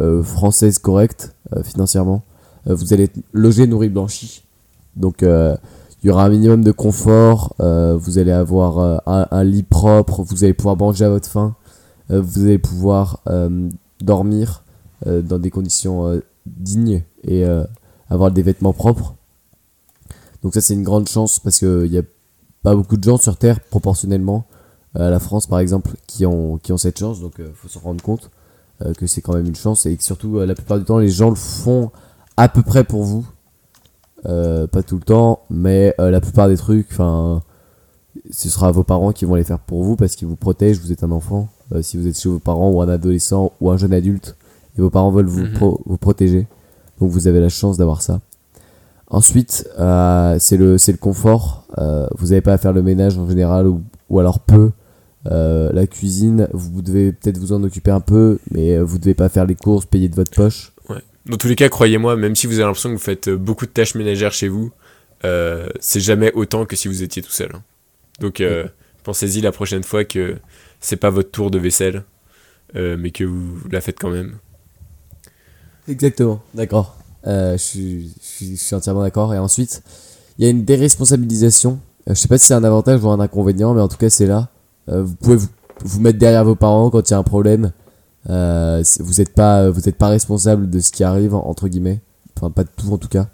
euh, 0.03 0.23
françaises 0.25 0.79
correctes 0.79 1.35
euh, 1.55 1.63
financièrement, 1.63 2.25
euh, 2.67 2.75
vous 2.75 2.93
allez 2.93 3.05
être 3.05 3.19
logé, 3.33 3.69
nourri, 3.69 3.91
blanchi. 3.91 4.43
Donc 4.97 5.23
euh, 5.23 5.57
il 6.05 6.09
y 6.09 6.11
aura 6.11 6.27
un 6.27 6.29
minimum 6.29 6.63
de 6.63 6.71
confort, 6.71 7.57
euh, 7.61 7.97
vous 7.97 8.19
allez 8.19 8.31
avoir 8.31 8.79
euh, 8.79 8.99
un, 9.07 9.43
lit 9.43 9.63
propre, 9.63 10.23
vous 10.23 10.45
allez 10.45 10.53
pouvoir 10.53 10.77
manger 10.77 11.07
à 11.07 11.09
votre 11.09 11.27
faim, 11.27 11.57
euh, 12.11 12.21
vous 12.21 12.43
allez 12.43 12.59
pouvoir 12.59 13.21
euh, 13.27 13.71
dormir 14.03 14.65
euh, 15.07 15.23
dans 15.23 15.39
des 15.39 15.51
conditions 15.51 16.07
euh, 16.07 16.21
dignes 16.45 17.03
et 17.27 17.43
avoir 18.11 18.31
des 18.33 18.43
vêtements 18.43 18.75
propres. 18.75 19.15
Donc 20.43 20.53
ça 20.53 20.61
c'est 20.61 20.75
une 20.75 20.83
grande 20.83 21.09
chance 21.09 21.39
parce 21.39 21.59
qu'il 21.59 21.91
n'y 21.91 21.97
a 21.97 22.03
pas 22.63 22.77
beaucoup 22.77 22.99
de 22.99 23.03
gens 23.03 23.17
sur 23.17 23.39
Terre 23.39 23.61
proportionnellement 23.61 24.45
à 24.95 25.09
la 25.09 25.19
France 25.19 25.47
par 25.47 25.59
exemple 25.59 25.93
qui 26.07 26.27
ont, 26.27 26.59
qui 26.59 26.73
ont 26.73 26.77
cette 26.77 26.99
chance, 26.99 27.23
donc 27.23 27.37
il 27.39 27.47
faut 27.55 27.69
s'en 27.69 27.81
rendre 27.81 28.05
compte. 28.05 28.31
que 28.99 29.07
c'est 29.07 29.23
quand 29.23 29.33
même 29.33 29.47
une 29.47 29.57
chance 29.57 29.87
et 29.87 29.97
que 29.97 30.05
surtout 30.05 30.39
la 30.41 30.55
plupart 30.55 30.79
du 30.79 30.85
temps 30.85 30.99
les 30.99 31.09
gens 31.09 31.31
le 31.31 31.35
font 31.35 31.91
à 32.37 32.51
peu 32.51 32.61
près 32.61 32.85
pour 32.85 33.05
vous. 33.05 33.25
Euh, 34.27 34.67
pas 34.67 34.83
tout 34.83 34.97
le 34.97 35.03
temps, 35.03 35.41
mais 35.51 35.95
euh, 36.01 36.11
la 36.11 36.21
plupart 36.21 36.49
des 36.49 36.57
trucs, 36.57 36.87
enfin, 36.93 37.43
ce 38.31 38.49
sera 38.49 38.71
vos 38.73 38.85
parents 38.85 39.13
qui 39.13 39.25
vont 39.27 39.35
les 39.35 39.45
faire 39.45 39.59
pour 39.59 39.83
vous 39.83 39.97
parce 39.97 40.17
qu'ils 40.17 40.29
vous 40.29 40.37
protègent. 40.37 40.81
Vous 40.81 40.93
êtes 40.93 41.05
un 41.05 41.11
enfant. 41.11 41.49
Euh, 41.73 41.83
si 41.83 41.97
vous 41.97 42.07
êtes 42.07 42.19
chez 42.19 42.29
vos 42.29 42.39
parents 42.39 42.71
ou 42.71 42.81
un 42.83 42.89
adolescent 42.89 43.53
ou 43.61 43.71
un 43.71 43.77
jeune 43.77 43.93
adulte 43.93 44.37
et 44.79 44.81
vos 44.81 44.91
parents 44.91 45.11
veulent 45.11 45.27
vous, 45.27 45.45
Mhm. 45.45 45.53
pro- 45.53 45.81
vous 45.87 45.97
protéger, 45.99 46.47
donc 47.01 47.11
vous 47.11 47.27
avez 47.29 47.41
la 47.41 47.49
chance 47.49 47.77
d'avoir 47.77 48.03
ça. 48.03 48.21
Ensuite, 49.09 49.69
euh, 49.79 50.37
c'est 50.41 50.57
le, 50.57 50.77
confort. 51.01 51.67
Euh, 51.79 52.07
vous 52.17 52.29
n'avez 52.29 52.41
pas 52.41 52.55
à 52.55 52.59
faire 52.59 52.73
le 52.73 52.83
ménage 52.83 53.19
en 53.19 53.29
général 53.29 53.67
ou, 53.67 53.83
ou 54.11 54.19
alors 54.19 54.41
peu. 54.41 54.71
Euh, 55.31 55.71
la 55.73 55.87
cuisine, 55.87 56.49
vous 56.53 56.83
devez 56.83 57.13
peut-être 57.13 57.39
vous 57.39 57.53
en 57.53 57.63
occuper 57.63 57.91
un 57.91 58.01
peu, 58.01 58.39
mais 58.51 58.79
vous 58.79 58.99
devez 58.99 59.15
pas 59.15 59.29
faire 59.29 59.47
les 59.47 59.55
courses, 59.55 59.87
payer 59.87 60.09
de 60.09 60.17
votre 60.17 60.33
poche. 60.33 60.74
Dans 61.27 61.37
tous 61.37 61.49
les 61.49 61.57
cas, 61.57 61.69
croyez-moi, 61.69 62.17
même 62.17 62.37
si 62.37 62.47
vous 62.47 62.55
avez 62.55 62.65
l'impression 62.65 62.91
que 62.91 62.95
vous 62.95 63.01
faites 63.01 63.29
euh, 63.29 63.37
beaucoup 63.37 63.65
de 63.67 63.71
tâches 63.71 63.95
ménagères 63.95 64.33
chez 64.33 64.49
vous, 64.49 64.73
euh, 65.25 65.69
c'est 65.81 66.01
jamais 66.01 66.33
autant 66.35 66.67
que 66.67 66.77
si 66.77 66.87
vous 66.89 67.03
étiez 67.03 67.23
tout 67.23 67.31
seul. 67.31 67.51
hein. 67.55 67.63
Donc 68.21 68.41
euh, 68.41 68.69
pensez-y 69.03 69.41
la 69.41 69.51
prochaine 69.53 69.83
fois 69.83 70.05
que 70.05 70.37
c'est 70.81 70.97
pas 70.97 71.11
votre 71.11 71.31
tour 71.31 71.51
de 71.51 71.59
vaisselle, 71.59 72.05
euh, 72.77 72.97
mais 72.99 73.11
que 73.11 73.25
vous 73.25 73.59
la 73.71 73.81
faites 73.81 73.99
quand 73.99 74.11
même. 74.11 74.35
Exactement, 75.89 76.43
d'accord. 76.55 76.97
Euh, 77.27 77.53
je, 77.53 77.63
suis, 77.63 78.09
je, 78.21 78.27
suis, 78.27 78.57
je 78.57 78.63
suis 78.63 78.75
entièrement 78.75 79.03
d'accord. 79.03 79.33
Et 79.35 79.39
ensuite, 79.39 79.83
il 80.39 80.45
y 80.45 80.47
a 80.47 80.51
une 80.51 80.65
déresponsabilisation. 80.65 81.81
Je 82.07 82.13
sais 82.15 82.29
pas 82.29 82.37
si 82.37 82.47
c'est 82.47 82.55
un 82.55 82.65
avantage 82.65 83.03
ou 83.03 83.09
un 83.09 83.21
inconvénient, 83.21 83.73
mais 83.75 83.81
en 83.81 83.89
tout 83.89 83.97
cas, 83.97 84.11
c'est 84.11 84.27
là. 84.27 84.51
Euh, 84.91 85.03
vous 85.03 85.15
pouvez 85.15 85.37
vous, 85.37 85.49
vous 85.83 86.01
mettre 86.01 86.19
derrière 86.19 86.45
vos 86.45 86.55
parents 86.55 86.91
quand 86.91 87.09
il 87.09 87.13
y 87.13 87.15
a 87.15 87.19
un 87.19 87.23
problème. 87.23 87.73
Euh, 88.31 88.83
vous 89.01 89.15
n'êtes 89.15 89.35
pas, 89.35 89.69
vous 89.71 89.89
êtes 89.89 89.97
pas 89.97 90.09
responsable 90.09 90.71
de 90.71 90.81
ce 90.81 90.91
qui 90.93 91.05
arrive, 91.05 91.35
entre 91.35 91.69
guillemets. 91.69 92.01
Enfin, 92.37 92.51
pas 92.51 92.65
de 92.65 92.69
tout 92.77 92.93
en 92.93 92.99
tout 92.99 93.09
cas. 93.09 93.29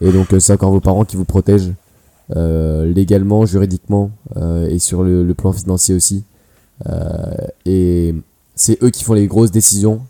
Et 0.00 0.12
donc, 0.12 0.32
euh, 0.32 0.40
c'est 0.40 0.52
encore 0.52 0.70
vos 0.70 0.80
parents 0.80 1.04
qui 1.04 1.16
vous 1.16 1.24
protègent 1.24 1.72
euh, 2.36 2.84
légalement, 2.92 3.46
juridiquement 3.46 4.10
euh, 4.36 4.68
et 4.68 4.78
sur 4.78 5.02
le, 5.02 5.24
le 5.24 5.34
plan 5.34 5.52
financier 5.52 5.94
aussi. 5.94 6.24
Euh, 6.86 7.34
et 7.64 8.14
c'est 8.54 8.82
eux 8.82 8.90
qui 8.90 9.04
font 9.04 9.14
les 9.14 9.26
grosses 9.26 9.50
décisions 9.50 10.02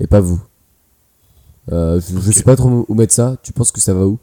et 0.00 0.06
pas 0.06 0.20
vous. 0.20 0.40
Euh, 1.70 2.00
je, 2.00 2.18
je 2.20 2.32
sais 2.32 2.42
pas 2.42 2.56
trop 2.56 2.84
où 2.86 2.94
mettre 2.94 3.14
ça. 3.14 3.36
Tu 3.42 3.52
penses 3.52 3.72
que 3.72 3.80
ça 3.80 3.94
va 3.94 4.04
où? 4.06 4.18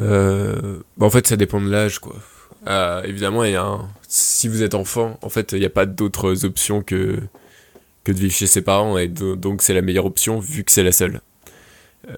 Euh, 0.00 0.78
bah, 0.96 1.06
en 1.06 1.10
fait, 1.10 1.26
ça 1.26 1.36
dépend 1.36 1.60
de 1.60 1.68
l'âge, 1.68 1.98
quoi. 1.98 2.14
Euh, 2.68 3.02
évidemment, 3.02 3.44
il 3.44 3.52
y 3.52 3.56
a 3.56 3.64
un- 3.64 3.88
si 4.08 4.48
vous 4.48 4.62
êtes 4.62 4.74
enfant, 4.74 5.18
en 5.22 5.28
fait, 5.28 5.52
il 5.52 5.58
n'y 5.58 5.64
a 5.66 5.70
pas 5.70 5.84
d'autres 5.86 6.44
options 6.44 6.82
que, 6.82 7.18
que 8.04 8.12
de 8.12 8.18
vivre 8.18 8.32
chez 8.32 8.46
ses 8.46 8.62
parents, 8.62 8.98
et 8.98 9.08
do- 9.08 9.36
donc 9.36 9.62
c'est 9.62 9.74
la 9.74 9.82
meilleure 9.82 10.06
option 10.06 10.38
vu 10.40 10.64
que 10.64 10.72
c'est 10.72 10.82
la 10.82 10.92
seule. 10.92 11.20
Euh, 12.08 12.16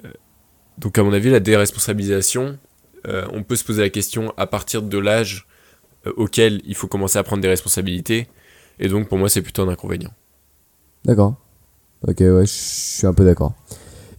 donc, 0.79 0.99
à 0.99 1.03
mon 1.03 1.13
avis, 1.13 1.31
la 1.31 1.41
déresponsabilisation, 1.41 2.59
euh, 3.07 3.27
on 3.33 3.43
peut 3.43 3.57
se 3.57 3.65
poser 3.65 3.83
la 3.83 3.91
question 3.91 4.33
à 4.37 4.47
partir 4.47 4.83
de 4.83 4.99
l'âge 4.99 5.47
euh, 6.07 6.13
auquel 6.17 6.63
il 6.65 6.75
faut 6.75 6.89
commencer 6.89 7.19
à 7.19 7.23
prendre 7.23 7.43
des 7.43 7.49
responsabilités, 7.49 8.29
et 8.79 8.89
donc 8.89 9.09
pour 9.09 9.19
moi, 9.19 9.29
c'est 9.29 9.43
plutôt 9.43 9.63
un 9.63 9.69
inconvénient. 9.69 10.13
D'accord. 11.05 11.37
Ok, 12.07 12.21
ouais, 12.21 12.47
je 12.47 12.53
suis 12.53 13.07
un 13.07 13.15
peu 13.15 13.25
d'accord. 13.25 13.55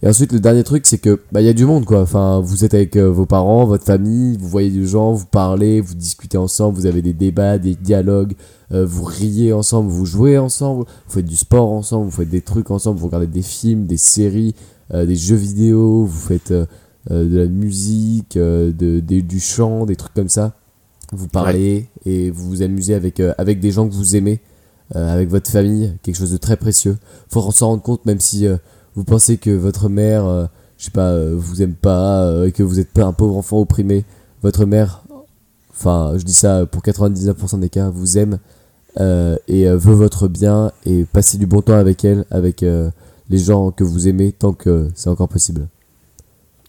Et 0.06 0.08
ensuite, 0.08 0.30
le 0.30 0.38
dernier 0.38 0.62
truc, 0.62 0.86
c'est 0.86 0.98
que 0.98 1.20
bah 1.32 1.40
il 1.40 1.46
y 1.46 1.48
a 1.48 1.52
du 1.52 1.64
monde 1.64 1.84
quoi. 1.84 2.00
Enfin, 2.00 2.38
vous 2.38 2.64
êtes 2.64 2.74
avec 2.74 2.94
euh, 2.94 3.10
vos 3.10 3.26
parents, 3.26 3.64
votre 3.64 3.82
famille, 3.82 4.36
vous 4.38 4.46
voyez 4.46 4.70
des 4.70 4.86
gens, 4.86 5.10
vous 5.10 5.26
parlez, 5.26 5.80
vous 5.80 5.96
discutez 5.96 6.38
ensemble, 6.38 6.78
vous 6.78 6.86
avez 6.86 7.02
des 7.02 7.12
débats, 7.12 7.58
des 7.58 7.74
dialogues, 7.74 8.34
euh, 8.70 8.86
vous 8.86 9.02
riez 9.02 9.52
ensemble, 9.52 9.90
vous 9.90 10.06
jouez 10.06 10.38
ensemble, 10.38 10.84
vous 10.84 11.12
faites 11.12 11.26
du 11.26 11.34
sport 11.34 11.72
ensemble, 11.72 12.04
vous 12.04 12.12
faites 12.12 12.30
des 12.30 12.40
trucs 12.40 12.70
ensemble, 12.70 13.00
vous 13.00 13.06
regardez 13.06 13.26
des 13.26 13.42
films, 13.42 13.86
des 13.86 13.96
séries, 13.96 14.54
euh, 14.94 15.06
des 15.06 15.16
jeux 15.16 15.34
vidéo, 15.34 16.04
vous 16.04 16.20
faites 16.20 16.52
de 16.52 16.68
la 17.38 17.46
musique, 17.46 18.38
de, 18.38 19.00
des- 19.00 19.22
du 19.22 19.40
chant, 19.40 19.86
des 19.86 19.96
trucs 19.96 20.14
comme 20.14 20.28
ça. 20.28 20.54
Vous 21.12 21.26
parlez 21.26 21.88
et 22.04 22.30
vous 22.30 22.48
vous 22.48 22.62
amusez 22.62 22.94
avec, 22.94 23.20
avec 23.38 23.58
des 23.58 23.72
gens 23.72 23.88
que 23.88 23.94
vous 23.94 24.14
aimez, 24.14 24.40
avec 24.94 25.28
votre 25.28 25.50
famille, 25.50 25.94
quelque 26.04 26.14
chose 26.16 26.30
de 26.30 26.36
très 26.36 26.56
précieux. 26.56 26.96
Faut 27.28 27.50
s'en 27.50 27.70
rendre 27.70 27.82
compte 27.82 28.06
même 28.06 28.20
si 28.20 28.46
vous 28.96 29.04
pensez 29.04 29.36
que 29.36 29.50
votre 29.50 29.88
mère, 29.88 30.26
euh, 30.26 30.46
je 30.78 30.84
sais 30.84 30.90
pas, 30.90 31.10
euh, 31.10 31.34
vous 31.36 31.62
aime 31.62 31.74
pas, 31.74 32.26
euh, 32.26 32.50
que 32.50 32.62
vous 32.62 32.80
êtes 32.80 32.90
pas 32.90 33.04
un 33.04 33.12
pauvre 33.12 33.36
enfant 33.36 33.58
opprimé. 33.58 34.04
Votre 34.42 34.64
mère, 34.64 35.02
enfin, 35.70 36.14
je 36.16 36.24
dis 36.24 36.34
ça 36.34 36.66
pour 36.66 36.82
99% 36.82 37.60
des 37.60 37.68
cas, 37.68 37.90
vous 37.90 38.18
aime 38.18 38.38
euh, 38.98 39.36
et 39.48 39.68
veut 39.68 39.94
votre 39.94 40.28
bien 40.28 40.72
et 40.84 41.04
passez 41.04 41.36
du 41.38 41.46
bon 41.46 41.62
temps 41.62 41.76
avec 41.76 42.04
elle, 42.04 42.24
avec 42.30 42.62
les 42.62 43.38
gens 43.38 43.70
que 43.70 43.84
vous 43.84 44.08
aimez 44.08 44.32
tant 44.32 44.52
que 44.52 44.88
c'est 44.94 45.10
encore 45.10 45.28
possible? 45.28 45.68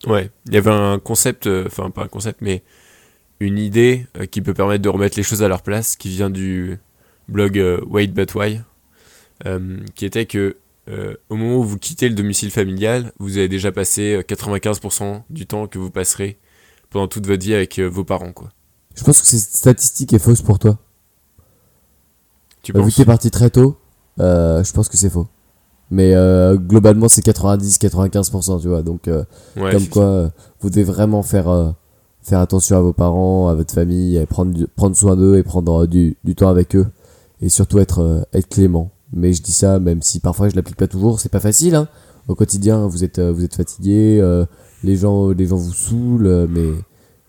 Ouais, 0.05 0.29
il 0.47 0.53
y 0.53 0.57
avait 0.57 0.71
un 0.71 0.99
concept, 0.99 1.47
enfin 1.65 1.89
pas 1.89 2.03
un 2.03 2.07
concept, 2.07 2.41
mais 2.41 2.63
une 3.39 3.57
idée 3.57 4.07
qui 4.31 4.41
peut 4.41 4.53
permettre 4.53 4.81
de 4.81 4.89
remettre 4.89 5.17
les 5.17 5.23
choses 5.23 5.43
à 5.43 5.47
leur 5.47 5.61
place, 5.61 5.95
qui 5.95 6.09
vient 6.09 6.29
du 6.29 6.79
blog 7.27 7.61
Wait 7.87 8.07
But 8.07 8.33
Why, 8.33 8.61
qui 9.93 10.05
était 10.05 10.25
que 10.25 10.55
euh, 10.89 11.15
au 11.29 11.35
moment 11.35 11.57
où 11.57 11.63
vous 11.63 11.77
quittez 11.77 12.09
le 12.09 12.15
domicile 12.15 12.51
familial, 12.51 13.11
vous 13.19 13.37
avez 13.37 13.47
déjà 13.49 13.71
passé 13.71 14.15
euh, 14.15 14.21
95% 14.21 15.23
du 15.29 15.45
temps 15.47 15.67
que 15.67 15.77
vous 15.79 15.91
passerez 15.91 16.39
pendant 16.89 17.07
toute 17.07 17.27
votre 17.27 17.43
vie 17.43 17.53
avec 17.53 17.79
euh, 17.79 17.87
vos 17.87 18.03
parents, 18.03 18.31
quoi. 18.33 18.49
Je 18.95 19.03
pense 19.03 19.21
que 19.21 19.27
cette 19.27 19.39
statistique 19.55 20.13
est 20.13 20.19
fausse 20.19 20.41
pour 20.41 20.57
toi. 20.59 20.77
Tu 22.63 22.73
Bah, 22.73 22.79
vu 22.79 22.85
penses? 22.85 22.95
que 22.95 22.97
t'es 22.97 23.05
parti 23.05 23.31
très 23.31 23.49
tôt, 23.49 23.77
euh, 24.19 24.63
je 24.63 24.71
pense 24.73 24.89
que 24.89 24.97
c'est 24.97 25.09
faux. 25.09 25.27
Mais 25.89 26.13
euh, 26.15 26.57
globalement, 26.57 27.07
c'est 27.07 27.21
90-95%, 27.25 28.61
tu 28.61 28.67
vois. 28.67 28.81
Donc, 28.81 29.07
euh, 29.07 29.23
Ouais, 29.55 29.71
comme 29.71 29.87
quoi, 29.87 30.03
euh, 30.03 30.29
vous 30.59 30.69
devez 30.69 30.83
vraiment 30.83 31.23
faire, 31.23 31.47
euh, 31.47 31.71
faire 32.21 32.39
attention 32.39 32.75
à 32.77 32.81
vos 32.81 32.91
parents, 32.93 33.47
à 33.47 33.55
votre 33.55 33.73
famille, 33.73 34.17
et 34.17 34.25
prendre, 34.25 34.65
prendre 34.75 34.95
soin 34.95 35.15
d'eux 35.15 35.37
et 35.37 35.43
prendre 35.43 35.83
euh, 35.83 35.87
du, 35.87 36.17
du 36.23 36.35
temps 36.35 36.49
avec 36.49 36.75
eux. 36.75 36.87
Et 37.41 37.49
surtout 37.49 37.79
être, 37.79 37.99
euh, 37.99 38.21
être 38.33 38.49
clément. 38.49 38.91
Mais 39.13 39.33
je 39.33 39.41
dis 39.41 39.53
ça, 39.53 39.79
même 39.79 40.01
si 40.01 40.19
parfois 40.19 40.49
je 40.49 40.55
l'applique 40.55 40.77
pas 40.77 40.87
toujours, 40.87 41.19
c'est 41.19 41.29
pas 41.29 41.39
facile. 41.39 41.75
Hein. 41.75 41.87
Au 42.27 42.35
quotidien, 42.35 42.87
vous 42.87 43.03
êtes, 43.03 43.19
euh, 43.19 43.31
vous 43.31 43.43
êtes 43.43 43.55
fatigué, 43.55 44.19
euh, 44.21 44.45
les, 44.83 44.97
gens, 44.97 45.29
les 45.29 45.45
gens 45.47 45.55
vous 45.57 45.73
saoulent, 45.73 46.27
euh, 46.27 46.47
mais 46.49 46.69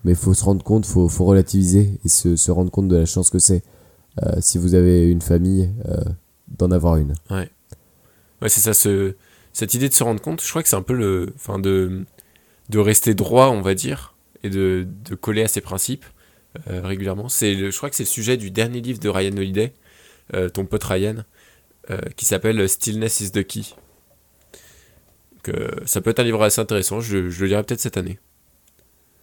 mais 0.04 0.14
faut 0.14 0.32
se 0.34 0.44
rendre 0.44 0.62
compte, 0.64 0.86
faut, 0.86 1.08
faut 1.08 1.24
relativiser 1.24 1.98
et 2.04 2.08
se, 2.08 2.36
se 2.36 2.50
rendre 2.50 2.70
compte 2.70 2.88
de 2.88 2.96
la 2.96 3.06
chance 3.06 3.30
que 3.30 3.38
c'est. 3.38 3.62
euh, 4.22 4.36
si 4.40 4.58
vous 4.58 4.74
avez 4.74 5.08
une 5.08 5.20
famille, 5.22 5.70
euh, 5.86 6.02
d'en 6.56 6.70
avoir 6.70 6.96
une. 6.96 7.14
Ouais, 7.30 7.50
c'est 8.48 8.60
ça, 8.60 8.74
ce, 8.74 9.14
cette 9.52 9.74
idée 9.74 9.88
de 9.88 9.94
se 9.94 10.04
rendre 10.04 10.20
compte, 10.20 10.42
je 10.42 10.48
crois 10.48 10.62
que 10.62 10.68
c'est 10.68 10.76
un 10.76 10.82
peu 10.82 10.94
le. 10.94 11.32
Enfin, 11.36 11.58
de, 11.58 12.04
de 12.70 12.78
rester 12.78 13.14
droit, 13.14 13.48
on 13.48 13.60
va 13.60 13.74
dire, 13.74 14.14
et 14.44 14.50
de, 14.50 14.86
de 15.08 15.14
coller 15.14 15.42
à 15.42 15.48
ses 15.48 15.60
principes 15.60 16.04
euh, 16.70 16.80
régulièrement. 16.82 17.28
C'est 17.28 17.70
je 17.70 17.76
crois 17.76 17.90
que 17.90 17.96
c'est 17.96 18.04
le 18.04 18.08
sujet 18.08 18.36
du 18.36 18.50
dernier 18.50 18.80
livre 18.80 19.00
de 19.00 19.08
Ryan 19.08 19.36
Holiday, 19.36 19.72
euh, 20.34 20.48
ton 20.48 20.64
pote 20.64 20.84
Ryan, 20.84 21.16
euh, 21.90 21.98
qui 22.16 22.24
s'appelle 22.24 22.68
Stillness 22.68 23.20
is 23.20 23.30
the 23.30 23.46
Key. 23.46 23.62
Donc, 25.34 25.56
euh, 25.56 25.68
ça 25.86 26.00
peut 26.00 26.10
être 26.10 26.20
un 26.20 26.24
livre 26.24 26.42
assez 26.42 26.60
intéressant, 26.60 27.00
je, 27.00 27.28
je 27.30 27.40
le 27.42 27.46
lirai 27.48 27.62
peut-être 27.62 27.80
cette 27.80 27.96
année. 27.96 28.18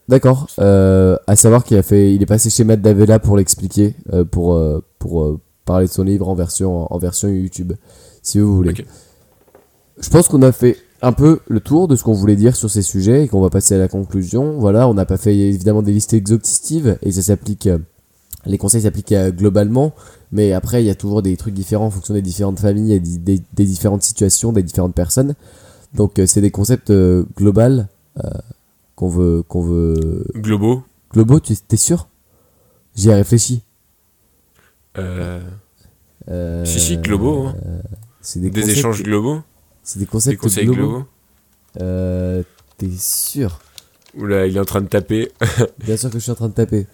D'accord. 0.07 0.47
Euh, 0.59 1.17
à 1.27 1.35
savoir 1.35 1.63
qu'il 1.63 1.77
a 1.77 1.83
fait, 1.83 2.13
il 2.13 2.21
est 2.21 2.27
passé 2.27 2.49
chez 2.49 2.63
Matt 2.63 2.81
Davella 2.81 3.19
pour 3.19 3.37
l'expliquer, 3.37 3.95
euh, 4.13 4.23
pour 4.23 4.53
euh, 4.53 4.83
pour 4.99 5.39
parler 5.65 5.87
de 5.87 5.91
son 5.91 6.03
livre 6.03 6.29
en 6.29 6.35
version 6.35 6.91
en 6.93 6.97
version 6.99 7.27
YouTube, 7.27 7.73
si 8.21 8.39
vous 8.39 8.55
voulez. 8.55 8.73
Je 9.99 10.09
pense 10.09 10.27
qu'on 10.27 10.43
a 10.43 10.51
fait 10.51 10.77
un 11.01 11.11
peu 11.11 11.39
le 11.47 11.59
tour 11.59 11.87
de 11.87 11.95
ce 11.95 12.03
qu'on 12.03 12.13
voulait 12.13 12.35
dire 12.35 12.55
sur 12.55 12.69
ces 12.69 12.83
sujets 12.83 13.23
et 13.23 13.27
qu'on 13.27 13.41
va 13.41 13.49
passer 13.49 13.75
à 13.75 13.77
la 13.79 13.87
conclusion. 13.87 14.59
Voilà, 14.59 14.87
on 14.87 14.93
n'a 14.93 15.05
pas 15.05 15.17
fait 15.17 15.35
évidemment 15.35 15.81
des 15.81 15.93
listes 15.93 16.13
exhaustives 16.13 16.97
et 17.01 17.11
ça 17.11 17.23
s'applique, 17.23 17.67
les 18.45 18.57
conseils 18.57 18.81
s'appliquent 18.81 19.11
euh, 19.13 19.31
globalement, 19.31 19.93
mais 20.31 20.53
après 20.53 20.83
il 20.83 20.87
y 20.87 20.89
a 20.89 20.95
toujours 20.95 21.21
des 21.21 21.35
trucs 21.37 21.53
différents 21.53 21.85
en 21.87 21.91
fonction 21.91 22.13
des 22.13 22.21
différentes 22.21 22.59
familles 22.59 22.93
et 22.93 22.99
des, 22.99 23.17
des- 23.17 23.43
des 23.53 23.65
différentes 23.65 24.03
situations, 24.03 24.51
des 24.53 24.63
différentes 24.63 24.95
personnes. 24.95 25.35
Donc 25.93 26.19
euh, 26.19 26.25
c'est 26.25 26.41
des 26.41 26.51
concepts 26.51 26.89
euh, 26.89 27.25
globaux 27.37 27.83
qu'on 28.95 29.09
veut 29.09 29.43
qu'on 29.47 29.61
veut 29.61 30.25
Globaux, 30.35 30.83
globaux. 31.11 31.39
Tu 31.39 31.55
t'es 31.57 31.77
sûr? 31.77 32.07
J'y 32.95 33.09
ai 33.09 33.15
réfléchi. 33.15 33.61
euh, 34.97 35.41
Euh, 36.29 36.65
si, 36.65 36.79
si, 36.79 36.97
globaux, 36.97 37.47
hein. 37.47 37.55
C'est 38.21 38.39
des, 38.39 38.49
des 38.49 38.69
échanges 38.71 39.03
globaux, 39.03 39.41
C'est 39.83 39.99
des 39.99 40.05
des 40.05 40.09
concepts 40.11 40.41
conseils 40.41 40.65
globaux. 40.65 40.89
globaux. 40.89 41.05
Euh, 41.81 42.41
T'es 42.77 42.89
sûr? 42.97 43.59
Oula, 44.17 44.47
il 44.47 44.55
est 44.57 44.59
en 44.59 44.65
train 44.65 44.81
de 44.81 44.87
taper. 44.87 45.31
Bien 45.83 45.97
sûr 45.97 46.09
que 46.09 46.17
je 46.17 46.23
suis 46.23 46.31
en 46.31 46.35
train 46.35 46.47
de 46.49 46.53
taper. 46.53 46.87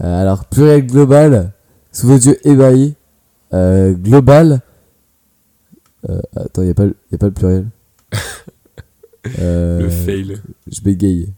Euh, 0.00 0.20
alors, 0.22 0.44
pluriel 0.46 0.86
global, 0.86 1.52
sous 1.92 2.06
vos 2.06 2.16
yeux 2.16 2.38
ébahis. 2.46 2.94
Euh, 3.52 3.92
global. 3.92 4.60
Euh, 6.08 6.20
attends, 6.36 6.62
il 6.62 6.66
n'y 6.66 6.70
a, 6.70 6.74
pas 6.74 6.84
le- 6.86 6.96
y 7.10 7.14
a 7.14 7.18
pas 7.18 7.26
le 7.26 7.32
pluriel. 7.32 7.66
Euh, 9.38 9.80
Le 9.82 9.88
fail. 9.90 10.38
Je 10.66 10.80
bégaye. 10.80 11.30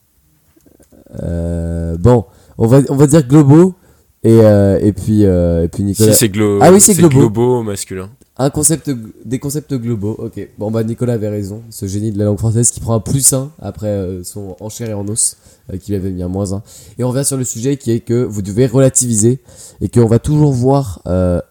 Euh, 1.23 1.97
bon, 1.99 2.27
on 2.57 2.67
va, 2.69 2.81
on 2.89 2.95
va 2.97 3.07
dire 3.09 3.27
globaux. 3.27 3.75
Et, 4.23 4.39
euh, 4.41 4.79
et 4.81 4.93
puis, 4.93 5.25
euh, 5.27 5.65
et 5.65 5.69
puis 5.69 5.83
Nicolas. 5.83 6.13
Si, 6.13 6.19
c'est 6.19 6.29
glo 6.29 6.61
Ah 6.63 6.71
oui, 6.73 6.81
c'est 6.81 6.95
globaux. 6.95 7.19
globaux 7.19 7.59
au 7.59 7.63
masculin. 7.65 8.09
Un 8.39 8.49
concept, 8.49 8.91
des 9.25 9.39
concepts 9.39 9.75
globaux, 9.75 10.17
ok. 10.19 10.49
Bon 10.57 10.71
bah 10.71 10.83
Nicolas 10.85 11.15
avait 11.15 11.29
raison, 11.29 11.63
ce 11.69 11.87
génie 11.87 12.13
de 12.13 12.19
la 12.19 12.25
langue 12.25 12.39
française 12.39 12.71
qui 12.71 12.81
prend 12.81 12.95
un 12.95 13.01
plus 13.01 13.35
1 13.35 13.53
après 13.61 13.89
euh, 13.89 14.25
son 14.25 14.57
en 14.59 14.71
chair 14.71 14.89
et 14.89 14.95
en 14.95 15.07
os, 15.07 15.37
euh, 15.71 15.77
qui 15.77 15.95
avait 15.95 16.11
mis 16.11 16.23
un 16.23 16.29
moins 16.29 16.55
1. 16.55 16.63
Et 16.99 17.05
on 17.05 17.11
revient 17.11 17.27
sur 17.27 17.37
le 17.37 17.45
sujet 17.45 17.77
qui 17.77 17.91
est 17.91 18.01
que 18.01 18.25
vous 18.25 18.41
devez 18.41 18.67
relativiser 18.67 19.41
et 19.83 19.91
qu'on 19.91 20.07
va 20.07 20.19
toujours 20.19 20.53
voir 20.53 21.03
euh, 21.07 21.43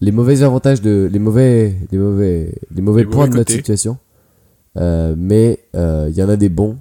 les 0.00 0.10
mauvais 0.10 0.42
avantages 0.42 0.82
de 0.82 1.08
les 1.10 1.18
mauvais 1.20 1.76
les 1.92 1.98
mauvais 1.98 2.54
les 2.74 2.82
mauvais 2.82 3.02
Les 3.02 3.06
points 3.06 3.26
mauvais 3.26 3.30
de 3.30 3.36
notre 3.36 3.52
situation. 3.52 3.98
Mais 4.74 5.60
il 5.74 6.14
y 6.14 6.22
en 6.24 6.28
a 6.28 6.36
des 6.36 6.48
bons 6.48 6.76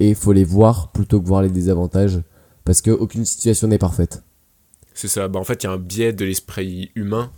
et 0.00 0.08
il 0.08 0.16
faut 0.16 0.32
les 0.32 0.44
voir 0.44 0.90
plutôt 0.90 1.20
que 1.20 1.28
voir 1.28 1.42
les 1.42 1.50
désavantages 1.50 2.20
parce 2.64 2.80
que 2.80 2.90
aucune 2.90 3.24
situation 3.24 3.68
n'est 3.68 3.78
parfaite. 3.78 4.24
C'est 4.94 5.08
ça. 5.08 5.28
Bah, 5.28 5.38
en 5.38 5.44
fait, 5.44 5.62
il 5.62 5.66
y 5.66 5.70
a 5.70 5.72
un 5.72 5.78
biais 5.78 6.12
de 6.12 6.24
l'esprit 6.24 6.90
humain 6.94 7.30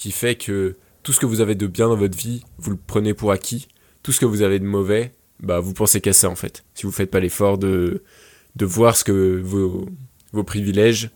qui 0.00 0.12
fait 0.12 0.34
que 0.34 0.76
tout 1.02 1.12
ce 1.12 1.20
que 1.20 1.26
vous 1.26 1.42
avez 1.42 1.54
de 1.54 1.66
bien 1.66 1.88
dans 1.88 1.94
votre 1.94 2.16
vie, 2.16 2.42
vous 2.56 2.70
le 2.70 2.78
prenez 2.86 3.12
pour 3.12 3.32
acquis. 3.32 3.68
Tout 4.02 4.12
ce 4.12 4.20
que 4.20 4.24
vous 4.24 4.40
avez 4.40 4.58
de 4.58 4.64
mauvais, 4.64 5.12
bah, 5.40 5.60
vous 5.60 5.74
pensez 5.74 6.00
qu'à 6.00 6.14
ça, 6.14 6.30
en 6.30 6.34
fait. 6.36 6.64
Si 6.72 6.86
vous 6.86 6.90
faites 6.90 7.10
pas 7.10 7.20
l'effort 7.20 7.58
de, 7.58 8.02
de 8.56 8.64
voir 8.64 8.96
ce 8.96 9.04
que 9.04 9.38
vos, 9.44 9.90
vos 10.32 10.42
privilèges 10.42 11.10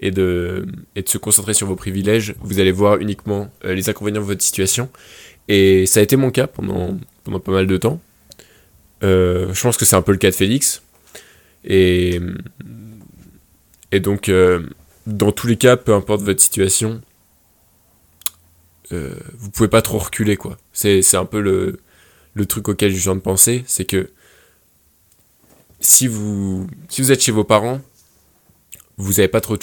et 0.00 0.10
de, 0.10 0.66
et 0.96 1.02
de 1.02 1.08
se 1.08 1.18
concentrer 1.18 1.54
sur 1.54 1.68
vos 1.68 1.76
privilèges, 1.76 2.34
vous 2.40 2.58
allez 2.58 2.72
voir 2.72 2.98
uniquement 2.98 3.48
euh, 3.64 3.74
les 3.74 3.88
inconvénients 3.88 4.22
de 4.22 4.26
votre 4.26 4.42
situation. 4.42 4.90
Et 5.46 5.86
ça 5.86 6.00
a 6.00 6.02
été 6.02 6.16
mon 6.16 6.32
cas 6.32 6.48
pendant, 6.48 6.98
pendant 7.22 7.38
pas 7.38 7.52
mal 7.52 7.68
de 7.68 7.76
temps. 7.76 8.00
Euh, 9.04 9.54
je 9.54 9.62
pense 9.62 9.76
que 9.76 9.84
c'est 9.84 9.94
un 9.94 10.02
peu 10.02 10.10
le 10.10 10.18
cas 10.18 10.30
de 10.30 10.34
Félix. 10.34 10.82
Et, 11.62 12.20
et 13.92 14.00
donc, 14.00 14.28
euh, 14.28 14.66
dans 15.06 15.30
tous 15.30 15.46
les 15.46 15.56
cas, 15.56 15.76
peu 15.76 15.94
importe 15.94 16.22
votre 16.22 16.42
situation, 16.42 17.02
euh, 18.92 19.14
vous 19.36 19.50
pouvez 19.50 19.68
pas 19.68 19.82
trop 19.82 19.98
reculer, 19.98 20.36
quoi. 20.36 20.56
C'est, 20.72 21.14
un 21.14 21.24
peu 21.24 21.40
le, 21.40 22.46
truc 22.46 22.68
auquel 22.68 22.94
je 22.94 23.02
viens 23.02 23.16
de 23.16 23.20
penser, 23.20 23.64
c'est 23.66 23.84
que 23.84 24.10
si 25.80 26.06
vous, 26.06 26.66
si 26.88 27.02
vous 27.02 27.12
êtes 27.12 27.22
chez 27.22 27.32
vos 27.32 27.44
parents, 27.44 27.80
vous 28.96 29.14
n'avez 29.14 29.28
pas 29.28 29.40
trop 29.40 29.56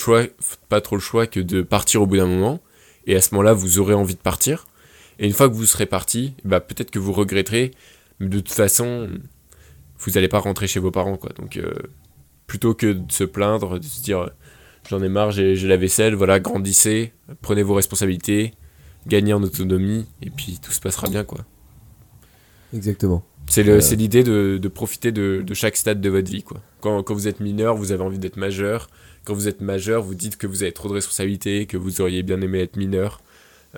pas 0.70 0.82
trop 0.82 0.96
le 0.96 1.02
choix 1.02 1.26
que 1.28 1.40
de 1.40 1.62
partir 1.62 2.02
au 2.02 2.08
bout 2.08 2.18
d'un 2.18 2.28
moment, 2.28 2.62
et 3.08 3.16
à 3.16 3.22
ce 3.22 3.34
moment-là, 3.34 3.54
vous 3.54 3.80
aurez 3.80 3.94
envie 3.94 4.16
de 4.16 4.20
partir. 4.20 4.68
Et 5.20 5.26
une 5.26 5.34
fois 5.34 5.50
que 5.50 5.54
vous 5.54 5.66
serez 5.66 5.86
parti, 5.86 6.36
bah 6.44 6.60
peut-être 6.60 6.92
que 6.92 7.00
vous 7.00 7.14
regretterez, 7.14 7.72
mais 8.20 8.28
de 8.28 8.40
toute 8.40 8.52
façon, 8.52 9.10
vous 10.00 10.12
n'allez 10.12 10.28
pas 10.28 10.40
rentrer 10.40 10.68
chez 10.68 10.80
vos 10.80 10.92
parents, 10.92 11.18
quoi. 11.18 11.32
Donc, 11.38 11.58
euh, 11.58 11.74
plutôt 12.48 12.74
que 12.74 12.88
de 12.94 13.12
se 13.12 13.24
plaindre, 13.24 13.80
de 13.80 13.86
se 13.86 14.02
dire 14.02 14.30
j'en 14.90 15.02
ai 15.02 15.10
marre, 15.10 15.32
j'ai 15.32 15.56
j'ai 15.56 15.68
la 15.68 15.78
vaisselle, 15.78 16.14
voilà, 16.16 16.40
grandissez, 16.40 17.14
prenez 17.42 17.64
vos 17.64 17.74
responsabilités, 17.74 18.54
gagnez 19.08 19.34
en 19.34 19.44
autonomie, 19.44 20.06
et 20.22 20.30
puis 20.30 20.60
tout 20.62 20.72
se 20.72 20.80
passera 20.82 21.08
bien, 21.10 21.24
quoi. 21.24 21.46
Exactement. 22.74 23.24
C'est 23.48 23.68
Euh. 23.68 23.80
l'idée 23.96 24.24
de, 24.24 24.58
de 24.62 24.68
profiter 24.70 25.12
de, 25.12 25.44
de 25.46 25.54
chaque 25.54 25.76
stade 25.76 26.02
de 26.02 26.10
votre 26.10 26.30
vie, 26.32 26.44
quoi. 26.44 26.62
Quand, 26.82 27.04
quand 27.04 27.14
vous 27.14 27.28
êtes 27.28 27.40
mineur, 27.40 27.76
vous 27.76 27.92
avez 27.92 28.02
envie 28.04 28.20
d'être 28.20 28.38
majeur. 28.38 28.90
Quand 29.26 29.34
vous 29.34 29.48
êtes 29.48 29.62
majeur, 29.62 30.02
vous 30.04 30.16
dites 30.16 30.38
que 30.38 30.48
vous 30.48 30.64
avez 30.64 30.72
trop 30.72 30.90
de 30.90 30.94
responsabilités, 30.94 31.66
que 31.66 31.78
vous 31.78 32.02
auriez 32.02 32.24
bien 32.24 32.42
aimé 32.42 32.60
être 32.60 32.76
mineur, 32.78 33.22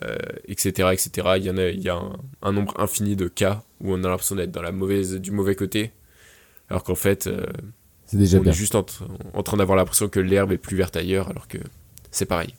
euh, 0.04 0.16
etc., 0.48 0.90
etc. 0.94 1.10
Il 1.38 1.44
y 1.44 1.50
en 1.50 1.58
a, 1.58 1.68
il 1.70 1.82
y 1.82 1.90
a 1.90 1.96
un, 1.96 2.14
un 2.42 2.52
nombre 2.52 2.74
infini 2.80 3.16
de 3.16 3.28
cas 3.28 3.64
où 3.82 3.92
on 3.94 4.04
a 4.04 4.08
l'impression 4.10 4.36
d'être 4.36 4.52
dans 4.52 4.62
la 4.62 4.72
mauvaise, 4.72 5.16
du 5.16 5.32
mauvais 5.32 5.56
côté, 5.56 5.92
alors 6.70 6.84
qu'en 6.84 6.96
fait, 6.96 7.28
euh, 7.28 7.46
C'est 8.06 8.18
déjà 8.18 8.38
on 8.38 8.42
bien. 8.42 8.52
est 8.52 8.56
juste 8.56 8.76
en 8.76 8.84
train 8.84 9.58
d'avoir 9.58 9.78
l'impression 9.78 10.08
que 10.10 10.20
l'herbe 10.20 10.52
est 10.52 10.58
plus 10.58 10.78
verte 10.78 10.96
ailleurs, 10.96 11.30
alors 11.30 11.48
que 11.48 11.58
c'est 12.12 12.26
pareil. 12.26 12.54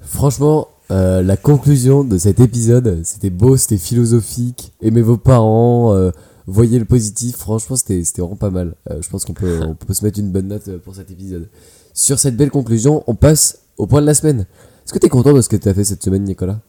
Franchement, 0.00 0.68
euh, 0.90 1.22
la 1.22 1.36
conclusion 1.36 2.04
de 2.04 2.16
cet 2.18 2.40
épisode, 2.40 3.02
c'était 3.04 3.30
beau, 3.30 3.56
c'était 3.56 3.78
philosophique. 3.78 4.72
Aimez 4.82 5.02
vos 5.02 5.18
parents, 5.18 5.94
euh, 5.94 6.10
voyez 6.46 6.78
le 6.78 6.84
positif. 6.84 7.36
Franchement, 7.36 7.76
c'était 7.76 8.02
c'était 8.04 8.22
vraiment 8.22 8.36
pas 8.36 8.50
mal. 8.50 8.74
Euh, 8.90 9.00
je 9.02 9.08
pense 9.08 9.24
qu'on 9.24 9.34
peut, 9.34 9.60
on 9.62 9.74
peut 9.74 9.94
se 9.94 10.04
mettre 10.04 10.18
une 10.18 10.30
bonne 10.30 10.48
note 10.48 10.68
euh, 10.68 10.78
pour 10.78 10.94
cet 10.94 11.10
épisode. 11.10 11.48
Sur 11.94 12.18
cette 12.18 12.36
belle 12.36 12.50
conclusion, 12.50 13.04
on 13.06 13.14
passe 13.14 13.60
au 13.76 13.86
point 13.86 14.00
de 14.00 14.06
la 14.06 14.14
semaine. 14.14 14.46
Est-ce 14.84 14.92
que 14.92 14.98
t'es 14.98 15.08
content 15.08 15.32
de 15.32 15.42
ce 15.42 15.48
que 15.48 15.56
t'as 15.56 15.74
fait 15.74 15.84
cette 15.84 16.02
semaine, 16.02 16.24
Nicolas? 16.24 16.60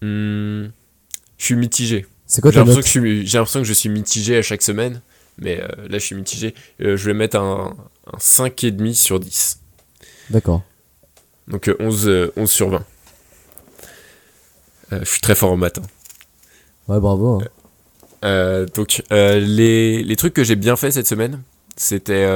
Hmm, 0.00 0.68
je 1.36 1.44
suis 1.44 1.56
mitigé. 1.56 2.06
C'est 2.26 2.40
quoi 2.40 2.50
J'ai 2.50 2.58
l'impression, 2.58 2.80
que 2.80 2.86
je 2.86 2.90
suis, 2.90 3.26
j'ai 3.26 3.38
l'impression 3.38 3.60
que 3.60 3.66
je 3.66 3.72
suis 3.72 3.88
mitigé 3.88 4.36
à 4.38 4.42
chaque 4.42 4.62
semaine, 4.62 5.02
mais 5.36 5.60
euh, 5.60 5.88
là 5.88 5.98
je 5.98 6.04
suis 6.04 6.14
mitigé. 6.14 6.54
Euh, 6.80 6.96
je 6.96 7.04
vais 7.06 7.14
mettre 7.14 7.36
un, 7.36 7.76
un 8.06 8.18
5,5 8.18 8.94
sur 8.94 9.20
10. 9.20 9.60
D'accord. 10.30 10.62
Donc 11.48 11.68
euh, 11.68 11.76
11, 11.80 12.08
euh, 12.08 12.32
11 12.36 12.50
sur 12.50 12.70
20. 12.70 12.84
Euh, 14.92 15.00
je 15.00 15.08
suis 15.10 15.20
très 15.20 15.34
fort 15.34 15.52
en 15.52 15.56
maths. 15.56 15.78
hein. 15.78 15.82
Ouais, 16.88 17.00
bravo. 17.00 17.40
hein. 17.40 17.44
Euh, 18.24 18.66
donc 18.74 19.02
euh, 19.12 19.40
les, 19.40 20.02
les 20.02 20.16
trucs 20.16 20.34
que 20.34 20.44
j'ai 20.44 20.56
bien 20.56 20.76
fait 20.76 20.90
cette 20.90 21.06
semaine, 21.06 21.42
c'était 21.76 22.26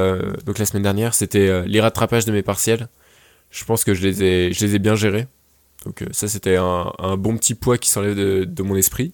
donc 0.45 0.57
la 0.57 0.65
semaine 0.65 0.81
dernière, 0.83 1.13
c'était 1.13 1.67
les 1.67 1.79
rattrapages 1.81 2.25
de 2.25 2.31
mes 2.31 2.41
partiels. 2.41 2.87
Je 3.51 3.63
pense 3.65 3.83
que 3.83 3.93
je 3.93 4.01
les 4.07 4.23
ai, 4.23 4.53
je 4.53 4.65
les 4.65 4.75
ai 4.75 4.79
bien 4.79 4.95
gérés. 4.95 5.27
Donc 5.85 6.03
ça 6.11 6.27
c'était 6.27 6.55
un, 6.55 6.91
un 6.97 7.15
bon 7.17 7.37
petit 7.37 7.53
poids 7.53 7.77
qui 7.77 7.89
s'enlève 7.89 8.15
de, 8.15 8.43
de 8.45 8.63
mon 8.63 8.75
esprit. 8.75 9.13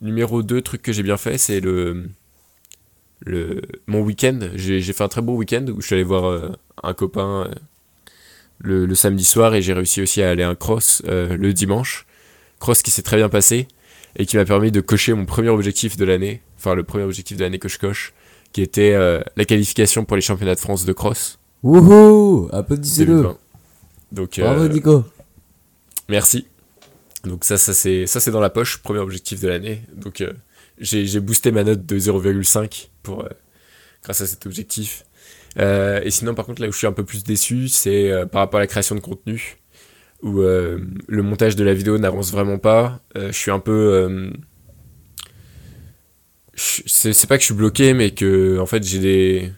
Numéro 0.00 0.42
2, 0.42 0.60
truc 0.62 0.82
que 0.82 0.92
j'ai 0.92 1.02
bien 1.02 1.16
fait, 1.16 1.38
c'est 1.38 1.60
le, 1.60 2.08
le 3.20 3.62
mon 3.86 4.00
week-end. 4.00 4.38
J'ai 4.54 4.80
j'ai 4.80 4.92
fait 4.92 5.04
un 5.04 5.08
très 5.08 5.22
beau 5.22 5.34
week-end 5.36 5.66
où 5.68 5.80
je 5.80 5.86
suis 5.86 5.94
allé 5.94 6.04
voir 6.04 6.24
euh, 6.26 6.52
un 6.82 6.94
copain 6.94 7.46
euh, 7.48 7.54
le, 8.58 8.86
le 8.86 8.94
samedi 8.94 9.24
soir 9.24 9.54
et 9.54 9.62
j'ai 9.62 9.72
réussi 9.72 10.00
aussi 10.02 10.22
à 10.22 10.30
aller 10.30 10.42
à 10.42 10.48
un 10.48 10.54
cross 10.54 11.02
euh, 11.06 11.36
le 11.36 11.52
dimanche. 11.52 12.06
Cross 12.60 12.82
qui 12.82 12.90
s'est 12.90 13.02
très 13.02 13.16
bien 13.16 13.28
passé 13.28 13.68
et 14.16 14.26
qui 14.26 14.36
m'a 14.36 14.44
permis 14.44 14.70
de 14.70 14.80
cocher 14.80 15.12
mon 15.12 15.26
premier 15.26 15.48
objectif 15.48 15.96
de 15.96 16.04
l'année, 16.04 16.42
enfin 16.56 16.74
le 16.74 16.84
premier 16.84 17.04
objectif 17.04 17.36
de 17.36 17.42
l'année 17.42 17.58
que 17.58 17.68
je 17.68 17.78
coche, 17.78 18.14
qui 18.52 18.62
était 18.62 18.92
euh, 18.94 19.20
la 19.36 19.44
qualification 19.44 20.04
pour 20.04 20.16
les 20.16 20.22
championnats 20.22 20.54
de 20.54 20.60
France 20.60 20.84
de 20.84 20.92
cross 20.92 21.38
Wouhou 21.64 22.48
Applaudissez-le. 22.52 23.14
2020. 23.14 23.38
Donc 24.12 24.38
Bravo, 24.38 24.62
euh, 24.62 24.68
Nico. 24.68 25.04
merci. 26.08 26.46
Donc 27.24 27.44
ça, 27.44 27.56
ça 27.56 27.72
c'est 27.74 28.06
ça 28.06 28.20
c'est 28.20 28.30
dans 28.30 28.40
la 28.40 28.50
poche, 28.50 28.78
premier 28.78 29.00
objectif 29.00 29.40
de 29.40 29.48
l'année. 29.48 29.82
Donc 29.94 30.20
euh, 30.20 30.32
j'ai 30.78 31.20
boosté 31.20 31.52
ma 31.52 31.64
note 31.64 31.84
de 31.86 31.98
0,5 31.98 32.88
pour 33.02 33.24
euh, 33.24 33.28
grâce 34.02 34.20
à 34.20 34.26
cet 34.26 34.46
objectif. 34.46 35.04
Euh, 35.58 36.00
et 36.02 36.10
sinon, 36.10 36.34
par 36.34 36.46
contre, 36.46 36.60
là 36.60 36.68
où 36.68 36.72
je 36.72 36.78
suis 36.78 36.86
un 36.86 36.92
peu 36.92 37.04
plus 37.04 37.24
déçu, 37.24 37.68
c'est 37.68 38.10
euh, 38.10 38.26
par 38.26 38.40
rapport 38.40 38.58
à 38.58 38.62
la 38.62 38.66
création 38.66 38.94
de 38.94 39.00
contenu, 39.00 39.58
où 40.22 40.40
euh, 40.40 40.78
le 41.06 41.22
montage 41.22 41.56
de 41.56 41.64
la 41.64 41.74
vidéo 41.74 41.98
n'avance 41.98 42.32
vraiment 42.32 42.58
pas. 42.58 43.00
Je 43.14 43.32
suis 43.32 43.50
un 43.50 43.60
peu. 43.60 44.32
c'est 46.56 47.26
pas 47.28 47.36
que 47.36 47.42
je 47.42 47.46
suis 47.46 47.54
bloqué, 47.54 47.94
mais 47.94 48.10
que 48.12 48.58
en 48.58 48.66
fait 48.66 48.82
j'ai 48.84 48.98
des. 48.98 49.52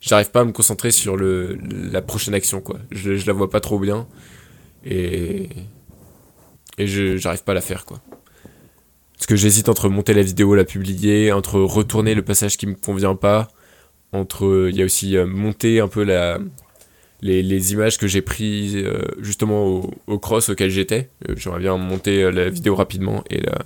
J'arrive 0.00 0.32
pas 0.32 0.40
à 0.40 0.44
me 0.44 0.52
concentrer 0.52 0.90
sur 0.90 1.16
le, 1.16 1.56
la 1.92 2.02
prochaine 2.02 2.34
action, 2.34 2.60
quoi. 2.60 2.78
Je, 2.90 3.14
je 3.16 3.26
la 3.26 3.32
vois 3.32 3.50
pas 3.50 3.60
trop 3.60 3.78
bien. 3.78 4.08
Et. 4.84 5.48
Et 6.78 6.86
j'arrive 6.86 7.44
pas 7.44 7.52
à 7.52 7.54
la 7.54 7.60
faire, 7.60 7.84
quoi. 7.84 8.00
Parce 9.22 9.26
que 9.28 9.36
j'hésite 9.36 9.68
entre 9.68 9.88
monter 9.88 10.14
la 10.14 10.22
vidéo, 10.22 10.54
la 10.56 10.64
publier, 10.64 11.30
entre 11.30 11.60
retourner 11.60 12.14
le 12.14 12.22
passage 12.22 12.56
qui 12.56 12.66
me 12.66 12.74
convient 12.74 13.14
pas, 13.14 13.46
entre. 14.12 14.68
Il 14.70 14.76
y 14.76 14.82
a 14.82 14.84
aussi 14.84 15.16
euh, 15.16 15.26
monter 15.26 15.80
un 15.80 15.88
peu 15.88 16.04
la. 16.04 16.38
Les, 17.24 17.40
les 17.44 17.72
images 17.72 17.98
que 17.98 18.08
j'ai 18.08 18.20
prises 18.20 18.74
euh, 18.76 19.00
justement 19.20 19.64
au, 19.64 19.90
au 20.08 20.18
cross 20.18 20.48
auquel 20.48 20.70
j'étais. 20.70 21.08
Euh, 21.28 21.34
J'aimerais 21.36 21.60
bien 21.60 21.76
monter 21.76 22.30
la 22.32 22.50
vidéo 22.50 22.74
rapidement 22.74 23.22
et 23.30 23.40
la, 23.40 23.58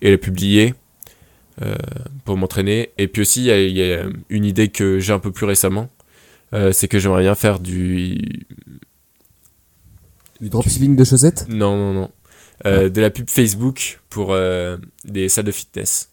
et 0.00 0.10
la 0.10 0.18
publier 0.18 0.74
euh, 1.62 1.76
pour 2.24 2.36
m'entraîner. 2.36 2.90
Et 2.98 3.06
puis 3.06 3.22
aussi, 3.22 3.42
il 3.42 3.46
y, 3.46 3.50
a- 3.52 3.62
il 3.62 3.76
y 3.76 3.84
a 3.92 4.04
une 4.30 4.44
idée 4.44 4.66
que 4.68 4.98
j'ai 4.98 5.12
un 5.12 5.20
peu 5.20 5.30
plus 5.30 5.46
récemment. 5.46 5.90
euh, 6.54 6.72
c'est 6.72 6.88
que 6.88 6.98
j'aimerais 6.98 7.22
bien 7.22 7.36
faire 7.36 7.60
du. 7.60 8.46
Du 10.40 10.48
dropshipping 10.48 10.96
de 10.96 11.04
chaussettes? 11.04 11.46
Non, 11.48 11.76
non, 11.76 11.92
non. 11.92 12.10
Euh, 12.66 12.88
De 12.88 13.00
la 13.00 13.10
pub 13.10 13.30
Facebook 13.30 14.00
pour 14.10 14.34
des 15.04 15.28
salles 15.28 15.44
de 15.44 15.52
fitness. 15.52 16.10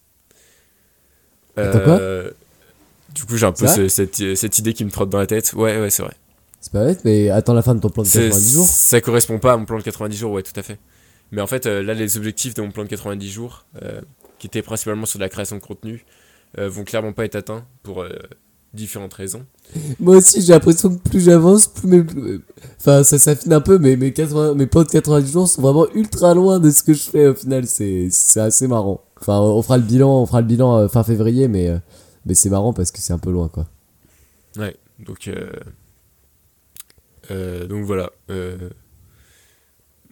Quoi? 1.84 2.00
Du 3.20 3.26
coup, 3.26 3.36
j'ai 3.36 3.46
un 3.46 3.52
peu 3.52 3.66
ce- 3.76 3.88
cette, 3.88 4.36
cette 4.36 4.58
idée 4.58 4.72
qui 4.72 4.84
me 4.84 4.90
trotte 4.90 5.10
dans 5.10 5.18
la 5.18 5.26
tête. 5.26 5.52
Ouais, 5.52 5.80
ouais, 5.80 5.90
c'est 5.90 6.02
vrai. 6.02 6.14
C'est 6.60 6.72
pas 6.72 6.84
bête, 6.84 7.00
mais 7.04 7.30
attends 7.30 7.54
la 7.54 7.62
fin 7.62 7.74
de 7.74 7.80
ton 7.80 7.88
plan 7.90 8.02
de 8.02 8.08
C'est- 8.08 8.28
90 8.28 8.52
jours. 8.54 8.66
Ça 8.66 9.00
correspond 9.00 9.38
pas 9.38 9.52
à 9.52 9.56
mon 9.56 9.64
plan 9.64 9.78
de 9.78 9.82
90 9.82 10.16
jours, 10.16 10.32
ouais, 10.32 10.42
tout 10.42 10.52
à 10.58 10.62
fait. 10.62 10.78
Mais 11.32 11.40
en 11.40 11.46
fait, 11.46 11.66
euh, 11.66 11.82
là, 11.82 11.94
les 11.94 12.16
objectifs 12.16 12.54
de 12.54 12.62
mon 12.62 12.70
plan 12.70 12.82
de 12.84 12.88
90 12.88 13.28
jours, 13.30 13.64
euh, 13.82 14.00
qui 14.38 14.46
étaient 14.46 14.62
principalement 14.62 15.06
sur 15.06 15.18
la 15.20 15.28
création 15.28 15.56
de 15.56 15.60
contenu, 15.62 16.04
euh, 16.58 16.68
vont 16.68 16.84
clairement 16.84 17.12
pas 17.12 17.24
être 17.24 17.36
atteints 17.36 17.64
pour 17.82 18.02
euh, 18.02 18.08
différentes 18.74 19.14
raisons. 19.14 19.44
Moi 20.00 20.16
aussi, 20.16 20.42
j'ai 20.42 20.52
l'impression 20.52 20.90
que 20.94 21.08
plus 21.08 21.20
j'avance, 21.20 21.66
plus 21.68 21.86
mes. 21.88 22.04
Enfin, 22.80 23.04
ça 23.04 23.18
s'affine 23.18 23.52
un 23.52 23.60
peu, 23.60 23.78
mais 23.78 23.96
mes, 23.96 24.12
80... 24.12 24.54
mes 24.54 24.66
plans 24.66 24.82
de 24.82 24.88
90 24.88 25.32
jours 25.32 25.48
sont 25.48 25.62
vraiment 25.62 25.86
ultra 25.94 26.34
loin 26.34 26.58
de 26.58 26.70
ce 26.70 26.82
que 26.82 26.92
je 26.94 27.02
fais 27.02 27.26
au 27.28 27.34
final. 27.34 27.66
C'est 27.66 28.08
c'est 28.10 28.40
assez 28.40 28.66
marrant. 28.66 29.00
Enfin, 29.20 29.38
on 29.40 29.62
fera 29.62 29.76
le 29.78 29.84
bilan, 29.84 30.22
on 30.22 30.26
fera 30.26 30.40
le 30.40 30.46
bilan 30.46 30.88
fin 30.88 31.04
février, 31.04 31.46
mais, 31.48 31.70
mais 32.26 32.34
c'est 32.34 32.50
marrant 32.50 32.72
parce 32.72 32.90
que 32.92 32.98
c'est 32.98 33.12
un 33.12 33.18
peu 33.18 33.30
loin, 33.30 33.48
quoi. 33.48 33.66
Ouais, 34.56 34.76
donc, 34.98 35.28
euh, 35.28 35.50
euh, 37.30 37.66
donc 37.66 37.84
voilà. 37.84 38.10
euh, 38.30 38.70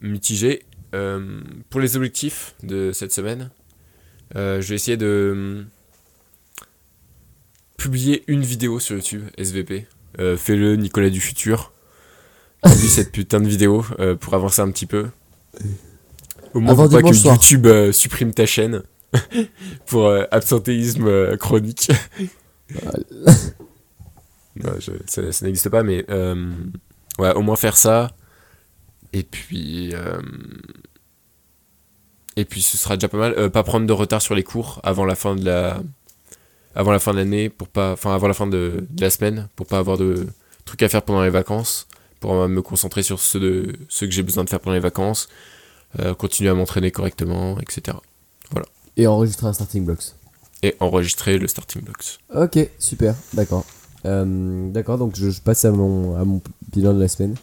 mitigé. 0.01 0.63
Euh, 0.95 1.41
pour 1.69 1.81
les 1.81 1.97
objectifs 1.97 2.55
de 2.63 2.93
cette 2.93 3.13
semaine, 3.13 3.51
je 4.35 4.61
vais 4.61 4.75
essayer 4.75 4.97
de 4.97 5.65
publier 7.77 8.25
une 8.27 8.43
vidéo 8.43 8.81
sur 8.81 8.97
YouTube, 8.97 9.25
SVP. 9.37 9.87
Fais-le, 10.17 10.77
Nicolas 10.77 11.11
du 11.11 11.21
futur. 11.21 11.73
Publie 12.63 12.89
cette 12.89 13.13
putain 13.13 13.41
de 13.41 13.49
vidéo 13.49 13.85
pour 14.21 14.35
avancer 14.35 14.63
un 14.63 14.71
petit 14.71 14.87
peu. 14.87 15.09
Au 16.55 16.61
moins, 16.61 16.73
Avant 16.73 16.85
faut 16.89 17.01
pas 17.01 17.03
que 17.03 17.13
soir. 17.13 17.35
YouTube 17.35 17.67
supprime 17.93 18.33
ta 18.33 18.47
chaîne 18.47 18.83
pour 19.87 20.07
euh, 20.07 20.25
absentéisme 20.31 21.07
euh, 21.07 21.37
chronique. 21.37 21.91
Non, 24.57 24.73
je- 24.81 24.91
ça 25.07 25.31
ça 25.33 25.47
n'existe 25.47 25.69
pas, 25.69 25.83
mais 25.83 26.05
euh, 26.11 26.53
ouais, 27.19 27.33
au 27.35 27.43
moins 27.43 27.57
faire 27.57 27.77
ça. 27.77 28.11
Et 29.13 29.23
puis. 29.23 29.95
euh, 29.95 30.21
et 32.37 32.45
puis 32.45 32.63
ce 32.63 32.77
sera 32.77 32.97
déjà 32.97 33.09
pas 33.09 33.19
mal. 33.19 33.51
Pas 33.51 33.63
prendre 33.63 33.87
de 33.87 33.93
retard 33.93 34.23
sur 34.23 34.35
les 34.35 34.45
cours 34.45 34.81
avant 34.85 35.05
la 35.05 35.15
fin 35.15 35.35
de 35.37 35.45
la. 35.45 35.81
Avant 36.75 36.93
la 36.93 36.99
fin 37.01 37.13
de 37.13 37.19
l'année, 37.19 37.49
pour 37.49 37.69
pas. 37.69 37.93
Enfin, 37.93 38.15
avant 38.15 38.29
la 38.29 38.35
fin 38.35 38.47
de, 38.47 38.87
de 38.89 39.01
la 39.01 39.11
semaine, 39.11 39.49
pour 39.57 39.67
pas 39.67 39.79
avoir 39.79 39.99
de 39.99 40.27
trucs 40.65 40.83
à 40.83 40.89
faire 40.89 41.03
pendant 41.03 41.23
les 41.23 41.31
vacances. 41.31 41.89
Pour 42.21 42.49
me 42.49 42.63
concentrer 42.63 43.03
sur 43.05 43.21
ceux, 43.21 43.39
de, 43.41 43.73
ceux 43.89 44.07
que 44.07 44.13
j'ai 44.13 44.25
besoin 44.25 44.45
de 44.45 44.51
faire 44.51 44.61
pendant 44.61 44.75
les 44.75 44.81
vacances. 44.81 45.29
continuer 46.19 46.51
à 46.51 46.55
m'entraîner 46.55 46.91
correctement, 46.91 47.59
etc. 47.61 47.99
Et 48.99 49.07
enregistrer 49.07 49.47
un 49.47 49.53
starting 49.55 49.85
blocks. 49.85 50.13
Et 50.63 50.75
enregistrer 50.81 51.39
le 51.39 51.47
starting 51.49 51.83
blocks. 51.83 52.19
Ok, 52.35 52.69
super, 52.79 53.15
d'accord. 53.33 53.65
Euh, 54.05 54.71
d'accord, 54.71 54.99
donc 54.99 55.15
je, 55.17 55.31
je 55.31 55.41
passe 55.41 55.65
à 55.65 55.71
mon, 55.71 56.17
à 56.17 56.25
mon 56.25 56.43
bilan 56.73 56.93
de 56.93 57.01
la 57.01 57.09
semaine. 57.09 57.35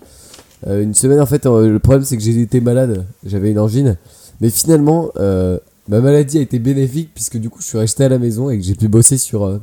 Euh, 0.68 0.84
une 0.84 0.94
semaine, 0.94 1.20
en 1.20 1.26
fait, 1.26 1.46
euh, 1.46 1.70
le 1.70 1.80
problème 1.80 2.04
c'est 2.04 2.18
que 2.18 2.24
j'ai 2.24 2.40
été 2.42 2.60
malade, 2.62 3.06
j'avais 3.26 3.52
une 3.52 3.60
angine. 3.60 3.98
Mais 4.42 4.50
finalement, 4.50 5.12
ma 5.16 6.02
maladie 6.02 6.40
a 6.40 6.42
été 6.42 6.60
bénéfique 6.60 7.12
puisque 7.14 7.38
du 7.38 7.50
coup 7.50 7.62
je 7.62 7.68
suis 7.68 7.78
resté 7.78 8.04
à 8.04 8.10
la 8.10 8.20
maison 8.20 8.50
et 8.50 8.58
que 8.58 8.64
j'ai 8.64 8.76
pu 8.76 8.90
bosser 8.90 9.18
sur, 9.18 9.62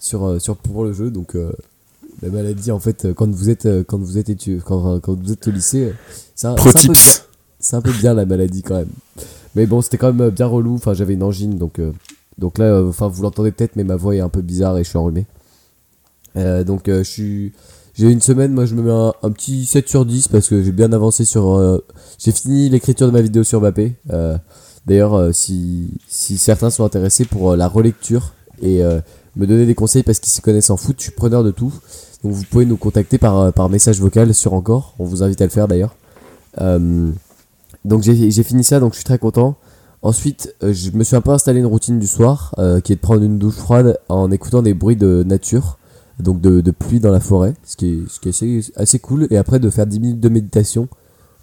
sur, 0.00 0.40
sur 0.40 0.56
pour 0.56 0.82
le 0.84 0.94
jeu. 0.94 1.10
Donc 1.10 1.36
la 2.22 2.28
maladie, 2.30 2.70
en 2.70 2.80
fait, 2.80 3.12
quand 3.12 3.30
vous 3.30 3.50
êtes, 3.50 3.68
quand 3.86 3.98
vous 3.98 4.16
êtes, 4.16 4.30
étu- 4.30 4.60
quand, 4.60 4.98
quand 5.00 5.14
vous 5.14 5.32
êtes 5.32 5.46
au 5.46 5.50
lycée, 5.50 5.92
c'est 6.34 6.46
un, 6.46 6.54
Pro 6.54 6.72
tips 6.72 7.27
c'est 7.60 7.76
un 7.76 7.80
peu 7.80 7.92
bien 7.92 8.14
la 8.14 8.26
maladie 8.26 8.62
quand 8.62 8.76
même. 8.76 8.90
Mais 9.54 9.66
bon, 9.66 9.80
c'était 9.82 9.98
quand 9.98 10.12
même 10.12 10.30
bien 10.30 10.46
relou. 10.46 10.74
Enfin, 10.74 10.94
j'avais 10.94 11.14
une 11.14 11.22
angine, 11.22 11.56
donc, 11.58 11.78
euh, 11.78 11.92
donc 12.38 12.58
là, 12.58 12.66
euh, 12.66 12.88
enfin, 12.88 13.08
vous 13.08 13.22
l'entendez 13.22 13.50
peut-être, 13.52 13.76
mais 13.76 13.84
ma 13.84 13.96
voix 13.96 14.14
est 14.14 14.20
un 14.20 14.28
peu 14.28 14.42
bizarre 14.42 14.78
et 14.78 14.84
je 14.84 14.88
suis 14.88 14.98
enrhumé. 14.98 15.26
Euh, 16.36 16.64
donc, 16.64 16.88
euh, 16.88 17.02
je 17.04 17.10
suis. 17.10 17.52
J'ai 17.94 18.10
une 18.10 18.20
semaine, 18.20 18.52
moi 18.52 18.64
je 18.64 18.76
me 18.76 18.82
mets 18.82 19.12
un, 19.22 19.30
petit 19.32 19.66
7 19.66 19.88
sur 19.88 20.06
10 20.06 20.28
parce 20.28 20.48
que 20.48 20.62
j'ai 20.62 20.70
bien 20.70 20.92
avancé 20.92 21.24
sur. 21.24 21.56
euh, 21.56 21.84
j'ai 22.18 22.30
fini 22.30 22.68
l'écriture 22.68 23.08
de 23.08 23.12
ma 23.12 23.20
vidéo 23.22 23.42
sur 23.42 23.60
Mbappé. 23.60 23.96
Euh, 24.10 24.38
D'ailleurs, 24.88 25.14
euh, 25.14 25.32
si, 25.32 25.90
si 26.08 26.38
certains 26.38 26.70
sont 26.70 26.82
intéressés 26.82 27.26
pour 27.26 27.52
euh, 27.52 27.56
la 27.56 27.68
relecture 27.68 28.32
et 28.62 28.82
euh, 28.82 29.00
me 29.36 29.46
donner 29.46 29.66
des 29.66 29.74
conseils 29.74 30.02
parce 30.02 30.18
qu'ils 30.18 30.32
s'y 30.32 30.40
connaissent 30.40 30.70
en 30.70 30.78
foot, 30.78 30.96
je 30.98 31.02
suis 31.04 31.12
preneur 31.12 31.44
de 31.44 31.50
tout. 31.50 31.72
Donc 32.24 32.32
vous 32.32 32.44
pouvez 32.44 32.64
nous 32.64 32.78
contacter 32.78 33.18
par, 33.18 33.38
euh, 33.38 33.50
par 33.50 33.68
message 33.68 34.00
vocal 34.00 34.32
sur 34.32 34.54
Encore. 34.54 34.94
On 34.98 35.04
vous 35.04 35.22
invite 35.22 35.42
à 35.42 35.44
le 35.44 35.50
faire 35.50 35.68
d'ailleurs. 35.68 35.94
Euh, 36.62 37.10
donc 37.88 38.02
j'ai 38.02 38.42
fini 38.42 38.62
ça, 38.62 38.80
donc 38.80 38.92
je 38.92 38.96
suis 38.98 39.04
très 39.04 39.18
content. 39.18 39.56
Ensuite, 40.02 40.54
euh, 40.62 40.72
je 40.72 40.90
me 40.92 41.02
suis 41.02 41.16
un 41.16 41.20
peu 41.20 41.30
installé 41.30 41.58
une 41.58 41.66
routine 41.66 41.98
du 41.98 42.06
soir, 42.06 42.54
euh, 42.58 42.80
qui 42.80 42.92
est 42.92 42.96
de 42.96 43.00
prendre 43.00 43.22
une 43.22 43.38
douche 43.38 43.56
froide 43.56 43.98
en 44.08 44.30
écoutant 44.30 44.62
des 44.62 44.72
bruits 44.74 44.94
de 44.96 45.24
nature, 45.26 45.78
donc 46.20 46.40
de, 46.40 46.60
de 46.60 46.70
pluie 46.70 47.00
dans 47.00 47.10
la 47.10 47.18
forêt, 47.18 47.54
ce 47.64 47.76
qui 47.76 47.94
est, 47.94 48.08
ce 48.08 48.20
qui 48.20 48.28
est 48.28 48.30
assez, 48.30 48.72
assez 48.76 48.98
cool. 49.00 49.26
Et 49.30 49.36
après 49.36 49.58
de 49.58 49.68
faire 49.70 49.86
10 49.86 50.00
minutes 50.00 50.20
de 50.20 50.28
méditation. 50.28 50.88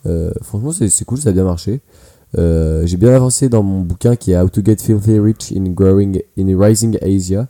Euh, 0.06 0.32
franchement, 0.42 0.72
c'est 0.72 1.06
cool, 1.06 1.18
ça 1.18 1.30
a 1.30 1.32
bien 1.34 1.44
marché. 1.44 1.82
Euh, 2.38 2.86
j'ai 2.86 2.98
bien 2.98 3.14
avancé 3.14 3.50
dans 3.50 3.64
mon 3.64 3.82
bouquin 3.82 4.16
qui 4.16 4.32
est 4.32 4.40
How 4.40 4.48
to 4.50 4.62
Get 4.64 4.78
Filthy 4.78 5.20
Rich 5.20 5.52
in 5.54 5.72
Growing 5.72 6.22
in 6.38 6.58
Rising 6.60 6.98
Asia. 7.02 7.48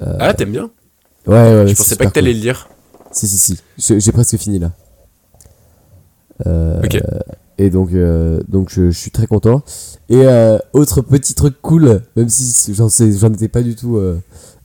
Ah, 0.00 0.32
t'aimes 0.34 0.52
bien? 0.52 0.70
Ouais, 1.26 1.34
ouais, 1.34 1.66
Je 1.66 1.74
pensais 1.74 1.96
pas 1.96 2.06
que 2.06 2.12
t'allais 2.12 2.32
cool. 2.32 2.38
le 2.38 2.44
lire. 2.44 2.68
Si, 3.10 3.26
si, 3.26 3.58
si. 3.78 4.00
J'ai 4.00 4.12
presque 4.12 4.36
fini 4.36 4.58
là. 4.58 4.72
Ok. 6.82 6.98
Et 7.58 7.70
donc, 7.70 7.92
euh, 7.92 8.40
donc 8.48 8.70
je, 8.70 8.90
suis 8.90 9.10
très 9.10 9.26
content. 9.26 9.62
Et 10.08 10.22
euh, 10.26 10.58
autre 10.72 11.00
petit 11.02 11.34
truc 11.34 11.54
cool, 11.62 12.02
même 12.16 12.28
si 12.28 12.74
j'en 12.74 13.32
étais 13.32 13.48
pas 13.48 13.62
du 13.62 13.76
tout 13.76 13.96
euh, 13.96 14.18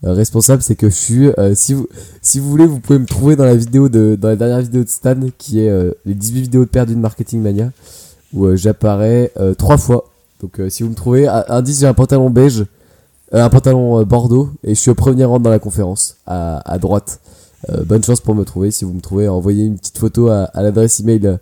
responsable, 0.04 0.62
c'est 0.64 0.76
que 0.76 0.90
je 0.90 0.96
suis. 0.96 1.30
si 1.54 1.74
vous, 1.74 1.88
si 2.22 2.40
vous 2.40 2.50
voulez, 2.50 2.66
vous 2.66 2.80
pouvez 2.80 3.00
me 3.00 3.06
trouver 3.06 3.36
dans 3.36 3.46
la 3.46 3.56
vidéo 3.56 3.90
de, 3.90 4.18
dans 4.20 4.30
la 4.30 4.36
dernière 4.36 4.62
vidéo 4.62 4.84
de 4.84 4.90
Stan, 4.90 5.16
qui 5.38 5.60
est 5.60 5.72
les 6.06 6.14
18 6.14 6.42
vidéos 6.42 6.66
de 6.66 6.70
perdu 6.70 6.96
de 6.96 7.00
Marketing 7.00 7.42
Mania, 7.42 7.72
où 8.34 8.56
j'apparais 8.56 9.32
trois 9.58 9.78
fois. 9.78 10.06
Donc, 10.42 10.60
si 10.70 10.84
vous 10.84 10.90
me 10.90 10.96
trouvez, 10.96 11.28
indice, 11.28 11.82
j'ai 11.82 11.88
un 11.88 11.94
pantalon 11.94 12.30
beige, 12.30 12.66
un 13.32 13.50
pantalon 13.50 14.04
bordeaux, 14.04 14.50
et 14.64 14.74
je 14.74 14.80
suis 14.80 14.90
au 14.90 14.96
premier 14.96 15.26
rang 15.26 15.40
dans 15.40 15.50
la 15.50 15.60
conférence, 15.60 16.18
à, 16.26 16.60
à 16.70 16.78
droite. 16.78 17.20
Bonne 17.86 18.04
chance 18.04 18.22
pour 18.22 18.36
me 18.36 18.46
trouver. 18.46 18.72
Si 18.72 18.86
vous 18.86 18.94
me 18.94 19.02
trouvez, 19.02 19.28
envoyez 19.28 19.66
une 19.66 19.78
petite 19.78 19.98
photo 19.98 20.30
à, 20.30 20.46
à 20.46 20.64
l'adresse 20.64 21.02
email 21.02 21.28
euh, 21.28 21.38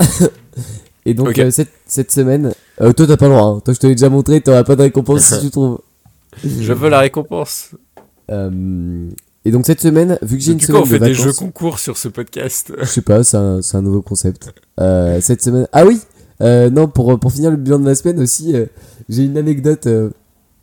et 1.06 1.14
donc, 1.14 1.38
euh, 1.38 1.50
cette, 1.50 1.70
cette 1.86 2.12
semaine, 2.12 2.52
euh, 2.80 2.92
toi 2.92 3.06
t'as 3.06 3.16
pas 3.16 3.28
le 3.28 3.34
droit, 3.34 3.46
hein. 3.46 3.60
toi 3.64 3.72
je 3.72 3.78
te 3.78 3.86
l'ai 3.86 3.94
déjà 3.94 4.10
montré, 4.10 4.42
t'auras 4.42 4.64
pas 4.64 4.76
de 4.76 4.82
récompense 4.82 5.22
si 5.22 5.40
tu 5.40 5.50
trouves. 5.50 5.78
Je 6.44 6.72
veux 6.72 6.90
la 6.90 7.00
récompense. 7.00 7.70
Euh, 8.30 9.08
et 9.44 9.50
donc, 9.50 9.64
cette 9.64 9.80
semaine, 9.80 10.18
vu 10.20 10.36
que 10.36 10.42
j'ai 10.42 10.52
une 10.52 10.58
Du 10.58 10.66
coup, 10.66 10.74
on 10.74 10.84
semaine 10.84 11.00
de 11.00 11.04
fait 11.06 11.10
des 11.10 11.14
jeux 11.14 11.32
concours 11.32 11.78
sur 11.78 11.96
ce 11.96 12.08
podcast. 12.08 12.72
je 12.80 12.84
sais 12.84 13.00
pas, 13.00 13.24
c'est 13.24 13.36
un, 13.36 13.60
un 13.72 13.82
nouveau 13.82 14.02
concept. 14.02 14.52
Euh, 14.78 15.20
cette 15.22 15.42
semaine. 15.42 15.66
Ah 15.72 15.86
oui 15.86 16.00
euh, 16.42 16.68
Non, 16.68 16.88
pour, 16.88 17.18
pour 17.18 17.32
finir 17.32 17.50
le 17.50 17.56
bilan 17.56 17.78
de 17.78 17.86
la 17.86 17.94
semaine 17.94 18.20
aussi, 18.20 18.54
euh, 18.54 18.66
j'ai 19.08 19.24
une 19.24 19.38
anecdote. 19.38 19.88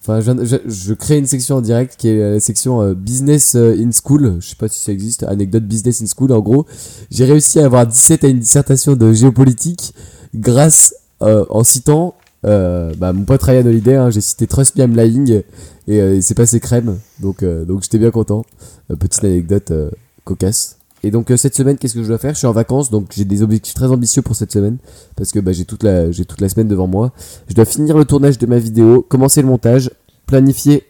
Euh, 0.09 0.19
Enfin, 0.19 0.59
je, 0.65 0.93
crée 0.93 1.17
une 1.17 1.25
section 1.25 1.57
en 1.57 1.61
direct 1.61 1.95
qui 1.97 2.09
est 2.09 2.33
la 2.33 2.39
section 2.39 2.81
euh, 2.81 2.93
Business 2.93 3.55
euh, 3.55 3.75
in 3.77 3.89
School. 3.91 4.37
Je 4.39 4.49
sais 4.49 4.55
pas 4.55 4.67
si 4.67 4.79
ça 4.79 4.91
existe. 4.91 5.23
Anecdote 5.23 5.63
Business 5.63 6.01
in 6.01 6.05
School. 6.05 6.31
En 6.31 6.39
gros, 6.39 6.65
j'ai 7.11 7.25
réussi 7.25 7.59
à 7.59 7.65
avoir 7.65 7.87
17 7.87 8.23
à 8.23 8.27
une 8.27 8.39
dissertation 8.39 8.95
de 8.95 9.13
géopolitique 9.13 9.93
grâce 10.33 10.95
euh, 11.21 11.45
en 11.49 11.63
citant 11.63 12.15
euh, 12.45 12.93
bah, 12.97 13.13
mon 13.13 13.23
pote 13.23 13.41
Ryan 13.41 13.65
Holiday. 13.65 13.95
hein, 13.95 14.09
j'ai 14.09 14.21
cité 14.21 14.47
Trust 14.47 14.75
Me 14.77 14.83
I'm 14.83 14.95
Lying 14.95 15.41
et 15.87 16.01
euh, 16.01 16.15
il 16.15 16.23
s'est 16.23 16.35
passé 16.35 16.59
crème. 16.59 16.97
Donc, 17.19 17.43
euh, 17.43 17.65
donc 17.65 17.83
j'étais 17.83 17.97
bien 17.97 18.11
content. 18.11 18.45
Euh, 18.91 18.95
petite 18.95 19.23
anecdote 19.23 19.71
euh, 19.71 19.89
cocasse. 20.23 20.77
Et 21.05 21.11
donc 21.11 21.29
euh, 21.29 21.37
cette 21.37 21.53
semaine, 21.53 21.77
qu'est-ce 21.77 21.93
que 21.93 22.01
je 22.01 22.07
dois 22.07 22.17
faire? 22.17 22.33
Je 22.33 22.39
suis 22.39 22.47
en 22.47 22.51
vacances, 22.51 22.89
donc 22.89 23.09
j'ai 23.15 23.25
des 23.25 23.43
objectifs 23.43 23.75
très 23.75 23.85
ambitieux 23.85 24.23
pour 24.23 24.35
cette 24.35 24.51
semaine 24.51 24.77
parce 25.15 25.31
que 25.31 25.39
bah, 25.39 25.51
j'ai 25.51 25.63
toute 25.63 25.83
la 25.83 26.09
toute 26.09 26.41
la 26.41 26.49
semaine 26.49 26.67
devant 26.67 26.87
moi. 26.87 27.11
Je 27.47 27.53
dois 27.53 27.65
finir 27.65 27.95
le 27.95 28.05
tournage 28.05 28.39
de 28.39 28.47
ma 28.47 28.57
vidéo, 28.57 29.05
commencer 29.07 29.43
le 29.43 29.47
montage, 29.47 29.91
planifier 30.25 30.83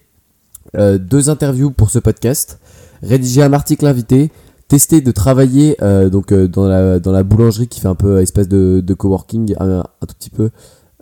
euh, 0.78 0.98
deux 0.98 1.30
interviews 1.30 1.70
pour 1.70 1.90
ce 1.90 2.00
podcast, 2.00 2.60
rédiger 3.04 3.44
un 3.44 3.52
article 3.52 3.86
invité, 3.88 4.32
tester 4.70 5.02
de 5.02 5.12
travailler 5.12 5.76
euh, 5.82 6.10
donc 6.10 6.34
dans 6.34 6.66
la 6.66 7.00
dans 7.00 7.12
la 7.12 7.24
boulangerie 7.24 7.68
qui 7.68 7.82
fait 7.82 7.90
un 7.90 7.96
peu 7.96 8.22
espace 8.22 8.48
de, 8.48 8.82
de 8.82 8.94
coworking 8.94 9.54
un, 9.60 9.80
un 9.80 10.06
tout 10.08 10.16
petit 10.18 10.30
peu 10.30 10.50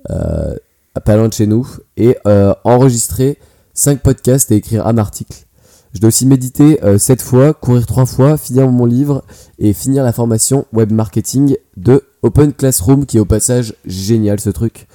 pas 0.08 1.16
loin 1.16 1.28
de 1.28 1.34
chez 1.34 1.46
nous 1.46 1.68
et 1.98 2.18
enregistrer 2.64 3.38
cinq 3.76 4.02
podcasts 4.02 4.52
et 4.52 4.56
écrire 4.56 4.88
un 4.88 4.98
article. 4.98 5.46
Je 5.94 6.00
dois 6.00 6.08
aussi 6.08 6.26
méditer 6.26 6.80
7 6.98 7.22
fois, 7.22 7.54
courir 7.54 7.86
3 7.86 8.06
fois, 8.08 8.38
finir 8.38 8.68
mon 8.70 8.86
livre 8.86 9.24
et 9.60 9.74
finir 9.74 10.04
la 10.04 10.12
formation 10.12 10.66
web 10.74 10.92
marketing 10.92 11.56
de 11.78 12.04
Open 12.24 12.52
Classroom 12.54 13.06
qui 13.06 13.18
est 13.18 13.20
au 13.20 13.26
passage 13.26 13.76
génial 13.86 14.40
ce 14.40 14.50
truc. 14.50 14.88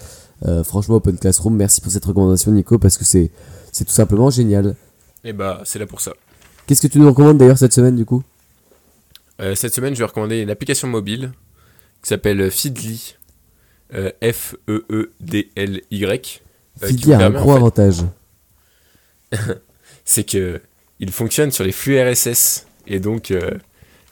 Euh, 0.45 0.65
franchement 0.65 0.97
Open 0.97 1.17
Classroom, 1.19 1.55
merci 1.57 1.81
pour 1.81 1.93
cette 1.93 2.05
recommandation 2.05 2.51
Nico 2.53 2.79
parce 2.79 2.97
que 2.99 3.05
c'est 3.05 3.31
c'est 3.71 3.85
tout 3.85 3.93
simplement 3.93 4.31
génial. 4.31 4.75
Et 5.25 5.33
bah, 5.33 5.61
c'est 5.65 5.79
là 5.79 5.87
pour 5.87 6.01
ça. 6.01 6.13
Qu'est-ce 6.67 6.83
que 6.83 6.87
tu 6.89 6.99
nous 6.99 7.09
recommandes 7.09 7.39
d'ailleurs 7.39 7.59
cette 7.59 7.73
semaine 7.73 7.95
du 7.97 8.05
coup? 8.05 8.23
Euh, 9.41 9.55
cette 9.55 9.75
semaine, 9.75 9.95
je 9.95 10.01
vais 10.01 10.05
recommander 10.07 10.41
une 10.41 10.51
application 10.51 10.89
mobile 10.89 11.31
qui 12.03 12.09
s'appelle 12.09 12.51
Feedly. 12.51 13.15
Euh, 13.95 14.11
F-E-E-D-L-Y. 15.21 16.43
Euh, 16.83 16.89
vous 17.05 17.13
a 17.13 17.17
un 17.17 17.29
en 17.35 17.41
gros 17.41 17.51
fait- 17.53 17.57
avantage. 17.57 17.97
C'est 20.05 20.25
que 20.25 20.61
il 21.01 21.11
fonctionne 21.13 21.51
sur 21.51 21.65
les 21.65 21.73
flux 21.73 21.99
RSS. 22.01 22.67
Et 22.87 23.01
donc, 23.01 23.31
euh, 23.31 23.51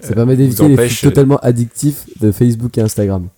Ça 0.00 0.10
euh, 0.10 0.14
permet 0.14 0.34
vous 0.34 0.42
d'éviter 0.42 0.68
les 0.68 0.88
flux 0.88 1.08
totalement 1.08 1.38
addictifs 1.38 2.04
de 2.20 2.30
Facebook 2.32 2.76
et 2.78 2.82
Instagram. 2.82 3.28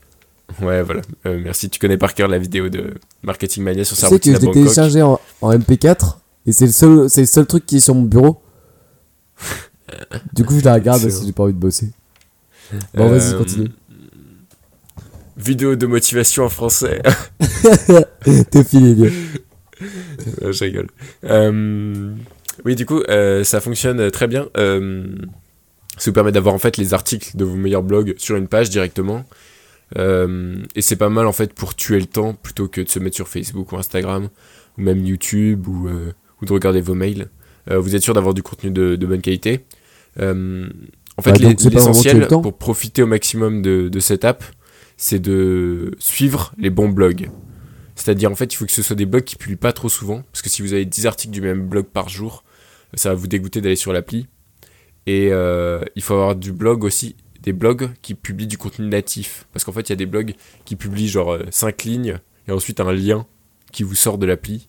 Ouais, 0.63 0.83
voilà. 0.83 1.03
Euh, 1.27 1.41
merci. 1.43 1.69
Tu 1.71 1.79
connais 1.79 1.99
par 1.99 2.15
cœur 2.15 2.27
la 2.29 2.39
vidéo 2.39 2.69
de 2.69 2.95
Marketing 3.23 3.63
Mania 3.63 3.85
sur 3.85 3.97
Tu 3.97 4.01
sa 4.01 4.09
sais 4.09 4.19
que 4.19 4.33
je 4.33 4.39
l'ai 4.39 4.51
téléchargé 4.51 5.03
en, 5.03 5.21
en 5.43 5.53
MP4 5.53 6.17
et 6.47 6.53
c'est 6.53 6.65
le 6.67 6.73
seul 6.73 7.11
c'est 7.11 7.21
le 7.21 7.27
seul 7.27 7.47
truc 7.47 7.67
qui 7.67 7.77
est 7.77 7.81
sur 7.81 7.95
mon 7.95 8.03
bureau. 8.03 8.41
du 10.33 10.45
coup 10.45 10.59
je 10.59 10.65
la 10.65 10.75
regarde 10.81 11.07
si 11.09 11.27
j'ai 11.27 11.33
pas 11.33 11.43
envie 11.45 11.53
de 11.53 11.59
bosser. 11.59 11.91
Bon 12.95 13.09
vas-y 13.09 13.35
Euh, 13.35 13.39
continue. 13.39 13.69
Vidéo 15.37 15.77
de 15.77 15.87
motivation 15.87 16.45
en 16.45 16.49
français. 16.49 17.01
T'es 18.51 18.65
filé 18.65 18.95
Lyon. 18.95 19.13
je 20.41 20.65
rigole. 20.65 20.89
Euh, 21.25 22.13
oui, 22.69 22.77
du 22.77 22.85
coup, 22.85 23.01
euh, 23.09 23.45
ça 23.45 23.63
fonctionne 23.63 24.11
très 24.11 24.27
bien. 24.27 24.49
Euh, 24.59 25.07
ça 25.97 26.11
vous 26.11 26.15
permet 26.15 26.33
d'avoir 26.33 26.55
en 26.55 26.59
fait 26.59 26.77
les 26.77 26.93
articles 26.93 27.35
de 27.35 27.45
vos 27.45 27.57
meilleurs 27.57 27.83
blogs 27.83 28.15
sur 28.19 28.37
une 28.37 28.47
page 28.47 28.69
directement. 28.69 29.25
et 29.97 30.83
c'est 30.83 30.97
pas 30.97 31.09
mal 31.09 31.27
en 31.27 31.33
fait 31.33 31.55
pour 31.55 31.75
tuer 31.75 31.99
le 31.99 32.05
temps 32.05 32.35
plutôt 32.35 32.69
que 32.69 32.83
de 32.83 32.89
se 32.91 32.99
mettre 32.99 33.17
sur 33.17 33.27
Facebook 33.27 33.73
ou 33.73 33.79
Instagram 33.79 34.29
ou 34.77 34.83
même 34.83 35.03
YouTube 35.03 35.67
ou, 35.67 35.89
ou 35.89 36.45
de 36.45 36.53
regarder 36.53 36.83
vos 36.83 36.95
mails. 36.95 37.29
vous 37.71 37.97
êtes 37.97 38.03
sûr 38.03 38.13
d'avoir 38.13 38.35
du 38.35 38.43
contenu 38.43 38.71
de, 38.71 38.97
de 38.97 39.07
bonne 39.07 39.23
qualité. 39.23 39.65
en 40.21 41.23
fait, 41.23 41.39
l'essentiel 41.39 42.29
pour 42.29 42.59
profiter 42.59 43.03
au 43.03 43.07
maximum 43.07 43.63
de, 43.63 43.89
de 43.89 43.99
cette 43.99 44.27
app, 44.27 44.45
c'est 44.99 45.21
de 45.21 45.93
suivre 45.99 46.53
les 46.59 46.71
bons 46.71 46.91
blogs. 46.91 47.31
C'est-à-dire, 47.99 48.31
en 48.31 48.37
fait, 48.37 48.53
il 48.53 48.57
faut 48.57 48.65
que 48.65 48.73
ce 48.73 48.83
soit 48.83 48.95
des 48.95 49.07
blogs 49.07 49.25
qui 49.25 49.37
publient 49.37 49.57
pas 49.57 49.73
trop 49.73 49.89
souvent. 49.89 50.23
Parce 50.33 50.41
que 50.41 50.49
si 50.49 50.63
vous 50.63 50.73
avez 50.73 50.85
10 50.85 51.07
articles 51.07 51.33
du 51.33 51.41
même 51.41 51.67
blog 51.67 51.87
par 51.87 52.09
jour, 52.09 52.45
ça 52.95 53.11
va 53.11 53.15
vous 53.15 53.27
dégoûter 53.27 53.61
d'aller 53.61 53.77
sur 53.77 53.93
l'appli. 53.93 54.27
Et 55.07 55.29
euh, 55.33 55.81
il 55.97 56.03
faut 56.03 56.15
avoir 56.15 56.37
du 56.37 56.53
blog 56.53 56.85
aussi, 56.85 57.17
des 57.43 57.53
blogs 57.53 57.91
qui 58.03 58.15
publient 58.15 58.47
du 58.47 58.59
contenu 58.59 58.87
natif. 58.89 59.47
Parce 59.53 59.65
qu'en 59.65 59.73
fait, 59.73 59.89
il 59.89 59.91
y 59.91 59.93
a 59.93 59.97
des 59.97 60.07
blogs 60.07 60.35
qui 60.65 60.77
publient 60.77 61.09
genre 61.09 61.39
5 61.51 61.85
lignes 61.85 62.19
et 62.47 62.53
ensuite 62.53 62.81
un 62.81 62.93
lien 62.93 63.27
qui 63.73 63.83
vous 63.83 63.95
sort 63.95 64.19
de 64.19 64.27
l'appli. 64.27 64.69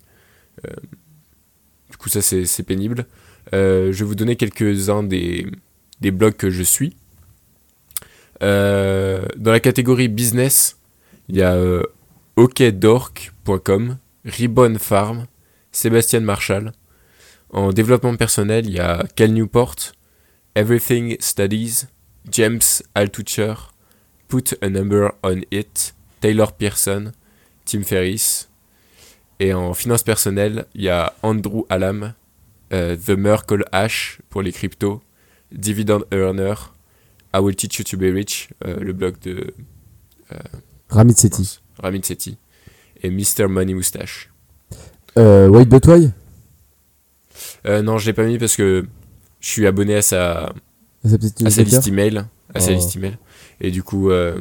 Euh, 0.65 0.73
du 1.89 1.97
coup, 1.97 2.09
ça, 2.09 2.21
c'est 2.21 2.63
pénible. 2.63 3.05
Euh, 3.53 3.91
je 3.91 3.99
vais 3.99 4.05
vous 4.05 4.15
donner 4.15 4.35
quelques-uns 4.35 5.03
des, 5.03 5.47
des 6.01 6.11
blogs 6.11 6.35
que 6.35 6.49
je 6.49 6.63
suis. 6.63 6.95
Euh, 8.41 9.25
dans 9.35 9.51
la 9.51 9.59
catégorie 9.59 10.07
business, 10.07 10.77
il 11.27 11.37
y 11.37 11.41
a 11.41 11.55
euh, 11.55 11.83
okdork.com, 12.35 13.97
Ribbon 14.25 14.75
Farm, 14.79 15.25
Sébastien 15.71 16.21
Marshall. 16.21 16.71
En 17.51 17.71
développement 17.71 18.15
personnel, 18.15 18.67
il 18.67 18.73
y 18.73 18.79
a 18.79 19.03
Cal 19.15 19.31
Newport, 19.31 19.75
Everything 20.55 21.17
Studies, 21.19 21.87
James 22.31 22.61
Altucher, 22.95 23.53
Put 24.27 24.55
a 24.61 24.69
Number 24.69 25.11
on 25.23 25.41
It, 25.51 25.95
Taylor 26.21 26.51
Pearson, 26.51 27.11
Tim 27.65 27.83
Ferriss. 27.83 28.49
Et 29.39 29.53
en 29.53 29.73
finance 29.73 30.03
personnelle, 30.03 30.65
il 30.75 30.83
y 30.83 30.89
a 30.89 31.13
Andrew 31.23 31.63
Alam, 31.69 32.13
euh, 32.73 32.95
The 32.95 33.11
Merkle 33.11 33.65
Hash 33.71 34.19
pour 34.29 34.41
les 34.41 34.51
cryptos, 34.51 35.01
Dividend 35.51 36.01
Earner, 36.11 36.55
I 37.33 37.39
Will 37.39 37.55
Teach 37.55 37.79
You 37.79 37.83
to 37.85 37.97
Be 37.97 38.13
Rich, 38.13 38.49
euh, 38.65 38.79
le 38.79 38.93
blog 38.93 39.17
de 39.21 39.53
Ramit 40.89 41.15
Sethi. 41.15 41.59
Ramin 41.81 42.01
Sethi, 42.03 42.37
et 43.01 43.09
Mr. 43.09 43.47
Money 43.47 43.73
Moustache. 43.73 44.29
Euh, 45.17 45.47
White 45.47 45.69
But 45.69 45.87
Why? 45.87 46.11
Euh, 47.65 47.81
non, 47.81 47.97
je 47.97 48.05
l'ai 48.05 48.13
pas 48.13 48.25
mis 48.25 48.37
parce 48.37 48.55
que 48.55 48.85
je 49.39 49.47
suis 49.49 49.67
abonné 49.67 49.95
à 49.95 50.01
sa, 50.01 50.53
Sa 51.05 51.17
petite 51.17 51.41
à 51.45 51.49
sa 51.49 51.61
newsletter 51.61 51.63
liste 51.75 51.87
email, 51.87 52.25
à 52.53 52.59
sa 52.59 52.71
Oh. 52.71 52.75
liste 52.75 52.95
email. 52.95 53.17
Et 53.61 53.71
du 53.71 53.83
coup, 53.83 54.09
euh, 54.11 54.39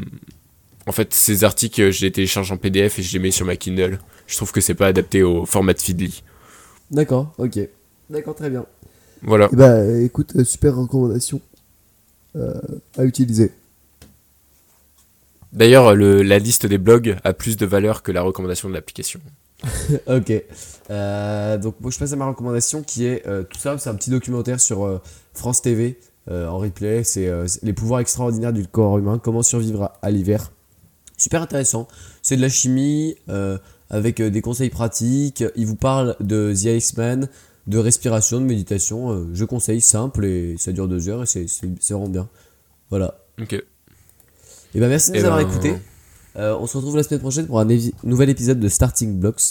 en 0.87 0.93
fait, 0.93 1.13
ces 1.13 1.45
articles, 1.45 1.91
je 1.91 2.05
les 2.05 2.13
télécharge 2.13 2.51
en 2.53 2.57
PDF 2.57 2.99
et 2.99 3.03
je 3.03 3.13
les 3.13 3.19
mets 3.19 3.31
sur 3.31 3.45
ma 3.47 3.57
Kindle. 3.57 3.99
Je 4.27 4.37
trouve 4.37 4.53
que 4.53 4.61
c'est 4.61 4.75
pas 4.75 4.87
adapté 4.87 5.23
au 5.23 5.45
format 5.47 5.73
de 5.75 5.81
Feedly. 5.81 6.23
D'accord, 6.91 7.35
ok. 7.39 7.59
D'accord, 8.11 8.35
très 8.35 8.51
bien. 8.51 8.65
Voilà. 9.23 9.49
Bah, 9.53 9.85
écoute, 10.01 10.35
euh, 10.37 10.45
super 10.45 10.77
recommandation 10.77 11.41
euh, 12.37 12.55
à 12.97 13.05
utiliser. 13.05 13.53
D'ailleurs, 15.53 15.95
le- 15.95 16.23
la 16.23 16.39
liste 16.39 16.67
des 16.67 16.79
blogs 16.79 17.17
a 17.25 17.33
plus 17.33 17.57
de 17.57 17.67
valeur 17.67 18.03
que 18.03 18.13
la 18.13 18.23
recommandation 18.23 18.69
de 18.69 18.75
l'application. 18.75 19.21
ok. 20.07 20.33
Euh, 20.91 21.59
donc, 21.59 21.77
moi, 21.81 21.91
je 21.91 21.99
passe 21.99 22.13
à 22.13 22.17
ma 22.17 22.27
recommandation 22.27 22.83
qui 22.83 23.07
est 23.07 23.27
euh, 23.27 23.43
tout 23.43 23.59
ça. 23.59 23.77
C'est 23.79 23.91
un 23.91 23.95
petit 23.95 24.11
documentaire 24.11 24.61
sur 24.61 24.85
euh, 24.85 25.01
France 25.35 25.63
TV 25.63 25.99
en 26.31 26.59
replay. 26.59 27.05
C'est 27.05 27.33
les 27.63 27.73
pouvoirs 27.73 28.01
extraordinaires 28.01 28.53
du 28.53 28.67
corps 28.67 28.99
humain. 28.99 29.19
Comment 29.19 29.43
survivre 29.43 29.85
à, 29.85 29.99
à 30.03 30.11
l'hiver. 30.11 30.53
Super 31.17 31.41
intéressant. 31.41 31.89
C'est 32.21 32.37
de 32.37 32.43
la 32.43 32.51
chimie 32.51 33.17
avec 33.89 34.21
des 34.21 34.43
conseils 34.43 34.69
pratiques. 34.69 35.43
Il 35.57 35.65
vous 35.65 35.75
parle 35.75 36.17
de 36.21 36.53
The 36.53 36.67
Iceman, 36.67 37.29
de 37.67 37.79
respiration, 37.79 38.43
de 38.43 38.45
méditation. 38.45 39.27
Je 39.33 39.45
conseille 39.47 39.81
simple 39.81 40.27
et 40.27 40.57
ça 40.59 40.73
dure 40.73 40.87
deux 40.87 41.09
heures 41.09 41.23
et 41.23 41.27
c'est 41.27 41.49
vraiment 41.89 42.11
bien. 42.11 42.29
Voilà. 42.91 43.15
Ok. 43.41 43.55
Et 43.55 44.81
ben 44.81 44.89
merci 44.91 45.13
de 45.13 45.17
nous 45.17 45.23
Eh 45.23 45.27
avoir 45.27 45.43
ben, 45.43 45.51
écoutés. 45.51 45.75
Euh, 46.39 46.57
on 46.61 46.67
se 46.67 46.77
retrouve 46.77 46.97
la 46.97 47.03
semaine 47.03 47.21
prochaine 47.21 47.47
pour 47.47 47.59
un 47.61 47.67
nouvel 48.05 48.29
épisode 48.31 48.61
de 48.61 48.69
Starting 48.69 49.19
Blocks. 49.19 49.43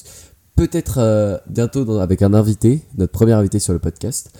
Peut-être 0.56 0.98
euh, 1.00 1.38
bientôt 1.48 1.86
dans- 1.86 2.00
avec 2.00 2.22
un 2.22 2.34
invité, 2.34 2.82
notre 2.98 3.12
premier 3.12 3.34
invité 3.34 3.60
sur 3.60 3.74
le 3.74 3.80
podcast. 3.80 4.32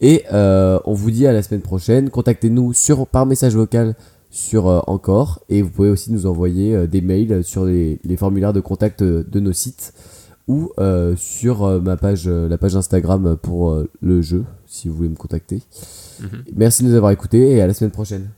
Et 0.00 0.24
euh, 0.32 0.78
on 0.84 0.92
vous 0.92 1.10
dit 1.10 1.26
à 1.26 1.32
la 1.32 1.42
semaine 1.42 1.62
prochaine. 1.62 2.10
Contactez-nous 2.10 2.72
sur, 2.74 3.06
par 3.06 3.26
message 3.26 3.54
vocal 3.56 3.94
sur 4.30 4.66
Encore. 4.88 5.40
Et 5.48 5.62
vous 5.62 5.70
pouvez 5.70 5.88
aussi 5.88 6.12
nous 6.12 6.26
envoyer 6.26 6.86
des 6.86 7.00
mails 7.00 7.42
sur 7.42 7.64
les, 7.64 8.00
les 8.04 8.16
formulaires 8.16 8.52
de 8.52 8.60
contact 8.60 9.02
de 9.02 9.40
nos 9.40 9.52
sites 9.52 9.94
ou 10.46 10.70
sur 11.16 11.80
ma 11.80 11.96
page, 11.96 12.28
la 12.28 12.58
page 12.58 12.76
Instagram 12.76 13.36
pour 13.40 13.82
le 14.02 14.20
jeu, 14.22 14.44
si 14.66 14.88
vous 14.88 14.96
voulez 14.96 15.08
me 15.08 15.14
contacter. 15.16 15.62
Mhm. 16.20 16.28
Merci 16.54 16.82
de 16.82 16.88
nous 16.88 16.94
avoir 16.96 17.12
écoutés 17.12 17.52
et 17.52 17.62
à 17.62 17.66
la 17.66 17.72
semaine 17.74 17.92
prochaine. 17.92 18.28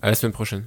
À 0.00 0.08
la 0.08 0.14
semaine 0.16 0.32
prochaine. 0.32 0.62